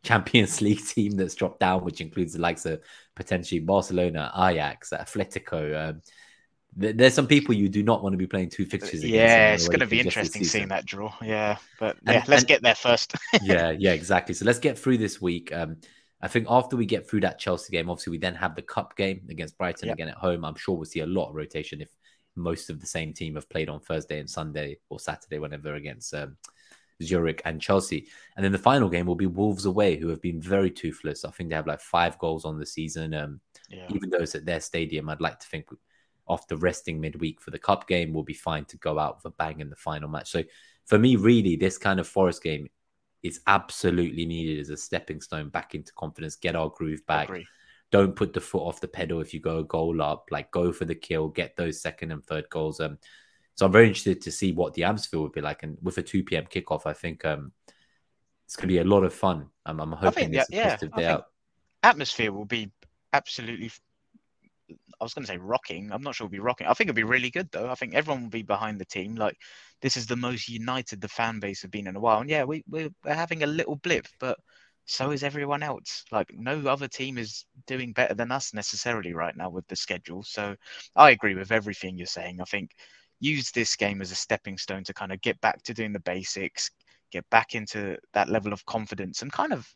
Champions 0.04 0.62
League 0.62 0.86
team 0.86 1.14
that's 1.18 1.36
dropped 1.36 1.60
down, 1.60 1.84
which 1.84 2.02
includes 2.02 2.34
the 2.34 2.40
likes 2.42 2.66
of 2.66 2.82
potentially 3.16 3.60
Barcelona, 3.60 4.32
Ajax, 4.38 4.92
Atletico. 4.92 5.90
Um, 5.90 6.02
there's 6.76 7.16
some 7.16 7.26
people 7.28 7.56
you 7.56 7.70
do 7.70 7.82
not 7.82 8.04
want 8.04 8.14
to 8.14 8.18
be 8.18 8.28
playing 8.28 8.50
two 8.50 8.66
fixtures 8.66 9.00
against. 9.04 9.16
yeah, 9.16 9.54
it's 9.54 9.68
going 9.68 9.80
to 9.80 9.88
be 9.88 10.00
interesting 10.00 10.44
seeing 10.44 10.68
that 10.68 10.86
draw. 10.86 11.12
Yeah, 11.24 11.58
but 11.80 11.98
And- 12.06 12.16
yeah, 12.16 12.24
let's 12.28 12.44
and- 12.44 12.48
get 12.48 12.62
there 12.62 12.76
first. 12.76 13.16
yeah, 13.42 13.72
yeah, 13.72 13.94
exactly. 13.94 14.36
So 14.36 14.46
let's 14.46 14.60
get 14.60 14.78
through 14.78 15.00
this 15.00 15.20
week. 15.20 15.52
Um, 15.54 15.78
I 16.22 16.28
think 16.28 16.46
after 16.50 16.76
we 16.76 16.86
get 16.86 17.10
through 17.10 17.22
that 17.22 17.40
Chelsea 17.40 17.72
game, 17.72 17.90
obviously 17.90 18.12
we 18.12 18.18
then 18.20 18.36
have 18.36 18.56
the 18.56 18.62
cup 18.62 18.96
game 18.96 19.22
against 19.30 19.58
Brighton 19.58 19.88
Yeah. 19.88 19.94
again 19.94 20.10
at 20.10 20.16
home. 20.16 20.46
I'm 20.46 20.56
sure 20.56 20.76
we'll 20.76 20.86
see 20.86 21.00
a 21.00 21.06
lot 21.08 21.30
of 21.30 21.36
rotation 21.36 21.82
if 21.82 21.90
most 22.36 22.70
of 22.70 22.80
the 22.80 22.86
same 22.88 23.14
team 23.14 23.36
have 23.36 23.50
played 23.50 23.70
on 23.70 23.80
Thursday 23.80 24.20
and 24.20 24.30
Sunday 24.30 24.78
or 24.90 25.00
Saturday, 25.00 25.40
whenever 25.40 25.74
against 25.74 26.14
um, 26.14 26.38
Zurich 27.04 27.42
and 27.46 27.62
Chelsea. 27.62 28.08
And 28.36 28.44
then 28.44 28.52
the 28.52 28.58
final 28.58 28.90
game 28.90 29.06
will 29.06 29.16
be 29.16 29.26
Wolves 29.26 29.66
away, 29.66 29.98
who 29.98 30.08
have 30.10 30.22
been 30.22 30.42
very 30.42 30.72
toothless. 30.72 31.26
I 31.26 31.32
think 31.32 31.50
they 31.50 31.56
have 31.56 31.68
like 31.68 31.82
five 31.82 32.18
goals 32.20 32.46
on 32.46 32.58
the 32.58 32.66
season. 32.66 33.14
Um, 33.14 33.40
yeah. 33.70 33.88
even 33.94 34.10
though 34.10 34.20
it's 34.20 34.36
at 34.36 34.46
their 34.46 34.62
stadium, 34.62 35.10
I'd 35.10 35.22
like 35.22 35.40
to 35.40 35.48
think 35.48 35.68
after 36.30 36.56
resting 36.56 37.00
midweek 37.00 37.42
for 37.42 37.52
the 37.52 37.60
cup 37.60 37.88
game, 37.88 38.14
we'll 38.14 38.24
be 38.24 38.34
fine 38.34 38.66
to 38.66 38.78
go 38.78 39.00
out 39.00 39.18
with 39.18 39.34
a 39.34 39.36
bang 39.36 39.60
in 39.60 39.70
the 39.70 39.76
final 39.76 40.10
match. 40.10 40.30
So 40.30 40.44
for 40.86 40.98
me, 40.98 41.16
really, 41.16 41.56
this 41.56 41.78
kind 41.78 42.00
of 42.00 42.08
Forest 42.08 42.44
game 42.44 42.70
is 43.24 43.42
absolutely 43.48 44.26
needed 44.26 44.60
as 44.60 44.70
a 44.70 44.78
stepping 44.78 45.22
stone 45.22 45.50
back 45.50 45.76
into 45.76 45.94
confidence, 45.94 46.36
get 46.36 46.56
our 46.56 46.70
groove 46.70 47.06
back. 47.08 47.30
Agree. 47.30 47.48
Don't 47.90 48.16
put 48.16 48.34
the 48.34 48.42
foot 48.42 48.64
off 48.64 48.82
the 48.82 48.88
pedal 48.88 49.22
if 49.22 49.34
you 49.34 49.40
go 49.40 49.60
a 49.60 49.64
goal 49.64 50.02
up, 50.02 50.28
like 50.30 50.52
go 50.52 50.74
for 50.74 50.84
the 50.84 50.96
kill, 50.96 51.30
get 51.30 51.56
those 51.56 51.82
second 51.82 52.12
and 52.12 52.26
third 52.26 52.50
goals. 52.50 52.82
Um, 52.82 52.98
so 53.58 53.66
I'm 53.66 53.72
very 53.72 53.88
interested 53.88 54.22
to 54.22 54.32
see 54.32 54.52
what 54.52 54.76
the 54.76 54.84
Amsfield 54.84 55.24
would 55.24 55.32
be 55.32 55.42
like. 55.42 55.64
And 55.64 55.80
with 55.82 55.98
a 55.98 56.04
2 56.04 56.24
p.m. 56.24 56.46
kickoff, 56.46 56.86
I 56.86 56.94
think 56.94 57.26
um, 57.26 57.52
it's 58.46 58.56
going 58.56 58.70
to 58.70 58.74
be 58.74 58.78
a 58.78 58.84
lot 58.84 59.04
of 59.04 59.14
fun. 59.14 59.48
I'm, 59.66 59.80
I'm 59.80 59.92
hoping 59.94 60.32
it's 60.32 60.48
yeah, 60.52 60.60
a 60.60 60.62
yeah, 60.62 60.70
positive 60.70 60.94
day 60.94 61.06
out. 61.06 61.26
Atmosphere 61.82 62.32
will 62.32 62.46
be 62.46 62.72
absolutely. 63.14 63.72
I 64.70 65.04
was 65.04 65.16
going 65.16 65.26
to 65.26 65.32
say 65.32 65.38
rocking. 65.38 65.92
I'm 65.92 66.04
not 66.04 66.14
sure 66.14 66.26
it'll 66.26 66.32
be 66.32 66.40
rocking. 66.40 66.68
I 66.68 66.74
think 66.76 66.88
it'll 66.90 66.98
be 66.98 67.04
really 67.04 67.32
good 67.32 67.50
though. 67.52 67.68
I 67.68 67.74
think 67.74 67.96
everyone 67.96 68.24
will 68.24 68.30
be 68.30 68.44
behind 68.44 68.80
the 68.80 68.86
team. 68.86 69.16
Like 69.16 69.38
this 69.82 69.98
is 69.98 70.06
the 70.06 70.16
most 70.16 70.48
united 70.48 71.02
the 71.02 71.08
fan 71.08 71.40
base 71.40 71.64
have 71.64 71.72
been 71.72 71.88
in 71.88 71.96
a 71.96 72.00
while. 72.00 72.22
And 72.22 72.30
yeah, 72.30 72.44
we 72.44 72.64
we're, 72.70 72.90
we're 73.04 73.14
having 73.16 73.42
a 73.42 73.48
little 73.48 73.78
blip, 73.78 74.06
but 74.20 74.38
so 74.86 75.10
is 75.12 75.24
everyone 75.24 75.64
else. 75.64 76.04
Like 76.12 76.32
no 76.32 76.60
other 76.68 76.88
team 76.88 77.18
is 77.18 77.46
doing 77.66 77.92
better 77.92 78.14
than 78.14 78.32
us 78.32 78.54
necessarily 78.54 79.14
right 79.14 79.36
now 79.36 79.50
with 79.50 79.68
the 79.68 79.76
schedule. 79.76 80.22
So 80.22 80.56
I 80.96 81.10
agree 81.10 81.34
with 81.34 81.52
everything 81.52 81.98
you're 81.98 82.06
saying. 82.06 82.40
I 82.40 82.46
think 82.46 82.72
use 83.20 83.52
this 83.52 83.76
game 83.76 84.02
as 84.02 84.12
a 84.12 84.16
stepping 84.16 84.58
stone 84.58 84.84
to 84.86 84.94
kind 84.94 85.12
of 85.12 85.22
get 85.22 85.40
back 85.42 85.64
to 85.64 85.74
doing 85.74 85.94
the 85.94 86.00
basics, 86.00 86.72
get 87.12 87.30
back 87.30 87.56
into 87.56 87.98
that 88.14 88.30
level 88.30 88.54
of 88.54 88.66
confidence, 88.66 89.22
and 89.22 89.32
kind 89.32 89.54
of 89.54 89.68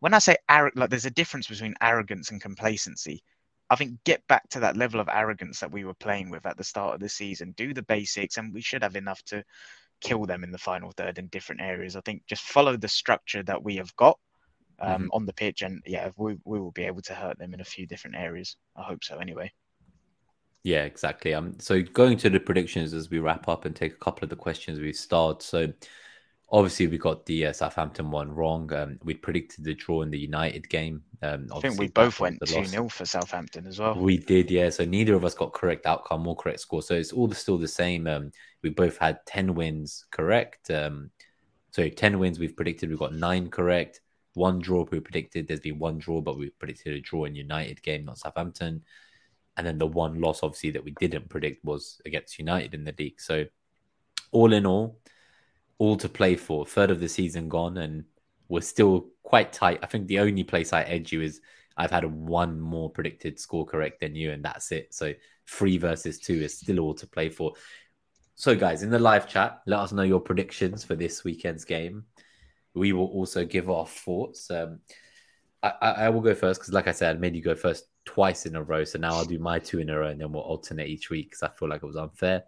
when 0.00 0.14
I 0.14 0.18
say 0.18 0.36
arrogant, 0.48 0.78
like 0.78 0.90
there's 0.90 1.06
a 1.06 1.10
difference 1.10 1.46
between 1.46 1.74
arrogance 1.80 2.30
and 2.30 2.40
complacency. 2.40 3.22
I 3.70 3.76
think 3.76 4.04
get 4.04 4.26
back 4.28 4.48
to 4.50 4.60
that 4.60 4.76
level 4.76 5.00
of 5.00 5.08
arrogance 5.08 5.60
that 5.60 5.72
we 5.72 5.84
were 5.84 5.94
playing 5.94 6.28
with 6.30 6.44
at 6.44 6.58
the 6.58 6.64
start 6.64 6.94
of 6.94 7.00
the 7.00 7.08
season. 7.08 7.54
Do 7.56 7.72
the 7.72 7.82
basics, 7.82 8.36
and 8.36 8.52
we 8.52 8.60
should 8.60 8.82
have 8.82 8.96
enough 8.96 9.22
to 9.24 9.42
kill 10.00 10.26
them 10.26 10.44
in 10.44 10.52
the 10.52 10.58
final 10.58 10.90
third 10.92 11.18
in 11.18 11.28
different 11.28 11.62
areas. 11.62 11.96
I 11.96 12.00
think 12.02 12.26
just 12.26 12.42
follow 12.42 12.76
the 12.76 12.88
structure 12.88 13.42
that 13.44 13.62
we 13.62 13.76
have 13.76 13.94
got 13.96 14.18
um, 14.80 15.08
on 15.12 15.24
the 15.24 15.32
pitch, 15.32 15.62
and 15.62 15.82
yeah, 15.86 16.10
we 16.16 16.36
we 16.44 16.60
will 16.60 16.72
be 16.72 16.84
able 16.84 17.02
to 17.02 17.14
hurt 17.14 17.38
them 17.38 17.54
in 17.54 17.60
a 17.60 17.64
few 17.64 17.86
different 17.86 18.16
areas. 18.16 18.56
I 18.76 18.82
hope 18.82 19.02
so. 19.02 19.18
Anyway, 19.18 19.52
Yeah, 20.64 20.84
exactly. 20.84 21.34
Um, 21.34 21.56
so 21.60 21.82
going 21.82 22.16
to 22.18 22.30
the 22.30 22.40
predictions 22.40 22.94
as 22.94 23.10
we 23.10 23.18
wrap 23.18 23.48
up 23.48 23.66
and 23.66 23.76
take 23.76 23.92
a 23.92 23.98
couple 23.98 24.24
of 24.24 24.30
the 24.30 24.36
questions 24.36 24.80
we've 24.80 24.96
start. 24.96 25.42
So 25.42 25.70
obviously 26.50 26.86
we 26.86 26.96
got 26.96 27.26
the 27.26 27.46
uh, 27.46 27.52
Southampton 27.52 28.10
one 28.10 28.32
wrong. 28.32 28.72
Um, 28.72 28.98
we 29.04 29.12
predicted 29.12 29.64
the 29.64 29.74
draw 29.74 30.00
in 30.00 30.10
the 30.10 30.18
United 30.18 30.66
game. 30.70 31.02
Um, 31.22 31.48
I 31.54 31.60
think 31.60 31.78
we 31.78 31.88
both 31.88 32.18
went 32.18 32.38
two 32.46 32.56
loss. 32.56 32.68
0 32.68 32.88
for 32.88 33.04
Southampton 33.04 33.66
as 33.66 33.78
well. 33.78 33.94
We 33.94 34.16
did, 34.16 34.50
yeah. 34.50 34.70
So 34.70 34.86
neither 34.86 35.14
of 35.14 35.24
us 35.24 35.34
got 35.34 35.52
correct 35.52 35.84
outcome 35.84 36.26
or 36.26 36.34
correct 36.34 36.60
score. 36.60 36.80
So 36.80 36.94
it's 36.94 37.12
all 37.12 37.30
still 37.32 37.58
the 37.58 37.68
same. 37.68 38.06
Um, 38.06 38.30
we 38.62 38.70
both 38.70 38.96
had 38.96 39.18
ten 39.26 39.54
wins 39.54 40.06
correct. 40.10 40.70
Um, 40.70 41.10
so 41.72 41.90
ten 41.90 42.18
wins 42.18 42.38
we've 42.38 42.56
predicted. 42.56 42.88
We've 42.88 42.98
got 42.98 43.14
nine 43.14 43.50
correct. 43.50 44.00
One 44.32 44.60
draw 44.60 44.86
we 44.90 45.00
predicted. 45.00 45.46
There's 45.46 45.60
been 45.60 45.78
one 45.78 45.98
draw, 45.98 46.22
but 46.22 46.38
we 46.38 46.48
predicted 46.50 46.94
a 46.94 47.00
draw 47.00 47.24
in 47.24 47.34
United 47.34 47.82
game, 47.82 48.06
not 48.06 48.18
Southampton. 48.18 48.82
And 49.56 49.66
then 49.66 49.78
the 49.78 49.86
one 49.86 50.20
loss, 50.20 50.42
obviously, 50.42 50.70
that 50.72 50.84
we 50.84 50.92
didn't 50.92 51.28
predict 51.28 51.64
was 51.64 52.00
against 52.04 52.38
United 52.38 52.74
in 52.74 52.84
the 52.84 52.94
league. 52.98 53.20
So 53.20 53.44
all 54.32 54.52
in 54.52 54.66
all, 54.66 54.98
all 55.78 55.96
to 55.96 56.08
play 56.08 56.36
for. 56.36 56.66
Third 56.66 56.90
of 56.90 57.00
the 57.00 57.08
season 57.08 57.48
gone, 57.48 57.78
and 57.78 58.04
we're 58.48 58.60
still 58.60 59.08
quite 59.22 59.52
tight. 59.52 59.80
I 59.82 59.86
think 59.86 60.06
the 60.06 60.18
only 60.18 60.44
place 60.44 60.72
I 60.72 60.82
edge 60.82 61.12
you 61.12 61.22
is 61.22 61.40
I've 61.76 61.90
had 61.90 62.04
one 62.04 62.60
more 62.60 62.90
predicted 62.90 63.38
score 63.38 63.64
correct 63.64 64.00
than 64.00 64.14
you, 64.14 64.32
and 64.32 64.44
that's 64.44 64.72
it. 64.72 64.94
So 64.94 65.12
three 65.48 65.78
versus 65.78 66.18
two 66.18 66.34
is 66.34 66.58
still 66.58 66.80
all 66.80 66.94
to 66.94 67.06
play 67.06 67.28
for. 67.30 67.52
So, 68.36 68.56
guys, 68.56 68.82
in 68.82 68.90
the 68.90 68.98
live 68.98 69.28
chat, 69.28 69.60
let 69.66 69.78
us 69.78 69.92
know 69.92 70.02
your 70.02 70.20
predictions 70.20 70.82
for 70.82 70.96
this 70.96 71.22
weekend's 71.22 71.64
game. 71.64 72.04
We 72.74 72.92
will 72.92 73.06
also 73.06 73.44
give 73.44 73.70
our 73.70 73.86
thoughts. 73.86 74.50
Um, 74.50 74.80
I, 75.62 75.70
I, 75.80 76.08
will 76.08 76.20
go 76.20 76.34
first 76.34 76.60
because, 76.60 76.74
like 76.74 76.88
I 76.88 76.92
said, 76.92 77.14
I 77.14 77.18
made 77.18 77.36
you 77.36 77.42
go 77.42 77.54
first 77.54 77.86
twice 78.04 78.46
in 78.46 78.56
a 78.56 78.62
row. 78.62 78.84
So 78.84 78.98
now 78.98 79.14
I'll 79.14 79.24
do 79.24 79.38
my 79.38 79.58
two 79.58 79.80
in 79.80 79.90
a 79.90 79.98
row, 79.98 80.08
and 80.08 80.20
then 80.20 80.32
we'll 80.32 80.42
alternate 80.42 80.88
each 80.88 81.10
week 81.10 81.30
because 81.30 81.42
I 81.42 81.48
feel 81.48 81.68
like 81.68 81.82
it 81.82 81.86
was 81.86 81.96
unfair. 81.96 82.44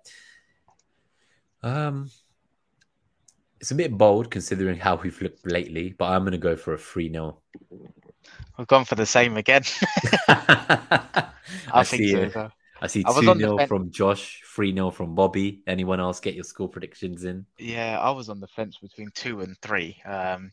Um, 1.62 2.10
it's 3.60 3.70
a 3.70 3.74
bit 3.74 3.96
bold 3.96 4.30
considering 4.30 4.78
how 4.78 4.96
we've 4.96 5.20
looked 5.20 5.50
lately, 5.50 5.94
but 5.98 6.06
I'm 6.06 6.22
going 6.22 6.32
to 6.32 6.38
go 6.38 6.56
for 6.56 6.74
a 6.74 6.78
3 6.78 7.10
0. 7.10 7.40
We've 8.58 8.66
gone 8.66 8.84
for 8.84 8.94
the 8.94 9.06
same 9.06 9.36
again. 9.36 9.62
I, 10.28 11.28
I, 11.72 11.84
think 11.84 12.02
see 12.02 12.12
so. 12.12 12.20
it. 12.20 12.50
I 12.80 12.86
see 12.86 13.04
I 13.04 13.10
was 13.10 13.24
2 13.24 13.30
on 13.30 13.38
the 13.38 13.48
0 13.48 13.66
from 13.66 13.90
Josh, 13.90 14.42
3 14.54 14.74
0 14.74 14.90
from 14.90 15.14
Bobby. 15.14 15.62
Anyone 15.66 16.00
else 16.00 16.20
get 16.20 16.34
your 16.34 16.44
score 16.44 16.68
predictions 16.68 17.24
in? 17.24 17.46
Yeah, 17.58 17.98
I 18.00 18.10
was 18.10 18.28
on 18.28 18.40
the 18.40 18.48
fence 18.48 18.78
between 18.78 19.10
two 19.14 19.40
and 19.40 19.56
three. 19.62 19.96
Um, 20.04 20.52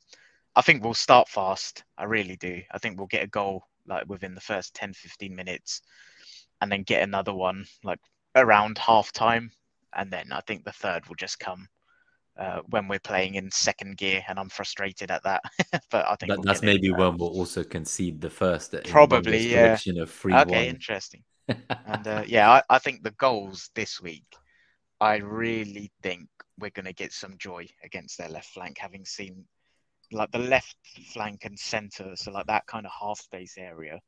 I 0.55 0.61
think 0.61 0.83
we'll 0.83 0.93
start 0.93 1.27
fast. 1.27 1.83
I 1.97 2.05
really 2.05 2.35
do. 2.35 2.61
I 2.71 2.77
think 2.77 2.97
we'll 2.97 3.07
get 3.07 3.23
a 3.23 3.27
goal 3.27 3.63
like 3.87 4.07
within 4.09 4.35
the 4.35 4.41
first 4.41 4.73
10, 4.75 4.93
15 4.93 5.35
minutes 5.35 5.81
and 6.61 6.71
then 6.71 6.83
get 6.83 7.03
another 7.03 7.33
one 7.33 7.65
like 7.83 7.99
around 8.35 8.77
half 8.77 9.11
time. 9.11 9.51
And 9.95 10.11
then 10.11 10.31
I 10.31 10.41
think 10.41 10.63
the 10.65 10.71
third 10.71 11.07
will 11.07 11.15
just 11.15 11.39
come 11.39 11.67
uh, 12.37 12.61
when 12.69 12.87
we're 12.87 12.99
playing 12.99 13.35
in 13.35 13.51
second 13.51 13.97
gear 13.97 14.23
and 14.27 14.39
I'm 14.39 14.49
frustrated 14.49 15.11
at 15.11 15.23
that. 15.23 15.41
but 15.91 16.07
I 16.07 16.15
think 16.15 16.31
That, 16.31 16.37
we'll 16.37 16.45
that's 16.45 16.61
it. 16.61 16.65
maybe 16.65 16.91
Um, 16.91 16.97
when 16.97 17.17
we'll 17.17 17.29
also 17.29 17.63
concede 17.63 18.21
the 18.21 18.29
first. 18.29 18.73
Probably, 18.83 19.51
yeah. 19.51 19.77
of 19.97 20.09
3 20.11 20.33
Okay, 20.33 20.67
1. 20.67 20.69
interesting. 20.69 21.23
And 21.85 22.07
uh, 22.07 22.23
yeah, 22.25 22.49
I, 22.49 22.61
I 22.69 22.79
think 22.79 23.03
the 23.03 23.11
goals 23.11 23.69
this 23.75 24.01
week, 24.01 24.25
I 25.01 25.17
really 25.17 25.91
think 26.01 26.29
we're 26.59 26.71
going 26.71 26.85
to 26.85 26.93
get 26.93 27.11
some 27.11 27.37
joy 27.37 27.67
against 27.83 28.17
their 28.17 28.29
left 28.29 28.49
flank, 28.53 28.77
having 28.79 29.05
seen 29.05 29.45
like 30.13 30.31
the 30.31 30.39
left 30.39 30.75
flank 31.13 31.45
and 31.45 31.57
centre, 31.57 32.15
so 32.15 32.31
like 32.31 32.47
that 32.47 32.65
kind 32.67 32.85
of 32.85 32.91
half 32.99 33.19
space 33.19 33.55
area. 33.57 33.99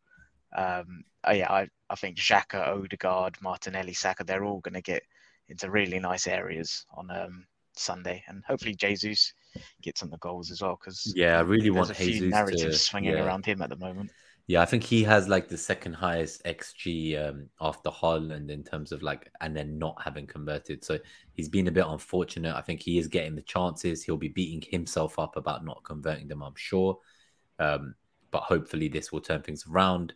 Um, 0.56 1.04
uh, 1.28 1.34
yeah, 1.34 1.52
I, 1.52 1.68
I 1.90 1.96
think 1.96 2.18
Xhaka, 2.18 2.68
Odegaard, 2.68 3.38
Martinelli, 3.42 3.94
Saka, 3.94 4.24
they're 4.24 4.46
all 4.46 4.62
going 4.62 4.76
to 4.76 4.82
get 4.82 5.04
into 5.50 5.70
really 5.70 6.00
nice 6.00 6.28
areas 6.28 6.86
on 6.96 7.12
um, 7.12 7.46
Sunday, 7.76 8.24
and 8.28 8.44
hopefully 8.46 8.76
Jesus 8.76 9.34
gets 9.82 10.04
on 10.04 10.10
the 10.10 10.18
goals 10.18 10.52
as 10.52 10.62
well 10.62 10.78
because 10.80 11.14
yeah, 11.16 11.38
I 11.38 11.42
really 11.42 11.70
want 11.70 11.90
a 11.90 11.94
few 11.94 12.08
Jesus 12.08 12.32
narratives 12.32 12.78
to. 12.78 12.84
swinging 12.84 13.14
yeah. 13.14 13.26
around 13.26 13.46
him 13.46 13.62
at 13.62 13.70
the 13.70 13.78
moment. 13.78 14.12
Yeah, 14.48 14.62
I 14.62 14.66
think 14.66 14.84
he 14.84 15.04
has 15.04 15.28
like 15.28 15.48
the 15.48 15.58
second 15.58 15.94
highest 15.94 16.44
XG 16.44 17.30
um, 17.30 17.50
after 17.60 17.90
Haaland 17.90 18.52
in 18.52 18.64
terms 18.64 18.92
of 18.92 19.02
like, 19.02 19.32
and 19.42 19.58
then 19.58 19.80
not 19.80 20.00
having 20.04 20.28
converted. 20.28 20.84
So 20.86 21.00
he's 21.34 21.50
been 21.50 21.68
a 21.68 21.72
bit 21.72 21.86
unfortunate. 21.88 22.56
I 22.56 22.62
think 22.62 22.82
he 22.82 23.00
is 23.00 23.08
getting 23.08 23.36
the 23.36 23.42
chances. 23.42 24.04
He'll 24.04 24.18
be 24.18 24.28
beating 24.28 24.62
himself 24.70 25.18
up 25.18 25.36
about 25.36 25.66
not 25.66 25.84
converting 25.84 26.28
them, 26.28 26.44
I'm 26.44 26.56
sure. 26.56 27.00
Um, 27.58 27.96
but 28.30 28.44
hopefully 28.44 28.88
this 28.88 29.12
will 29.12 29.22
turn 29.22 29.42
things 29.42 29.66
around. 29.68 30.14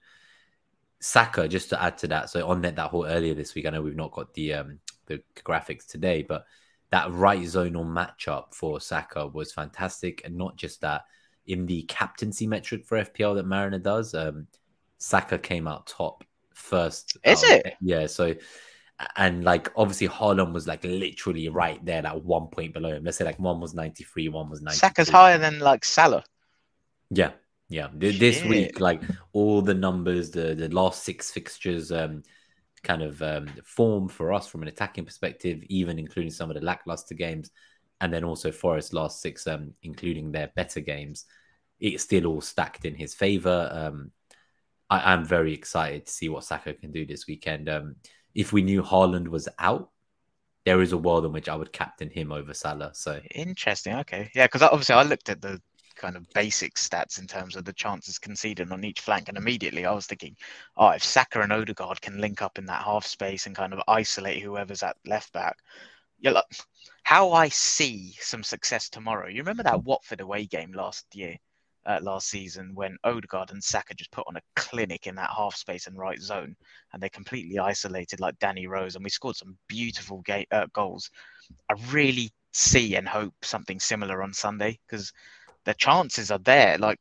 Saka, 0.99 1.47
just 1.47 1.69
to 1.69 1.81
add 1.81 1.97
to 1.99 2.07
that, 2.09 2.29
so 2.29 2.47
on 2.47 2.61
net 2.61 2.75
that 2.75 2.91
whole 2.91 3.07
earlier 3.07 3.33
this 3.33 3.55
week, 3.55 3.65
I 3.65 3.71
know 3.71 3.81
we've 3.81 3.95
not 3.95 4.11
got 4.11 4.33
the 4.33 4.53
um, 4.53 4.79
the 5.05 5.23
graphics 5.43 5.87
today, 5.87 6.23
but 6.27 6.45
that 6.91 7.11
right 7.11 7.41
zonal 7.41 7.85
matchup 7.85 8.53
for 8.53 8.79
Saka 8.81 9.25
was 9.25 9.53
fantastic, 9.53 10.21
and 10.25 10.35
not 10.35 10.57
just 10.57 10.81
that 10.81 11.03
in 11.49 11.65
the 11.65 11.81
captaincy 11.83 12.47
metric 12.47 12.85
for 12.85 12.97
FPL 12.97 13.35
that 13.35 13.45
Mariner 13.45 13.79
does, 13.79 14.13
um, 14.13 14.47
Saka 14.99 15.37
came 15.37 15.67
out 15.67 15.87
top 15.87 16.23
first. 16.53 17.17
Is 17.23 17.43
of- 17.43 17.49
it? 17.49 17.73
Yeah. 17.81 18.05
So, 18.05 18.35
and 19.15 19.43
like 19.43 19.69
obviously 19.75 20.07
Haaland 20.07 20.53
was 20.53 20.67
like 20.67 20.83
literally 20.83 21.49
right 21.49 21.83
there, 21.83 22.01
like 22.01 22.21
one 22.21 22.47
point 22.47 22.73
below 22.73 22.93
him. 22.93 23.03
Let's 23.03 23.17
say 23.17 23.25
like 23.25 23.39
one 23.39 23.59
was 23.59 23.73
93, 23.73 24.29
one 24.29 24.49
was 24.49 24.61
90. 24.61 24.77
Saka's 24.77 25.09
higher 25.09 25.37
than 25.37 25.59
like 25.59 25.83
Salah. 25.83 26.23
Yeah. 27.09 27.31
Yeah. 27.69 27.87
Th- 27.99 28.19
This 28.19 28.43
week, 28.43 28.79
like 28.79 29.01
all 29.33 29.61
the 29.61 29.73
numbers, 29.73 30.31
the, 30.31 30.53
the 30.53 30.69
last 30.69 31.03
six 31.03 31.31
fixtures, 31.31 31.91
um, 31.91 32.23
kind 32.83 33.01
of 33.01 33.21
um, 33.21 33.47
form 33.63 34.07
for 34.07 34.31
us 34.33 34.47
from 34.47 34.61
an 34.61 34.67
attacking 34.67 35.05
perspective, 35.05 35.63
even 35.67 35.97
including 35.99 36.31
some 36.31 36.49
of 36.49 36.55
the 36.55 36.63
lackluster 36.63 37.15
games, 37.15 37.51
and 38.01 38.13
then 38.13 38.23
also 38.23 38.51
Forest 38.51 38.93
last 38.93 39.21
six, 39.21 39.47
um, 39.47 39.73
including 39.83 40.31
their 40.31 40.49
better 40.55 40.79
games, 40.79 41.25
it's 41.79 42.03
still 42.03 42.25
all 42.27 42.41
stacked 42.41 42.85
in 42.85 42.95
his 42.95 43.13
favor. 43.13 43.69
Um, 43.71 44.11
I, 44.89 45.13
I'm 45.13 45.25
very 45.25 45.53
excited 45.53 46.05
to 46.05 46.11
see 46.11 46.29
what 46.29 46.43
Saka 46.43 46.73
can 46.73 46.91
do 46.91 47.05
this 47.05 47.27
weekend. 47.27 47.69
Um, 47.69 47.95
if 48.35 48.53
we 48.53 48.61
knew 48.61 48.81
Haaland 48.81 49.27
was 49.27 49.47
out, 49.57 49.89
there 50.65 50.81
is 50.81 50.91
a 50.91 50.97
world 50.97 51.25
in 51.25 51.31
which 51.31 51.49
I 51.49 51.55
would 51.55 51.71
captain 51.71 52.09
him 52.09 52.31
over 52.31 52.53
Salah. 52.53 52.91
So 52.93 53.19
Interesting. 53.33 53.95
Okay. 53.95 54.29
Yeah, 54.35 54.45
because 54.45 54.61
obviously 54.61 54.95
I 54.95 55.03
looked 55.03 55.29
at 55.29 55.41
the 55.41 55.61
kind 55.95 56.15
of 56.15 56.29
basic 56.33 56.75
stats 56.75 57.19
in 57.19 57.27
terms 57.27 57.55
of 57.55 57.65
the 57.65 57.73
chances 57.73 58.17
conceded 58.17 58.71
on 58.71 58.83
each 58.83 59.01
flank, 59.01 59.27
and 59.27 59.37
immediately 59.37 59.85
I 59.85 59.91
was 59.91 60.05
thinking, 60.05 60.35
oh, 60.77 60.89
if 60.89 61.03
Saka 61.03 61.41
and 61.41 61.51
Odegaard 61.51 62.01
can 62.01 62.21
link 62.21 62.41
up 62.41 62.57
in 62.57 62.65
that 62.65 62.83
half 62.83 63.05
space 63.05 63.45
and 63.45 63.55
kind 63.55 63.73
of 63.73 63.81
isolate 63.87 64.41
whoever's 64.41 64.83
at 64.83 64.97
left 65.05 65.33
back, 65.33 65.57
you're 66.19 66.41
how 67.03 67.31
I 67.31 67.49
see 67.49 68.13
some 68.19 68.43
success 68.43 68.89
tomorrow. 68.89 69.27
You 69.27 69.39
remember 69.39 69.63
that 69.63 69.83
Watford 69.83 70.21
away 70.21 70.45
game 70.45 70.71
last 70.73 71.05
year, 71.15 71.37
uh, 71.85 71.99
last 72.01 72.27
season, 72.27 72.71
when 72.73 72.97
Odegaard 73.03 73.51
and 73.51 73.63
Saka 73.63 73.93
just 73.93 74.11
put 74.11 74.27
on 74.27 74.35
a 74.35 74.41
clinic 74.55 75.07
in 75.07 75.15
that 75.15 75.31
half 75.35 75.55
space 75.55 75.87
and 75.87 75.97
right 75.97 76.19
zone, 76.19 76.55
and 76.93 77.01
they 77.01 77.09
completely 77.09 77.59
isolated 77.59 78.19
like 78.19 78.39
Danny 78.39 78.67
Rose, 78.67 78.95
and 78.95 79.03
we 79.03 79.09
scored 79.09 79.35
some 79.35 79.57
beautiful 79.67 80.21
ga- 80.25 80.47
uh, 80.51 80.67
goals. 80.73 81.09
I 81.69 81.75
really 81.91 82.31
see 82.51 82.95
and 82.95 83.07
hope 83.07 83.33
something 83.43 83.79
similar 83.79 84.23
on 84.23 84.33
Sunday 84.33 84.79
because 84.87 85.11
the 85.65 85.73
chances 85.73 86.31
are 86.31 86.39
there. 86.39 86.77
Like, 86.77 86.99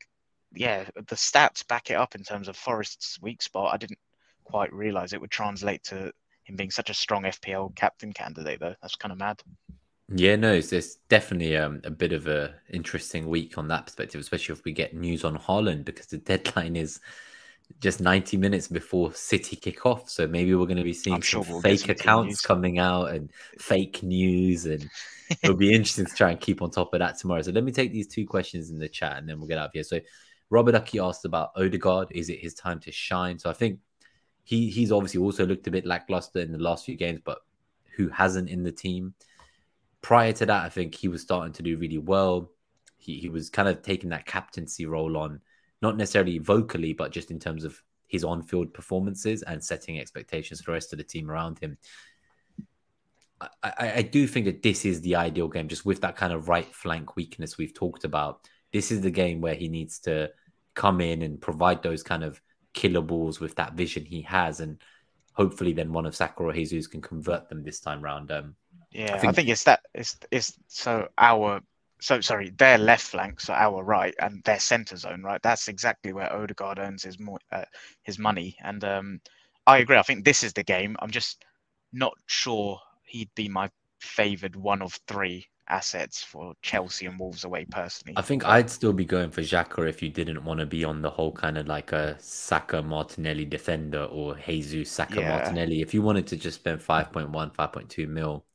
yeah, 0.55 0.85
the 0.95 1.17
stats 1.17 1.67
back 1.67 1.91
it 1.91 1.95
up 1.95 2.15
in 2.15 2.23
terms 2.23 2.49
of 2.49 2.57
Forest's 2.57 3.21
weak 3.21 3.43
spot. 3.43 3.75
I 3.75 3.77
didn't 3.77 3.99
quite 4.45 4.73
realize 4.73 5.13
it 5.13 5.21
would 5.21 5.31
translate 5.31 5.83
to 5.85 6.13
him 6.45 6.57
being 6.57 6.71
such 6.71 6.91
a 6.91 6.95
strong 6.95 7.25
FPL 7.25 7.75
captain 7.77 8.13
candidate, 8.13 8.61
though. 8.61 8.75
That's 8.81 8.97
kind 8.97 9.13
of 9.13 9.19
mad. 9.19 9.43
Yeah, 10.11 10.37
no, 10.37 10.55
it's, 10.55 10.73
it's 10.73 10.97
definitely 11.11 11.57
um, 11.57 11.83
a 11.85 11.91
bit 11.91 12.13
of 12.13 12.27
a 12.29 12.55
interesting 12.71 13.29
week 13.29 13.59
on 13.59 13.69
that 13.69 13.87
perspective, 13.87 14.21
especially 14.21 14.55
if 14.55 14.65
we 14.65 14.73
get 14.73 14.95
news 14.95 15.23
on 15.25 15.37
Haaland 15.37 15.85
because 15.85 16.07
the 16.07 16.19
deadline 16.19 16.77
is 16.77 17.01
just 17.81 18.01
90 18.01 18.39
minutes 18.39 18.69
before 18.69 19.13
City 19.13 19.55
kick 19.55 19.85
off. 19.85 20.09
So 20.09 20.27
maybe 20.27 20.55
we're 20.55 20.67
going 20.67 20.79
to 20.79 20.83
be 20.85 20.95
seeing 20.95 21.17
some 21.17 21.23
sure 21.23 21.45
we'll 21.47 21.61
fake 21.61 21.81
some 21.81 21.91
accounts 21.91 22.29
news. 22.29 22.41
coming 22.41 22.79
out 22.79 23.11
and 23.11 23.31
fake 23.59 24.03
news, 24.03 24.65
and 24.65 24.89
it'll 25.43 25.57
be 25.57 25.75
interesting 25.75 26.07
to 26.07 26.15
try 26.15 26.31
and 26.31 26.41
keep 26.41 26.63
on 26.63 26.71
top 26.71 26.95
of 26.95 27.01
that 27.01 27.19
tomorrow. 27.19 27.43
So 27.43 27.53
let 27.53 27.65
me 27.65 27.73
take 27.73 27.93
these 27.93 28.09
two 28.09 28.27
questions 28.27 28.71
in 28.71 28.79
the 28.79 28.89
chat 28.89 29.19
and 29.19 29.29
then 29.29 29.39
we'll 29.39 29.49
get 29.49 29.59
out 29.59 29.67
of 29.67 29.73
here. 29.75 29.85
So 29.85 30.01
Robert 30.49 30.73
Ducky 30.73 30.99
asked 30.99 31.27
about 31.27 31.51
Odegaard. 31.55 32.09
Is 32.13 32.31
it 32.31 32.41
his 32.41 32.55
time 32.55 32.81
to 32.81 32.93
shine? 32.93 33.39
So 33.39 33.51
I 33.51 33.53
think 33.53 33.81
he 34.45 34.71
he's 34.71 34.91
obviously 34.91 35.21
also 35.21 35.45
looked 35.45 35.67
a 35.67 35.71
bit 35.71 35.85
lackluster 35.85 36.39
in 36.41 36.53
the 36.53 36.59
last 36.59 36.87
few 36.87 36.97
games, 36.97 37.21
but 37.23 37.41
who 37.97 38.09
hasn't 38.09 38.49
in 38.49 38.63
the 38.63 38.73
team? 38.73 39.13
Prior 40.01 40.33
to 40.33 40.47
that, 40.47 40.65
I 40.65 40.69
think 40.69 40.95
he 40.95 41.09
was 41.09 41.23
starting 41.23 41.53
to 41.55 41.63
do 41.63 41.77
really 41.77 41.99
well. 41.99 42.51
He 42.97 43.19
he 43.19 43.29
was 43.29 43.51
kind 43.51 43.69
of 43.69 43.83
taking 43.83 44.11
that 44.11 44.27
captaincy 44.27 44.87
role 44.87 45.17
on, 45.17 45.41
not 45.83 45.97
necessarily 45.97 46.39
vocally, 46.39 46.93
but 46.93 47.13
just 47.13 47.31
in 47.31 47.39
terms 47.39 47.65
of 47.65 47.83
his 48.07 48.25
on-field 48.25 48.73
performances 48.73 49.43
and 49.43 49.63
setting 49.63 49.99
expectations 49.99 50.61
for 50.61 50.71
the 50.71 50.75
rest 50.75 50.93
of 50.93 50.99
the 50.99 51.05
team 51.05 51.31
around 51.31 51.59
him. 51.59 51.77
I, 53.41 53.49
I, 53.63 53.93
I 53.97 54.03
do 54.03 54.27
think 54.27 54.47
that 54.47 54.63
this 54.63 54.85
is 54.85 55.01
the 55.01 55.17
ideal 55.17 55.49
game, 55.49 55.69
just 55.69 55.85
with 55.85 56.01
that 56.01 56.17
kind 56.17 56.33
of 56.33 56.49
right 56.49 56.75
flank 56.75 57.17
weakness 57.17 57.59
we've 57.59 57.75
talked 57.75 58.05
about. 58.05 58.49
This 58.73 58.91
is 58.91 59.01
the 59.01 59.11
game 59.11 59.41
where 59.41 59.55
he 59.55 59.69
needs 59.69 59.99
to 60.01 60.31
come 60.75 61.01
in 61.01 61.23
and 61.23 61.41
provide 61.41 61.83
those 61.83 62.03
kind 62.03 62.25
of 62.25 62.41
killer 62.73 63.03
balls 63.03 63.41
with 63.41 63.55
that 63.57 63.75
vision 63.75 64.05
he 64.05 64.23
has, 64.23 64.61
and 64.61 64.79
hopefully 65.35 65.73
then 65.73 65.93
one 65.93 66.07
of 66.07 66.17
Saka 66.17 66.43
or 66.43 66.53
Jesus 66.53 66.87
can 66.87 67.01
convert 67.01 67.49
them 67.49 67.63
this 67.63 67.81
time 67.81 68.03
round. 68.03 68.31
Um, 68.33 68.55
Yeah, 68.91 69.15
I 69.15 69.19
think- 69.19 69.35
think, 69.37 69.49
it's 69.49 69.65
that. 69.65 69.81
It's 69.95 70.17
it's 70.31 70.59
so 70.69 71.09
our 71.19 71.61
so 72.01 72.21
sorry, 72.21 72.51
their 72.51 72.79
left 72.79 73.03
flank, 73.03 73.41
so 73.41 73.53
our 73.53 73.83
right, 73.83 74.15
and 74.21 74.43
their 74.45 74.61
centre 74.61 74.97
zone, 74.97 75.23
right. 75.23 75.43
That's 75.43 75.67
exactly 75.69 76.13
where 76.13 76.33
Odegaard 76.33 76.79
earns 76.79 77.03
his 77.03 77.19
more 77.19 77.39
uh, 77.53 77.65
his 78.03 78.19
money, 78.19 78.57
and 78.63 78.83
um, 78.85 79.21
I 79.67 79.79
agree. 79.79 79.97
I 79.97 80.03
think 80.03 80.25
this 80.25 80.43
is 80.45 80.53
the 80.53 80.63
game. 80.63 80.97
I'm 81.01 81.11
just 81.11 81.45
not 81.93 82.15
sure 82.27 82.81
he'd 83.05 83.35
be 83.35 83.49
my 83.49 83.69
favoured 84.01 84.55
one 84.55 84.81
of 84.81 84.99
three 85.09 85.47
assets 85.71 86.23
for 86.23 86.55
Chelsea 86.63 87.05
and 87.07 87.19
Wolves 87.19 87.45
away 87.45 87.67
personally. 87.67 88.15
I 88.17 88.23
think 88.23 88.45
I'd 88.45 88.71
still 88.71 88.93
be 88.93 89.05
going 89.05 89.31
for 89.31 89.43
Xhaka 89.43 89.87
if 89.89 90.03
you 90.03 90.09
didn't 90.09 90.43
want 90.45 90.61
to 90.61 90.67
be 90.67 90.85
on 90.85 91.03
the 91.03 91.11
whole 91.11 91.33
kind 91.33 91.59
of 91.59 91.67
like 91.67 91.93
a 91.93 92.17
Saka 92.21 92.81
Martinelli 92.83 93.45
defender 93.45 94.05
or 94.05 94.35
Jesus 94.37 94.91
Saka 94.91 95.21
Yeah. 95.21 95.29
Martinelli. 95.29 95.83
If 95.83 95.93
you 95.93 96.01
wanted 96.01 96.27
to 96.29 96.37
just 96.37 96.61
spend 96.61 96.81
5.1, 96.81 97.55
5.2 97.55 98.09
mil, 98.09 98.47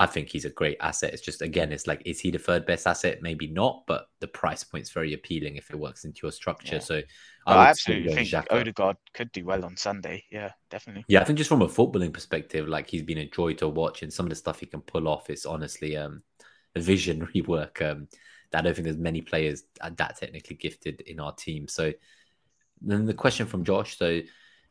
I 0.00 0.06
think 0.06 0.30
he's 0.30 0.46
a 0.46 0.50
great 0.50 0.78
asset. 0.80 1.12
It's 1.12 1.20
just, 1.20 1.42
again, 1.42 1.72
it's 1.72 1.86
like, 1.86 2.00
is 2.06 2.20
he 2.20 2.30
the 2.30 2.38
third 2.38 2.64
best 2.64 2.86
asset? 2.86 3.18
Maybe 3.20 3.46
not, 3.46 3.82
but 3.86 4.06
the 4.20 4.28
price 4.28 4.64
point's 4.64 4.88
very 4.88 5.12
appealing 5.12 5.56
if 5.56 5.68
it 5.68 5.78
works 5.78 6.06
into 6.06 6.20
your 6.22 6.32
structure. 6.32 6.76
Yeah. 6.76 6.80
So 6.80 7.02
But 7.44 7.58
I 7.58 7.66
I 7.66 7.68
absolutely 7.68 8.24
still 8.24 8.40
think 8.40 8.48
Xhaka. 8.48 8.60
Odegaard 8.60 8.96
could 9.12 9.30
do 9.30 9.44
well 9.44 9.62
on 9.62 9.76
Sunday. 9.76 10.24
Yeah, 10.32 10.52
definitely. 10.70 11.04
Yeah, 11.06 11.20
I 11.20 11.24
think 11.24 11.36
just 11.36 11.50
from 11.50 11.60
a 11.60 11.68
footballing 11.68 12.14
perspective, 12.14 12.66
like 12.66 12.88
he's 12.88 13.02
been 13.02 13.18
a 13.18 13.28
joy 13.28 13.52
to 13.54 13.68
watch, 13.68 14.02
and 14.02 14.10
some 14.10 14.24
of 14.24 14.30
the 14.30 14.36
stuff 14.36 14.60
he 14.60 14.66
can 14.66 14.80
pull 14.80 15.06
off 15.06 15.28
is 15.28 15.44
honestly 15.44 15.98
um, 15.98 16.22
a 16.74 16.80
visionary 16.92 17.42
work. 17.42 17.82
Um, 17.82 18.08
that 18.52 18.60
I 18.60 18.62
don't 18.62 18.74
think 18.74 18.86
there's 18.86 18.96
many 18.96 19.20
players 19.20 19.64
that 19.82 20.16
technically 20.18 20.56
gifted 20.56 21.02
in 21.02 21.20
our 21.20 21.34
team. 21.34 21.68
So 21.68 21.92
then 22.80 23.04
the 23.04 23.12
question 23.12 23.46
from 23.46 23.64
Josh, 23.64 23.98
so 23.98 24.20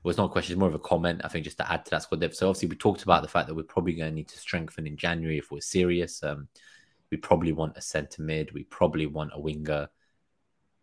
well, 0.04 0.10
it's 0.10 0.18
not 0.18 0.30
a 0.30 0.30
question, 0.30 0.54
it's 0.54 0.60
more 0.60 0.70
of 0.70 0.76
a 0.76 0.80
comment. 0.80 1.22
I 1.24 1.28
think 1.28 1.44
just 1.44 1.58
to 1.58 1.72
add 1.72 1.86
to 1.86 1.92
that 1.92 2.04
squad 2.04 2.22
depth. 2.22 2.36
So 2.36 2.48
obviously 2.48 2.70
we 2.70 2.76
talked 2.76 3.04
about 3.04 3.22
the 3.22 3.28
fact 3.28 3.48
that 3.48 3.56
we're 3.56 3.64
probably 3.64 3.94
going 3.94 4.10
to 4.10 4.16
need 4.16 4.30
to 4.30 4.38
strengthen 4.38 4.88
in 4.88 4.96
January 4.96 5.38
if 5.38 5.52
we're 5.52 5.62
serious. 5.62 6.24
Um, 6.24 6.48
we 7.12 7.18
probably 7.18 7.52
want 7.52 7.78
a 7.78 7.82
centre 7.82 8.22
mid. 8.22 8.52
We 8.54 8.64
probably 8.64 9.08
want 9.08 9.32
a 9.34 9.40
winger. 9.40 9.90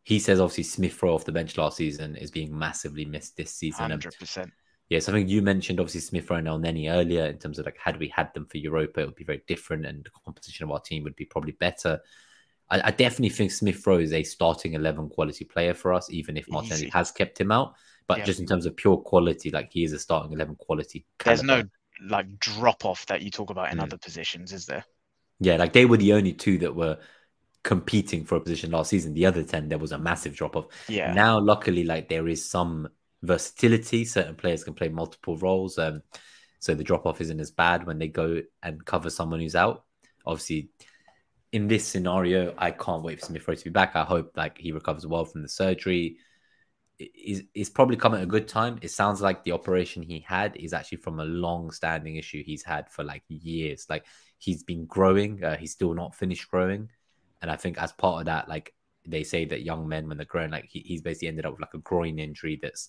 He 0.03 0.19
says 0.19 0.41
obviously 0.41 0.65
Smith 0.65 1.03
Rowe 1.03 1.15
off 1.15 1.25
the 1.25 1.33
bench 1.33 1.57
last 1.57 1.79
season 1.79 2.15
is 2.17 2.31
being 2.31 2.57
massively 2.57 3.05
missed 3.05 3.37
this 3.37 3.53
season. 3.53 3.87
Um, 3.87 3.91
Hundred 3.93 4.17
percent. 4.19 4.53
Yeah, 4.89 5.01
something 5.01 5.27
you 5.27 5.43
mentioned, 5.43 5.81
obviously 5.81 6.01
Smith 6.03 6.31
Rowe 6.31 6.37
and 6.37 6.47
Elneny 6.47 6.93
earlier, 6.93 7.27
in 7.27 7.39
terms 7.39 7.59
of 7.59 7.65
like 7.65 7.77
had 7.77 7.99
we 7.99 8.09
had 8.09 8.33
them 8.35 8.47
for 8.47 8.59
Europa, 8.59 9.01
it 9.01 9.07
would 9.07 9.17
be 9.17 9.25
very 9.25 9.43
different, 9.49 9.85
and 9.85 10.05
the 10.05 10.11
composition 10.25 10.63
of 10.63 10.71
our 10.71 10.79
team 10.79 11.03
would 11.03 11.17
be 11.17 11.25
probably 11.25 11.53
better. 11.53 12.01
I, 12.71 12.81
I 12.85 12.91
definitely 12.93 13.31
think 13.31 13.51
Smith 13.51 13.85
Rowe 13.85 13.99
is 13.99 14.13
a 14.13 14.23
starting 14.23 14.75
eleven 14.75 15.09
quality 15.09 15.45
player 15.45 15.75
for 15.75 15.93
us, 15.93 16.09
even 16.11 16.37
if 16.37 16.49
Martinelli 16.49 16.83
Easy. 16.83 16.91
has 16.91 17.11
kept 17.11 17.41
him 17.41 17.51
out. 17.51 17.75
But 18.09 18.19
Yeah. 18.19 18.25
just 18.25 18.41
in 18.41 18.47
terms 18.47 18.67
of 18.67 18.77
pure 18.77 18.97
quality, 18.99 19.51
like 19.51 19.73
he 19.73 19.83
is 19.85 19.93
a 19.93 19.99
starting 19.99 20.33
eleven 20.33 20.57
quality. 20.57 21.05
There's 21.25 21.41
caliber. 21.43 21.69
no 22.01 22.09
like 22.09 22.39
drop 22.39 22.85
off 22.85 23.07
that 23.07 23.23
you 23.23 23.31
talk 23.31 23.51
about 23.51 23.73
in 23.73 23.79
Mm. 23.79 23.83
other 23.85 23.97
positions, 23.99 24.53
is 24.53 24.67
there? 24.67 24.85
Yeah, 25.41 25.57
like 25.57 25.73
they 25.73 25.87
were 25.87 25.97
the 25.97 26.13
only 26.13 26.33
two 26.35 26.59
that 26.59 26.75
were 26.75 26.99
competing 27.63 28.25
for 28.25 28.37
a 28.37 28.41
position 28.41 28.71
last 28.71 28.91
season. 28.91 29.13
The 29.15 29.27
other 29.27 29.43
10, 29.43 29.69
there 29.69 29.79
was 29.79 29.93
a 29.93 29.99
massive 29.99 30.35
drop 30.37 30.57
off. 30.57 30.67
Yeah. 30.89 31.13
Now, 31.13 31.41
luckily, 31.41 31.85
like 31.85 32.09
there 32.09 32.29
is 32.29 32.49
some 32.49 32.89
versatility. 33.23 34.05
Certain 34.05 34.37
players 34.37 34.63
can 34.63 34.75
play 34.75 34.89
multiple 34.89 35.37
roles. 35.39 35.79
Um, 35.79 36.03
so 36.61 36.75
the 36.75 36.85
drop 36.85 37.07
off 37.07 37.21
isn't 37.21 37.41
as 37.41 37.51
bad 37.51 37.87
when 37.87 37.99
they 37.99 38.09
go 38.09 38.43
and 38.63 38.85
cover 38.85 39.11
someone 39.11 39.41
who's 39.41 39.57
out. 39.57 39.85
Obviously, 40.25 40.71
in 41.53 41.67
this 41.67 41.87
scenario, 41.87 42.55
I 42.59 42.71
can't 42.71 43.03
wait 43.03 43.21
for 43.21 43.27
Smith 43.27 43.47
Rowe 43.49 43.55
to 43.55 43.65
be 43.65 43.71
back. 43.71 43.97
I 43.97 44.05
hope 44.05 44.37
like 44.37 44.59
he 44.59 44.73
recovers 44.73 45.07
well 45.07 45.25
from 45.25 45.43
the 45.43 45.49
surgery. 45.49 46.19
Is 46.99 47.43
is 47.55 47.69
probably 47.69 47.97
come 47.97 48.15
at 48.15 48.23
a 48.23 48.27
good 48.27 48.49
time. 48.49 48.79
It 48.81 48.91
sounds 48.91 49.21
like 49.21 49.45
the 49.45 49.53
operation 49.53 50.03
he 50.03 50.21
had 50.21 50.57
is 50.57 50.73
actually 50.73 50.99
from 50.99 51.21
a 51.21 51.25
long-standing 51.25 52.17
issue 52.17 52.43
he's 52.43 52.63
had 52.63 52.89
for 52.91 53.05
like 53.05 53.23
years. 53.29 53.87
Like 53.91 54.07
he's 54.39 54.63
been 54.63 54.87
growing. 54.87 55.45
Uh, 55.45 55.57
he's 55.57 55.73
still 55.73 55.93
not 55.93 56.15
finished 56.15 56.51
growing, 56.51 56.91
and 57.43 57.51
I 57.51 57.57
think 57.57 57.77
as 57.77 57.93
part 57.93 58.21
of 58.21 58.27
that, 58.27 58.49
like 58.49 58.73
they 59.07 59.25
say 59.25 59.45
that 59.45 59.63
young 59.63 59.87
men 59.87 60.09
when 60.09 60.17
they're 60.17 60.27
growing, 60.27 60.51
like 60.51 60.65
he, 60.65 60.81
he's 60.81 61.03
basically 61.03 61.29
ended 61.29 61.45
up 61.45 61.53
with 61.53 61.61
like 61.61 61.75
a 61.75 61.79
groin 61.79 62.19
injury 62.19 62.59
that's 62.61 62.89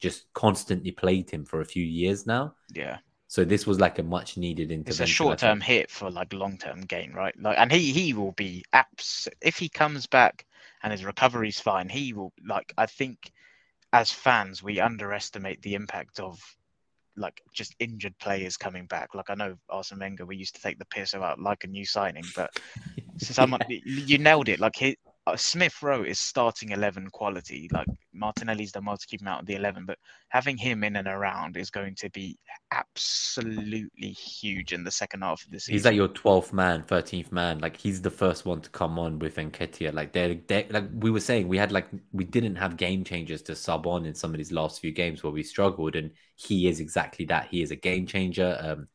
just 0.00 0.32
constantly 0.32 0.90
plagued 0.90 1.30
him 1.30 1.44
for 1.44 1.60
a 1.60 1.64
few 1.64 1.84
years 1.84 2.26
now. 2.26 2.54
Yeah. 2.72 2.98
So 3.28 3.44
this 3.44 3.66
was 3.66 3.80
like 3.80 3.98
a 3.98 4.02
much 4.02 4.36
needed 4.36 4.70
intervention. 4.70 5.04
It's 5.04 5.10
a 5.10 5.14
short 5.14 5.38
term 5.38 5.60
hit 5.60 5.90
for 5.90 6.10
like 6.10 6.32
long 6.32 6.58
term 6.58 6.82
gain, 6.82 7.12
right? 7.12 7.34
Like, 7.40 7.56
and 7.58 7.72
he 7.72 7.92
he 7.92 8.12
will 8.12 8.32
be 8.32 8.64
abs 8.72 9.28
if 9.40 9.56
he 9.56 9.68
comes 9.68 10.06
back 10.06 10.44
and 10.82 10.92
his 10.92 11.04
recovery's 11.04 11.60
fine. 11.60 11.88
He 11.88 12.12
will 12.12 12.32
like. 12.46 12.74
I 12.76 12.86
think 12.86 13.32
as 13.92 14.10
fans 14.10 14.62
we 14.62 14.80
underestimate 14.80 15.60
the 15.62 15.74
impact 15.74 16.18
of 16.20 16.38
like 17.16 17.42
just 17.52 17.74
injured 17.78 18.18
players 18.18 18.56
coming 18.56 18.86
back. 18.86 19.14
Like 19.14 19.28
I 19.28 19.34
know 19.34 19.56
Arsene 19.68 19.98
Wenger, 19.98 20.24
we 20.24 20.36
used 20.36 20.54
to 20.56 20.62
take 20.62 20.78
the 20.78 20.86
piss 20.86 21.14
about 21.14 21.40
like 21.40 21.64
a 21.64 21.68
new 21.68 21.84
signing, 21.84 22.24
but 22.34 22.50
someone 23.18 23.60
you 23.68 24.18
nailed 24.18 24.48
it. 24.48 24.60
Like 24.60 24.76
he, 24.76 24.96
uh, 25.26 25.36
Smith 25.36 25.82
Rowe 25.82 26.02
is 26.02 26.18
starting 26.18 26.70
eleven 26.70 27.08
quality. 27.10 27.68
Like 27.72 27.86
Martinelli's 28.12 28.72
done 28.72 28.86
well 28.86 28.96
to 28.96 29.06
keep 29.06 29.20
him 29.22 29.28
out 29.28 29.40
of 29.40 29.46
the 29.46 29.54
eleven, 29.54 29.84
but 29.86 29.98
having 30.30 30.56
him 30.56 30.82
in 30.82 30.96
and 30.96 31.06
around 31.06 31.56
is 31.56 31.70
going 31.70 31.94
to 31.96 32.10
be 32.10 32.36
absolutely 32.72 34.10
huge 34.10 34.72
in 34.72 34.82
the 34.82 34.90
second 34.90 35.22
half 35.22 35.44
of 35.44 35.50
the 35.50 35.60
season. 35.60 35.74
He's 35.74 35.84
like 35.84 35.94
your 35.94 36.08
12th 36.08 36.52
man, 36.52 36.82
13th 36.82 37.30
man. 37.30 37.60
Like 37.60 37.76
he's 37.76 38.02
the 38.02 38.10
first 38.10 38.46
one 38.46 38.60
to 38.62 38.70
come 38.70 38.98
on 38.98 39.18
with 39.20 39.36
Nketiah. 39.36 39.94
Like 39.94 40.12
they're, 40.12 40.34
they 40.48 40.66
like 40.70 40.84
we 40.92 41.10
were 41.10 41.20
saying, 41.20 41.46
we 41.46 41.58
had 41.58 41.70
like 41.70 41.86
we 42.12 42.24
didn't 42.24 42.56
have 42.56 42.76
game 42.76 43.04
changers 43.04 43.42
to 43.42 43.54
sub 43.54 43.86
on 43.86 44.06
in 44.06 44.14
some 44.14 44.32
of 44.32 44.38
these 44.38 44.52
last 44.52 44.80
few 44.80 44.90
games 44.90 45.22
where 45.22 45.32
we 45.32 45.44
struggled, 45.44 45.94
and 45.94 46.10
he 46.34 46.66
is 46.66 46.80
exactly 46.80 47.26
that. 47.26 47.46
He 47.48 47.62
is 47.62 47.70
a 47.70 47.76
game 47.76 48.06
changer. 48.06 48.58
Um, 48.60 48.88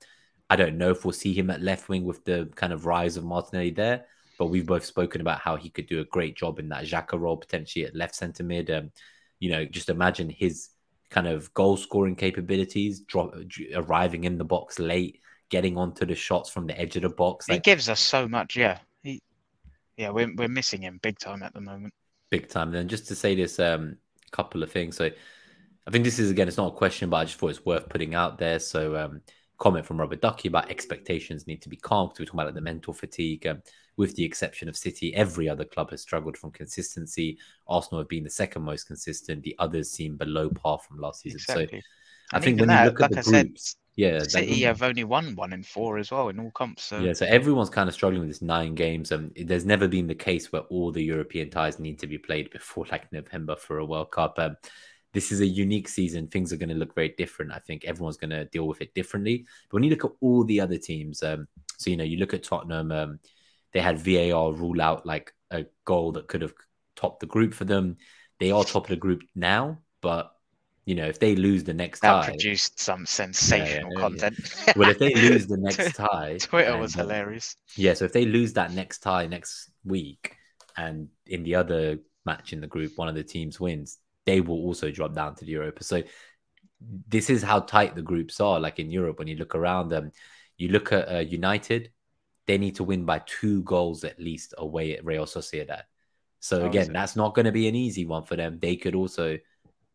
I 0.50 0.56
don't 0.56 0.78
know 0.78 0.92
if 0.92 1.06
we'll 1.06 1.14
see 1.14 1.34
him 1.34 1.50
at 1.50 1.62
left 1.62 1.88
wing 1.88 2.06
with 2.06 2.24
the 2.26 2.50
kind 2.56 2.74
of 2.74 2.86
rise 2.86 3.18
of 3.18 3.24
Martinelli 3.24 3.72
there, 3.72 4.06
but 4.38 4.48
we've 4.48 4.66
both 4.66 4.86
spoken 4.86 5.22
about 5.22 5.40
how 5.40 5.56
he 5.56 5.70
could 5.70 5.88
do 5.88 6.00
a 6.02 6.06
great 6.06 6.36
job 6.38 6.60
in 6.60 6.70
that 6.70 6.86
Xhaka 6.86 7.20
role 7.20 7.38
potentially 7.38 7.86
at 7.86 7.96
left 7.96 8.16
centre 8.16 8.44
mid. 8.44 8.70
Um, 8.72 8.92
you 9.40 9.52
know, 9.52 9.66
just 9.66 9.90
imagine 9.90 10.30
his 10.30 10.70
kind 11.10 11.28
of 11.28 11.54
goal 11.54 11.78
scoring 11.78 12.16
capabilities, 12.16 13.02
drop, 13.02 13.34
arriving 13.76 14.24
in 14.24 14.38
the 14.38 14.46
box 14.46 14.80
late, 14.80 15.22
getting 15.50 15.78
onto 15.78 16.06
the 16.06 16.16
shots 16.16 16.50
from 16.50 16.68
the 16.68 16.80
edge 16.80 16.96
of 16.96 17.04
the 17.04 17.10
box. 17.10 17.48
he 17.48 17.54
Like, 17.54 17.64
gives 17.64 17.90
us 17.90 18.00
so 18.00 18.28
much. 18.28 18.56
Yeah, 18.56 18.80
he, 19.04 19.22
yeah, 19.98 20.10
we're 20.12 20.34
we're 20.36 20.48
missing 20.50 20.82
him 20.84 21.00
big 21.02 21.20
time 21.20 21.44
at 21.44 21.54
the 21.54 21.62
moment. 21.62 21.94
big 22.30 22.50
time. 22.50 22.72
Then 22.72 22.88
just 22.88 23.08
to 23.08 23.16
say 23.16 23.36
this 23.36 23.60
um 23.60 23.98
couple 24.32 24.62
of 24.62 24.72
things. 24.72 24.98
So 24.98 25.06
I 25.88 25.92
think 25.92 26.04
this 26.04 26.20
is 26.20 26.32
again, 26.32 26.48
it's 26.48 26.58
not 26.58 26.74
a 26.74 26.78
question, 26.78 27.10
but 27.10 27.18
I 27.18 27.26
just 27.26 27.38
thought 27.40 27.50
it's 27.50 27.66
worth 27.66 27.90
putting 27.90 28.16
out 28.16 28.38
there. 28.38 28.60
So 28.60 28.96
um 28.98 29.22
comment 29.58 29.86
from 29.86 30.00
Robert 30.00 30.22
Ducky 30.22 30.50
about 30.50 30.70
expectations 30.70 31.48
need 31.48 31.62
to 31.64 31.70
be 31.70 31.78
calm 31.78 32.08
because 32.10 32.20
we're 32.20 32.26
talking 32.26 32.40
about 32.40 32.48
like, 32.48 32.56
the 32.56 32.62
mental 32.62 32.94
fatigue. 32.94 33.48
Um, 33.48 33.62
with 33.98 34.16
the 34.16 34.24
exception 34.24 34.70
of 34.70 34.78
City, 34.78 35.14
every 35.16 35.50
other 35.50 35.66
club 35.66 35.91
has 35.91 36.02
struggled 36.02 36.38
from 36.38 36.52
consistency. 36.52 37.38
Arsenal 37.68 38.00
have 38.02 38.10
been 38.10 38.24
the 38.24 38.30
second 38.30 38.62
most 38.64 38.86
consistent. 38.86 39.43
The 39.43 39.56
others 39.60 39.91
seem 39.91 40.16
below 40.18 40.50
par 40.50 40.80
from 40.80 41.00
last 41.00 41.22
season. 41.22 41.39
Exactly. 41.39 41.82
So 41.82 41.82
I 42.32 42.39
And 42.39 42.43
think 42.43 42.60
when 42.60 42.72
you 42.72 42.80
that, 42.80 42.84
look 42.84 43.02
at 43.02 43.10
like 43.10 43.12
the 43.12 43.18
I 43.18 43.22
said, 43.22 43.48
groups, 43.48 43.76
yeah, 43.95 44.24
City 44.24 44.62
have 44.62 44.84
only 44.84 45.04
won 45.04 45.36
one 45.36 45.54
in 45.54 45.64
four 45.64 45.98
as 45.98 46.12
well 46.12 46.30
in 46.30 46.39
all 46.39 46.52
comps. 46.52 46.84
So 46.84 47.00
yeah, 47.00 47.14
so 47.14 47.26
everyone's 47.26 47.70
kind 47.70 47.89
of 47.89 47.95
struggling 47.95 48.22
with 48.22 48.30
this 48.30 48.41
nine 48.41 48.76
games. 48.76 49.12
Um, 49.12 49.32
there's 49.36 49.66
never 49.66 49.88
been 49.88 50.08
the 50.08 50.16
case 50.16 50.52
where 50.52 50.64
all 50.64 50.91
the 50.91 51.04
European 51.04 51.50
ties 51.50 51.80
need 51.80 52.00
to 52.00 52.08
be 52.08 52.18
played 52.18 52.50
before 52.52 52.86
like 52.91 53.12
November 53.12 53.56
for 53.56 53.80
a 53.80 53.86
World 53.86 54.12
Cup. 54.12 54.38
Um, 54.39 54.56
this 55.14 55.32
is 55.32 55.41
a 55.41 55.48
unique 55.48 55.88
season. 55.88 56.28
Things 56.28 56.54
are 56.54 56.58
going 56.58 56.70
to 56.70 56.76
look 56.76 56.93
very 56.93 57.16
different. 57.18 57.52
I 57.52 57.60
think 57.60 57.86
everyone's 57.86 58.18
going 58.18 58.30
to 58.32 58.45
deal 58.45 58.68
with 58.68 58.82
it 58.82 58.93
differently. 58.93 59.45
But 59.70 59.76
when 59.76 59.84
you 59.84 59.89
look 59.89 60.06
at 60.06 60.12
all 60.22 60.43
the 60.43 60.62
other 60.62 60.78
teams, 60.78 61.24
um, 61.24 61.48
so 61.78 61.89
you 61.89 61.98
know, 61.98 62.04
you 62.04 62.18
look 62.18 62.34
at 62.34 62.43
Tottenham, 62.43 62.91
um, 62.91 63.20
they 63.74 63.80
had 63.80 63.99
VAR 63.99 64.53
rule 64.53 64.82
out 64.82 65.05
like 65.05 65.34
a 65.51 65.65
goal 65.86 66.13
that 66.13 66.28
could 66.28 66.41
have 66.41 66.53
topped 66.95 67.20
the 67.20 67.26
group 67.26 67.53
for 67.53 67.65
them. 67.65 67.97
They 68.39 68.51
are 68.51 68.63
top 68.63 68.86
of 68.86 68.89
the 68.89 68.95
group 68.95 69.22
now, 69.36 69.80
but 70.01 70.32
you 70.86 70.95
know, 70.95 71.05
if 71.05 71.20
they 71.20 71.36
lose 71.36 71.65
the 71.65 71.74
next 71.74 71.99
that 71.99 72.24
tie, 72.24 72.30
produced 72.30 72.80
some 72.80 73.05
sensational 73.05 73.91
yeah, 73.91 73.97
yeah. 73.97 74.01
content. 74.01 74.76
well, 74.78 74.89
if 74.89 74.99
they 74.99 75.13
lose 75.15 75.45
the 75.45 75.57
next 75.57 75.95
tie, 75.95 76.38
Twitter 76.39 76.78
was 76.78 76.93
and, 76.93 77.01
um, 77.01 77.09
hilarious. 77.09 77.57
yeah, 77.76 77.93
so 77.93 78.05
if 78.05 78.13
they 78.13 78.26
lose 78.26 78.53
that 78.53 78.72
next 78.72 78.99
tie 78.99 79.28
next 79.28 79.70
week, 79.84 80.38
and 80.78 81.09
in 81.26 81.43
the 81.43 81.55
other 81.55 81.99
match 82.26 82.53
in 82.53 82.61
the 82.61 82.68
group, 82.68 82.93
one 82.95 83.09
of 83.09 83.15
the 83.15 83.24
teams 83.24 83.59
wins, 83.59 83.97
they 84.26 84.39
will 84.39 84.57
also 84.57 84.89
drop 84.89 85.13
down 85.13 85.36
to 85.36 85.45
the 85.45 85.51
Europa. 85.51 85.84
So 85.84 86.03
this 87.07 87.30
is 87.30 87.43
how 87.43 87.61
tight 87.61 87.95
the 87.95 88.01
groups 88.01 88.39
are. 88.39 88.59
Like 88.59 88.80
in 88.80 88.89
Europe, 88.89 89.20
when 89.20 89.28
you 89.28 89.36
look 89.36 89.55
around 89.55 89.89
them, 89.89 90.11
you 90.57 90.70
look 90.70 90.93
at 90.93 91.09
uh, 91.09 91.20
United, 91.20 91.91
they 92.48 92.58
need 92.58 92.76
to 92.76 92.84
win 92.84 93.06
by 93.06 93.20
two 93.26 93.62
goals 93.64 94.04
at 94.04 94.20
least 94.20 94.54
away 94.58 94.95
at 94.95 95.06
Real 95.06 95.26
Sociedad. 95.26 95.84
So 96.39 96.64
Oh, 96.64 96.66
again, 96.68 96.93
that's 96.93 97.16
not 97.16 97.36
going 97.36 97.45
to 97.45 97.52
be 97.52 97.68
an 97.68 97.76
easy 97.76 98.06
one 98.06 98.24
for 98.24 98.36
them. 98.36 98.60
They 98.60 98.76
could 98.76 98.95
also 98.95 99.38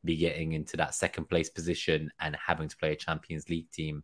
be 0.04 0.16
getting 0.16 0.52
into 0.52 0.76
that 0.76 0.94
second 0.94 1.28
place 1.28 1.48
position 1.48 2.10
and 2.20 2.36
having 2.36 2.68
to 2.68 2.76
play 2.76 2.92
a 2.92 2.96
Champions 2.96 3.48
League 3.48 3.70
team 3.70 4.02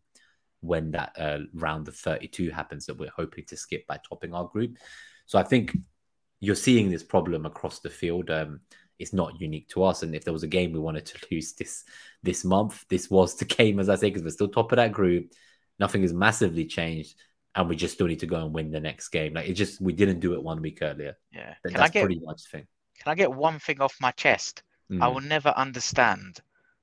when 0.60 0.90
that 0.92 1.12
uh, 1.18 1.38
round 1.54 1.88
of 1.88 1.96
32 1.96 2.50
happens 2.50 2.86
that 2.86 2.98
we're 2.98 3.10
hoping 3.14 3.44
to 3.46 3.56
skip 3.56 3.86
by 3.86 3.98
topping 4.08 4.34
our 4.34 4.46
group. 4.46 4.76
So 5.26 5.38
I 5.38 5.42
think 5.42 5.76
you're 6.40 6.54
seeing 6.54 6.90
this 6.90 7.02
problem 7.02 7.46
across 7.46 7.80
the 7.80 7.90
field. 7.90 8.30
Um, 8.30 8.60
it's 8.98 9.12
not 9.12 9.40
unique 9.40 9.68
to 9.70 9.84
us. 9.84 10.02
And 10.02 10.14
if 10.14 10.24
there 10.24 10.32
was 10.32 10.42
a 10.42 10.48
game 10.48 10.72
we 10.72 10.80
wanted 10.80 11.06
to 11.06 11.18
lose 11.30 11.52
this 11.52 11.84
this 12.22 12.44
month, 12.44 12.84
this 12.88 13.10
was 13.10 13.36
the 13.36 13.44
game, 13.56 13.78
as 13.78 13.88
I 13.88 13.96
say, 13.96 14.08
because 14.08 14.22
we're 14.22 14.30
still 14.30 14.48
top 14.48 14.72
of 14.72 14.76
that 14.76 14.92
group. 14.92 15.32
Nothing 15.78 16.02
has 16.02 16.12
massively 16.12 16.64
changed, 16.64 17.14
and 17.54 17.68
we 17.68 17.76
just 17.76 17.94
still 17.94 18.06
need 18.06 18.20
to 18.20 18.26
go 18.26 18.44
and 18.44 18.54
win 18.54 18.70
the 18.70 18.80
next 18.80 19.08
game. 19.08 19.34
Like 19.34 19.48
it 19.48 19.54
just 19.54 19.80
we 19.80 19.92
didn't 19.92 20.20
do 20.20 20.34
it 20.34 20.42
one 20.42 20.60
week 20.62 20.78
earlier. 20.82 21.16
Yeah. 21.32 21.54
I 21.64 21.68
that's 21.70 21.90
get 21.90 22.02
pretty 22.02 22.20
much 22.20 22.42
the 22.44 22.58
thing. 22.58 22.66
can 23.00 23.10
I 23.12 23.14
get 23.14 23.32
one 23.32 23.58
thing 23.58 23.80
off 23.80 23.96
my 24.00 24.10
chest? 24.12 24.62
I 25.00 25.08
Mm. 25.08 25.14
will 25.14 25.20
never 25.20 25.50
understand 25.50 26.40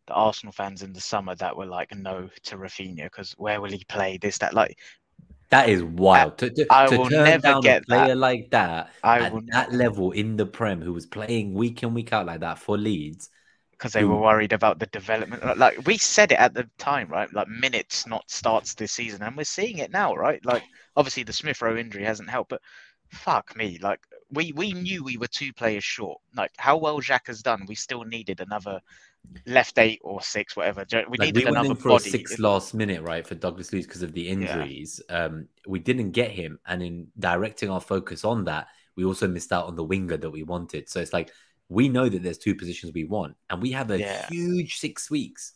the 0.08 0.14
Arsenal 0.14 0.54
fans 0.54 0.84
in 0.84 0.94
the 0.94 1.02
summer 1.02 1.36
that 1.36 1.56
were 1.58 1.66
like 1.66 1.94
no 1.96 2.30
to 2.44 2.58
Rafinha 2.58 3.06
because 3.06 3.34
where 3.34 3.60
will 3.62 3.72
he 3.72 3.84
play? 3.86 4.18
This 4.18 4.38
that 4.40 4.54
like 4.54 4.78
That 5.50 5.70
is 5.70 5.84
wild. 5.84 6.38
To, 6.40 6.50
to, 6.50 6.68
I 6.70 6.88
to 6.88 6.98
will 6.98 7.10
turn 7.10 7.18
never 7.24 7.42
down 7.42 7.64
get 7.64 7.84
a 7.84 7.86
player 7.86 8.16
that. 8.16 8.16
like 8.16 8.50
that 8.52 8.92
I 9.04 9.22
at 9.22 9.32
will 9.32 9.42
that 9.48 9.72
level 9.72 10.12
in 10.12 10.38
the 10.38 10.46
Prem, 10.46 10.82
who 10.82 10.94
was 10.94 11.06
playing 11.06 11.54
week 11.54 11.84
in 11.84 11.94
week 11.94 12.12
out 12.14 12.26
like 12.26 12.42
that 12.42 12.60
for 12.60 12.78
Leeds. 12.78 13.30
Because 13.78 13.94
they 13.94 14.04
were 14.06 14.18
worried 14.20 14.54
about 14.54 14.80
the 14.80 14.86
development. 14.88 15.58
Like- 15.58 15.86
we 15.86 15.98
said 15.98 16.32
it 16.32 16.40
at 16.40 16.54
the 16.54 16.70
time, 16.78 17.10
right? 17.10 17.32
Like 17.34 17.48
minutes, 17.48 18.08
not 18.08 18.30
starts 18.30 18.74
this 18.74 18.94
season, 18.94 19.22
and 19.24 19.36
we're 19.38 19.44
seeing 19.44 19.80
it 19.80 19.92
now, 19.92 20.16
right? 20.16 20.44
Like 20.46 20.64
obviously 20.96 21.24
the 21.24 21.34
Smith 21.34 21.62
Rowe 21.62 21.78
injury 21.78 22.04
hasn't 22.04 22.30
helped, 22.30 22.50
but 22.50 22.62
fuck 23.10 23.56
me, 23.56 23.78
like 23.82 24.00
we 24.32 24.52
we 24.54 24.74
knew 24.74 25.04
we 25.04 25.18
were 25.18 25.28
two 25.28 25.54
players 25.54 25.84
short. 25.84 26.20
Like 26.36 26.52
how 26.58 26.78
well 26.78 27.00
Jack 27.00 27.28
has 27.28 27.42
done, 27.42 27.66
we 27.68 27.76
still 27.76 28.04
needed 28.04 28.40
another 28.42 28.82
left 29.46 29.78
eight 29.80 30.00
or 30.04 30.22
six, 30.22 30.56
whatever. 30.56 30.86
We 31.10 31.18
Like, 31.18 31.28
needed 31.28 31.36
we 31.36 31.52
went 31.52 31.58
another 31.58 31.76
for 31.76 31.90
body. 31.90 32.10
a 32.10 32.12
six 32.12 32.40
last 32.40 32.74
minute, 32.74 33.02
right, 33.02 33.26
for 33.26 33.36
Douglas 33.36 33.72
Luiz 33.74 33.86
because 33.86 34.02
of 34.04 34.14
the 34.14 34.28
injuries. 34.28 35.02
Um, 35.10 35.48
we 35.68 35.80
didn't 35.80 36.12
get 36.12 36.32
him, 36.32 36.60
and 36.66 36.82
in 36.84 37.08
directing 37.18 37.70
our 37.70 37.82
focus 37.82 38.26
on 38.26 38.46
that, 38.46 38.68
we 38.96 39.06
also 39.06 39.28
missed 39.28 39.52
out 39.52 39.66
on 39.66 39.76
the 39.76 39.84
winger 39.84 40.18
that 40.18 40.30
we 40.30 40.44
wanted. 40.44 40.90
So 40.90 41.00
it's 41.00 41.14
like 41.14 41.32
we 41.70 41.90
know 41.90 42.08
that 42.08 42.22
there's 42.22 42.38
two 42.38 42.56
positions 42.56 42.94
we 42.94 43.04
want, 43.06 43.36
and 43.50 43.62
we 43.62 43.72
have 43.72 43.92
a 43.92 44.00
Yeah. 44.00 44.28
huge 44.28 44.78
six 44.78 45.10
weeks 45.10 45.54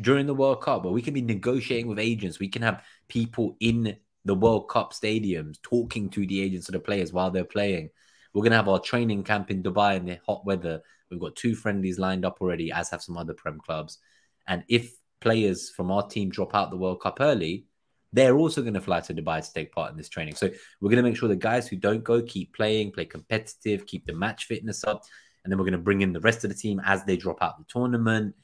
during 0.00 0.26
the 0.26 0.34
World 0.34 0.62
Cup 0.62 0.84
where 0.84 0.92
we 0.92 1.02
can 1.02 1.14
be 1.14 1.22
negotiating 1.22 1.88
with 1.88 1.98
agents. 1.98 2.38
We 2.38 2.48
can 2.48 2.62
have 2.62 2.84
people 3.08 3.56
in 3.60 3.96
the 4.24 4.34
World 4.34 4.68
Cup 4.68 4.92
stadiums 4.92 5.60
talking 5.62 6.10
to 6.10 6.26
the 6.26 6.40
agents 6.40 6.68
of 6.68 6.74
the 6.74 6.80
players 6.80 7.12
while 7.12 7.30
they're 7.30 7.44
playing. 7.44 7.90
We're 8.32 8.42
gonna 8.42 8.56
have 8.56 8.68
our 8.68 8.78
training 8.80 9.24
camp 9.24 9.50
in 9.50 9.62
Dubai 9.62 9.96
in 9.96 10.04
the 10.04 10.20
hot 10.26 10.44
weather. 10.44 10.82
We've 11.10 11.18
got 11.18 11.34
two 11.34 11.54
friendlies 11.54 11.98
lined 11.98 12.24
up 12.24 12.40
already, 12.40 12.70
as 12.70 12.90
have 12.90 13.02
some 13.02 13.16
other 13.16 13.34
Prem 13.34 13.58
clubs. 13.58 13.98
And 14.46 14.64
if 14.68 14.92
players 15.20 15.70
from 15.70 15.90
our 15.90 16.06
team 16.06 16.28
drop 16.28 16.54
out 16.54 16.70
the 16.70 16.76
World 16.76 17.00
Cup 17.00 17.18
early, 17.20 17.66
they're 18.12 18.36
also 18.36 18.62
going 18.62 18.74
to 18.74 18.80
fly 18.80 19.00
to 19.00 19.14
Dubai 19.14 19.44
to 19.44 19.52
take 19.52 19.72
part 19.72 19.90
in 19.90 19.96
this 19.96 20.08
training. 20.08 20.34
So 20.34 20.48
we're 20.80 20.90
going 20.90 21.02
to 21.02 21.08
make 21.08 21.16
sure 21.16 21.28
the 21.28 21.36
guys 21.36 21.68
who 21.68 21.76
don't 21.76 22.02
go 22.02 22.22
keep 22.22 22.54
playing, 22.54 22.92
play 22.92 23.04
competitive, 23.04 23.86
keep 23.86 24.06
the 24.06 24.14
match 24.14 24.46
fitness 24.46 24.84
up, 24.84 25.04
and 25.44 25.52
then 25.52 25.58
we're 25.58 25.64
going 25.64 25.72
to 25.72 25.78
bring 25.78 26.00
in 26.00 26.12
the 26.12 26.20
rest 26.20 26.44
of 26.44 26.50
the 26.50 26.56
team 26.56 26.80
as 26.84 27.04
they 27.04 27.16
drop 27.16 27.42
out 27.42 27.58
the 27.58 27.64
tournament. 27.68 28.34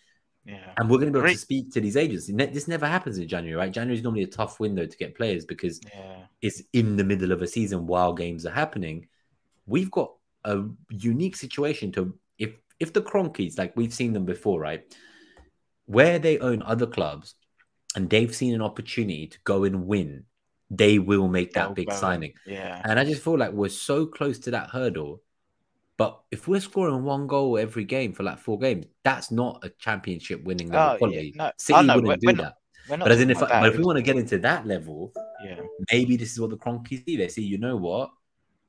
Yeah. 0.44 0.72
And 0.76 0.90
we're 0.90 0.98
going 0.98 1.12
to 1.12 1.18
be 1.18 1.24
able 1.24 1.34
to 1.34 1.38
speak 1.38 1.72
to 1.72 1.80
these 1.80 1.96
agents. 1.96 2.26
This 2.26 2.68
never 2.68 2.86
happens 2.86 3.16
in 3.16 3.26
January, 3.26 3.56
right? 3.56 3.72
January 3.72 3.96
is 3.96 4.02
normally 4.02 4.24
a 4.24 4.26
tough 4.26 4.60
window 4.60 4.84
to 4.84 4.96
get 4.98 5.16
players 5.16 5.46
because 5.46 5.80
yeah. 5.94 6.26
it's 6.42 6.62
in 6.74 6.96
the 6.96 7.04
middle 7.04 7.32
of 7.32 7.40
a 7.40 7.46
season 7.46 7.86
while 7.86 8.12
games 8.12 8.44
are 8.44 8.50
happening. 8.50 9.08
We've 9.66 9.90
got 9.90 10.12
a 10.44 10.64
unique 10.90 11.36
situation 11.36 11.92
to 11.92 12.14
if 12.38 12.52
if 12.78 12.92
the 12.92 13.00
Kroenkes, 13.00 13.56
like 13.56 13.74
we've 13.74 13.94
seen 13.94 14.12
them 14.12 14.26
before, 14.26 14.60
right? 14.60 14.84
Where 15.86 16.18
they 16.18 16.38
own 16.38 16.62
other 16.62 16.86
clubs 16.86 17.34
and 17.94 18.10
they've 18.10 18.34
seen 18.34 18.54
an 18.54 18.62
opportunity 18.62 19.26
to 19.28 19.38
go 19.44 19.64
and 19.64 19.86
win, 19.86 20.24
they 20.70 20.98
will 20.98 21.28
make 21.28 21.52
that 21.52 21.66
They'll 21.66 21.74
big 21.74 21.88
go. 21.88 21.94
signing. 21.94 22.32
Yeah. 22.46 22.80
And 22.84 22.98
I 22.98 23.04
just 23.04 23.22
feel 23.22 23.38
like 23.38 23.52
we're 23.52 23.68
so 23.68 24.06
close 24.06 24.38
to 24.40 24.50
that 24.52 24.70
hurdle. 24.70 25.22
But 25.96 26.20
if 26.32 26.48
we're 26.48 26.60
scoring 26.60 27.04
one 27.04 27.28
goal 27.28 27.56
every 27.56 27.84
game 27.84 28.12
for 28.12 28.24
like 28.24 28.38
four 28.38 28.58
games, 28.58 28.86
that's 29.04 29.30
not 29.30 29.62
a 29.64 29.68
championship 29.68 30.42
winning 30.42 30.70
level 30.70 30.80
Oh, 30.88 30.92
yeah. 30.92 30.98
quality. 30.98 31.32
No, 31.36 31.44
I 31.44 31.52
City 31.56 31.86
know, 31.86 31.94
wouldn't 31.96 32.20
do 32.20 32.26
we're 32.26 32.32
that. 32.34 32.56
But 32.88 33.12
as 33.12 33.20
in, 33.20 33.30
if, 33.30 33.38
talking 33.38 33.54
I, 33.54 33.68
if 33.68 33.76
we 33.78 33.84
want 33.84 33.96
to 33.96 34.02
get 34.02 34.16
into 34.16 34.38
that 34.38 34.66
level, 34.66 35.12
yeah. 35.44 35.60
maybe 35.92 36.16
this 36.16 36.32
is 36.32 36.40
what 36.40 36.50
the 36.50 36.56
Kroenkes 36.56 37.04
do. 37.04 37.16
They 37.16 37.28
see, 37.28 37.42
you 37.42 37.58
know 37.58 37.76
what, 37.76 38.10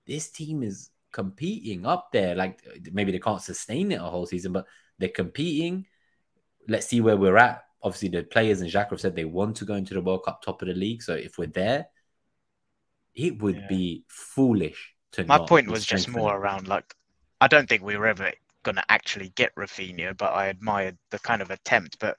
this 0.05 0.29
team 0.29 0.61
is 0.61 0.91
competing 1.11 1.85
up 1.85 2.11
there. 2.13 2.35
Like 2.35 2.61
maybe 2.93 3.11
they 3.11 3.19
can't 3.19 3.41
sustain 3.41 3.91
it 3.91 3.99
a 3.99 4.03
whole 4.03 4.25
season, 4.27 4.53
but 4.53 4.67
they're 4.99 5.09
competing. 5.09 5.85
Let's 6.67 6.85
see 6.87 7.01
where 7.01 7.17
we're 7.17 7.37
at. 7.37 7.63
Obviously, 7.85 8.09
the 8.09 8.23
players 8.23 8.61
and 8.61 8.69
Jacques 8.69 8.89
have 8.89 8.99
said 8.99 9.15
they 9.15 9.25
want 9.25 9.57
to 9.57 9.65
go 9.65 9.75
into 9.75 9.93
the 9.93 10.01
World 10.01 10.23
Cup 10.25 10.41
top 10.41 10.61
of 10.63 10.67
the 10.67 10.73
league. 10.73 11.03
So 11.03 11.13
if 11.13 11.37
we're 11.37 11.45
there, 11.45 11.87
it 13.13 13.41
would 13.41 13.57
Yeah. 13.57 13.67
be 13.67 14.03
foolish 14.09 14.95
to. 15.11 15.23
My 15.23 15.37
point 15.37 15.69
was 15.69 15.85
just 15.85 16.09
more 16.09 16.35
around 16.35 16.67
like 16.67 16.95
I 17.39 17.47
don't 17.47 17.69
think 17.69 17.83
we 17.83 17.95
were 17.95 18.07
ever 18.07 18.33
going 18.63 18.75
to 18.75 18.91
actually 18.91 19.29
get 19.29 19.53
Rafinha, 19.53 20.17
but 20.17 20.33
I 20.33 20.47
admired 20.47 20.97
the 21.11 21.19
kind 21.19 21.43
of 21.43 21.51
attempt. 21.51 21.99
But 21.99 22.17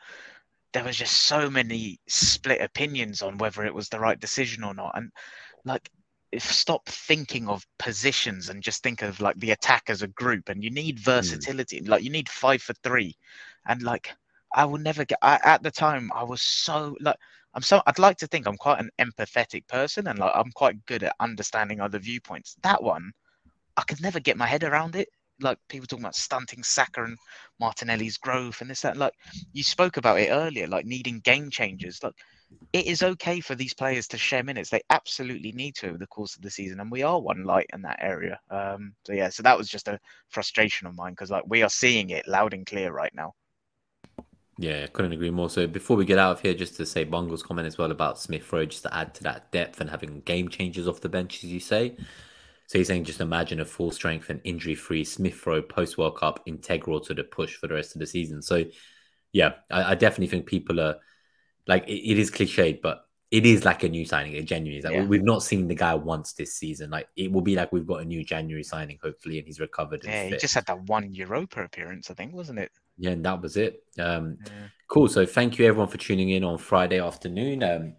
there 0.72 0.84
was 0.84 0.96
just 0.96 1.24
so 1.24 1.50
many 1.50 1.98
split 2.06 2.60
opinions 2.60 3.20
on 3.20 3.36
whether 3.38 3.64
it 3.64 3.74
was 3.74 3.88
the 3.88 3.98
right 3.98 4.20
decision 4.20 4.62
or 4.62 4.72
not, 4.72 4.92
and 4.96 5.10
like 5.64 5.90
if 6.30 6.44
stop 6.44 6.86
thinking 6.86 7.48
of 7.48 7.66
positions 7.78 8.50
and 8.50 8.62
just 8.62 8.84
think 8.84 9.02
of 9.02 9.20
like 9.20 9.36
the 9.40 9.50
attack 9.50 9.84
as 9.88 10.02
a 10.02 10.08
group, 10.08 10.48
and 10.48 10.62
you 10.62 10.70
need 10.70 10.98
hmm. 10.98 11.04
versatility, 11.04 11.80
like 11.80 12.04
you 12.04 12.10
need 12.10 12.28
five 12.28 12.62
for 12.62 12.74
three, 12.84 13.16
and 13.66 13.82
like 13.82 14.14
I 14.56 14.64
will 14.64 14.78
never 14.78 15.04
get. 15.04 15.18
I, 15.22 15.38
at 15.44 15.62
the 15.62 15.70
time, 15.70 16.10
I 16.14 16.24
was 16.24 16.42
so 16.42 16.96
like. 17.00 17.16
I'm 17.54 17.62
so 17.62 17.80
I'd 17.86 17.98
like 17.98 18.18
to 18.18 18.26
think 18.26 18.46
I'm 18.46 18.58
quite 18.58 18.80
an 18.80 18.90
empathetic 18.98 19.66
person 19.66 20.08
and 20.08 20.18
like 20.18 20.32
I'm 20.34 20.50
quite 20.52 20.84
good 20.84 21.02
at 21.02 21.16
understanding 21.20 21.80
other 21.80 21.98
viewpoints. 21.98 22.54
That 22.62 22.82
one, 22.82 23.12
I 23.78 23.82
could 23.82 24.02
never 24.02 24.20
get 24.20 24.36
my 24.36 24.46
head 24.46 24.62
around 24.62 24.94
it. 24.94 25.08
Like 25.40 25.58
people 25.68 25.86
talking 25.86 26.04
about 26.04 26.16
stunting 26.16 26.62
Saka 26.62 27.04
and 27.04 27.16
Martinelli's 27.58 28.18
growth 28.18 28.60
and 28.60 28.68
this 28.68 28.82
that. 28.82 28.98
Like 28.98 29.14
you 29.54 29.62
spoke 29.62 29.96
about 29.96 30.20
it 30.20 30.28
earlier, 30.30 30.66
like 30.66 30.84
needing 30.84 31.20
game 31.20 31.48
changers. 31.48 32.02
Like 32.02 32.14
it 32.74 32.86
is 32.86 33.02
okay 33.02 33.40
for 33.40 33.54
these 33.54 33.72
players 33.72 34.06
to 34.08 34.18
share 34.18 34.42
minutes. 34.42 34.68
They 34.68 34.82
absolutely 34.90 35.52
need 35.52 35.76
to 35.76 35.88
over 35.88 35.98
the 35.98 36.06
course 36.08 36.36
of 36.36 36.42
the 36.42 36.50
season, 36.50 36.80
and 36.80 36.90
we 36.90 37.02
are 37.02 37.20
one 37.20 37.44
light 37.44 37.70
in 37.72 37.82
that 37.82 38.00
area. 38.02 38.38
Um, 38.50 38.94
so 39.06 39.14
yeah, 39.14 39.30
so 39.30 39.42
that 39.44 39.56
was 39.56 39.68
just 39.68 39.88
a 39.88 39.98
frustration 40.28 40.86
of 40.86 40.94
mine 40.94 41.12
because 41.12 41.30
like 41.30 41.44
we 41.46 41.62
are 41.62 41.70
seeing 41.70 42.10
it 42.10 42.28
loud 42.28 42.52
and 42.52 42.66
clear 42.66 42.92
right 42.92 43.14
now. 43.14 43.34
Yeah, 44.58 44.86
couldn't 44.86 45.12
agree 45.12 45.30
more. 45.30 45.50
So 45.50 45.66
before 45.66 45.96
we 45.96 46.06
get 46.06 46.18
out 46.18 46.32
of 46.32 46.40
here, 46.40 46.54
just 46.54 46.76
to 46.76 46.86
say 46.86 47.04
Bungle's 47.04 47.42
comment 47.42 47.66
as 47.66 47.76
well 47.76 47.90
about 47.90 48.18
Smith 48.18 48.50
Rowe, 48.52 48.64
just 48.64 48.84
to 48.84 48.94
add 48.94 49.14
to 49.14 49.22
that 49.24 49.52
depth 49.52 49.80
and 49.80 49.90
having 49.90 50.20
game 50.20 50.48
changers 50.48 50.88
off 50.88 51.00
the 51.00 51.08
bench, 51.10 51.44
as 51.44 51.50
you 51.50 51.60
say. 51.60 51.96
So 52.66 52.78
he's 52.78 52.88
saying 52.88 53.04
just 53.04 53.20
imagine 53.20 53.60
a 53.60 53.64
full 53.64 53.90
strength 53.90 54.30
and 54.30 54.40
injury 54.44 54.74
free 54.74 55.04
Smith 55.04 55.46
Rowe 55.46 55.62
post 55.62 55.98
World 55.98 56.16
Cup 56.16 56.40
integral 56.46 57.00
to 57.00 57.14
the 57.14 57.22
push 57.22 57.54
for 57.54 57.68
the 57.68 57.74
rest 57.74 57.94
of 57.94 58.00
the 58.00 58.06
season. 58.06 58.42
So 58.42 58.64
yeah, 59.32 59.54
I, 59.70 59.92
I 59.92 59.94
definitely 59.94 60.28
think 60.28 60.46
people 60.46 60.80
are 60.80 60.96
like 61.66 61.86
it, 61.86 62.12
it 62.12 62.18
is 62.18 62.30
cliched, 62.30 62.80
but 62.80 63.02
it 63.30 63.44
is 63.44 63.64
like 63.64 63.82
a 63.82 63.88
new 63.88 64.04
signing. 64.06 64.32
It 64.32 64.46
genuinely 64.46 64.78
is 64.78 64.84
like 64.84 64.94
Yeah. 64.94 65.04
we've 65.04 65.22
not 65.22 65.42
seen 65.42 65.68
the 65.68 65.74
guy 65.74 65.94
once 65.94 66.32
this 66.32 66.54
season. 66.54 66.90
Like 66.90 67.08
it 67.16 67.30
will 67.30 67.42
be 67.42 67.56
like 67.56 67.72
we've 67.72 67.86
got 67.86 68.00
a 68.00 68.04
new 68.04 68.24
January 68.24 68.64
signing, 68.64 68.98
hopefully, 69.02 69.38
and 69.38 69.46
he's 69.46 69.60
recovered. 69.60 70.04
And 70.04 70.12
Yeah, 70.12 70.24
he 70.24 70.36
just 70.36 70.54
had 70.54 70.66
that 70.66 70.80
one 70.82 71.12
Europa 71.12 71.62
appearance, 71.62 72.10
I 72.10 72.14
think, 72.14 72.32
wasn't 72.32 72.60
it? 72.60 72.72
Yeah, 72.98 73.10
and 73.10 73.24
that 73.24 73.42
was 73.42 73.56
it. 73.56 73.82
Um, 73.98 74.38
Yeah. 74.44 74.68
Cool. 74.88 75.08
So 75.08 75.26
thank 75.26 75.58
you 75.58 75.66
everyone 75.66 75.88
for 75.88 75.98
tuning 75.98 76.30
in 76.30 76.44
on 76.44 76.58
Friday 76.58 77.00
afternoon. 77.00 77.62
Um, 77.64 77.94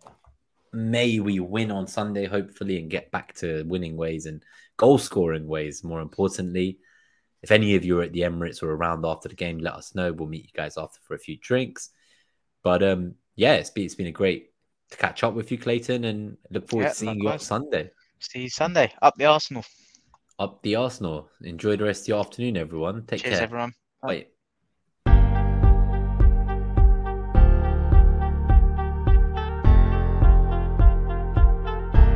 may 0.71 1.19
we 1.19 1.39
win 1.39 1.69
on 1.69 1.85
Sunday, 1.85 2.25
hopefully, 2.25 2.79
and 2.79 2.89
get 2.89 3.11
back 3.11 3.33
to 3.35 3.63
winning 3.63 3.97
ways 3.97 4.25
and 4.25 4.41
goal 4.77 4.97
scoring 4.97 5.47
ways. 5.47 5.83
More 5.83 5.99
importantly, 5.99 6.79
if 7.43 7.51
any 7.51 7.75
of 7.75 7.83
you 7.83 7.99
are 7.99 8.03
at 8.03 8.13
the 8.13 8.21
Emirates 8.21 8.63
or 8.63 8.71
around 8.71 9.05
after 9.05 9.27
the 9.27 9.35
game, 9.35 9.59
let 9.59 9.73
us 9.73 9.95
know. 9.95 10.13
We'll 10.13 10.29
meet 10.29 10.45
you 10.45 10.49
guys 10.55 10.77
after 10.77 10.99
for 11.03 11.13
a 11.15 11.19
few 11.19 11.37
drinks. 11.41 11.89
But 12.63 12.81
um, 12.83 13.15
yeah, 13.35 13.55
it's 13.55 13.69
been 13.69 13.85
it's 13.85 13.95
been 13.95 14.07
a 14.07 14.11
great 14.11 14.51
to 14.91 14.97
catch 14.97 15.23
up 15.25 15.33
with 15.33 15.51
you, 15.51 15.57
Clayton, 15.57 16.05
and 16.05 16.37
look 16.51 16.69
forward 16.69 16.85
Yeah, 16.85 16.89
to 16.89 16.95
seeing 16.95 17.19
you 17.19 17.29
on. 17.29 17.39
Sunday. 17.39 17.91
See 18.19 18.43
you 18.43 18.49
Sunday. 18.49 18.93
Up 19.01 19.15
the 19.17 19.25
Arsenal. 19.25 19.65
Up 20.39 20.63
the 20.63 20.75
Arsenal. 20.77 21.29
Enjoy 21.41 21.75
the 21.75 21.83
rest 21.83 22.03
of 22.03 22.07
your 22.07 22.19
afternoon, 22.19 22.55
everyone. 22.55 23.05
Take 23.05 23.23
Cheers, 23.23 23.35
care. 23.35 23.43
everyone. 23.43 23.73
Bye. 24.01 24.27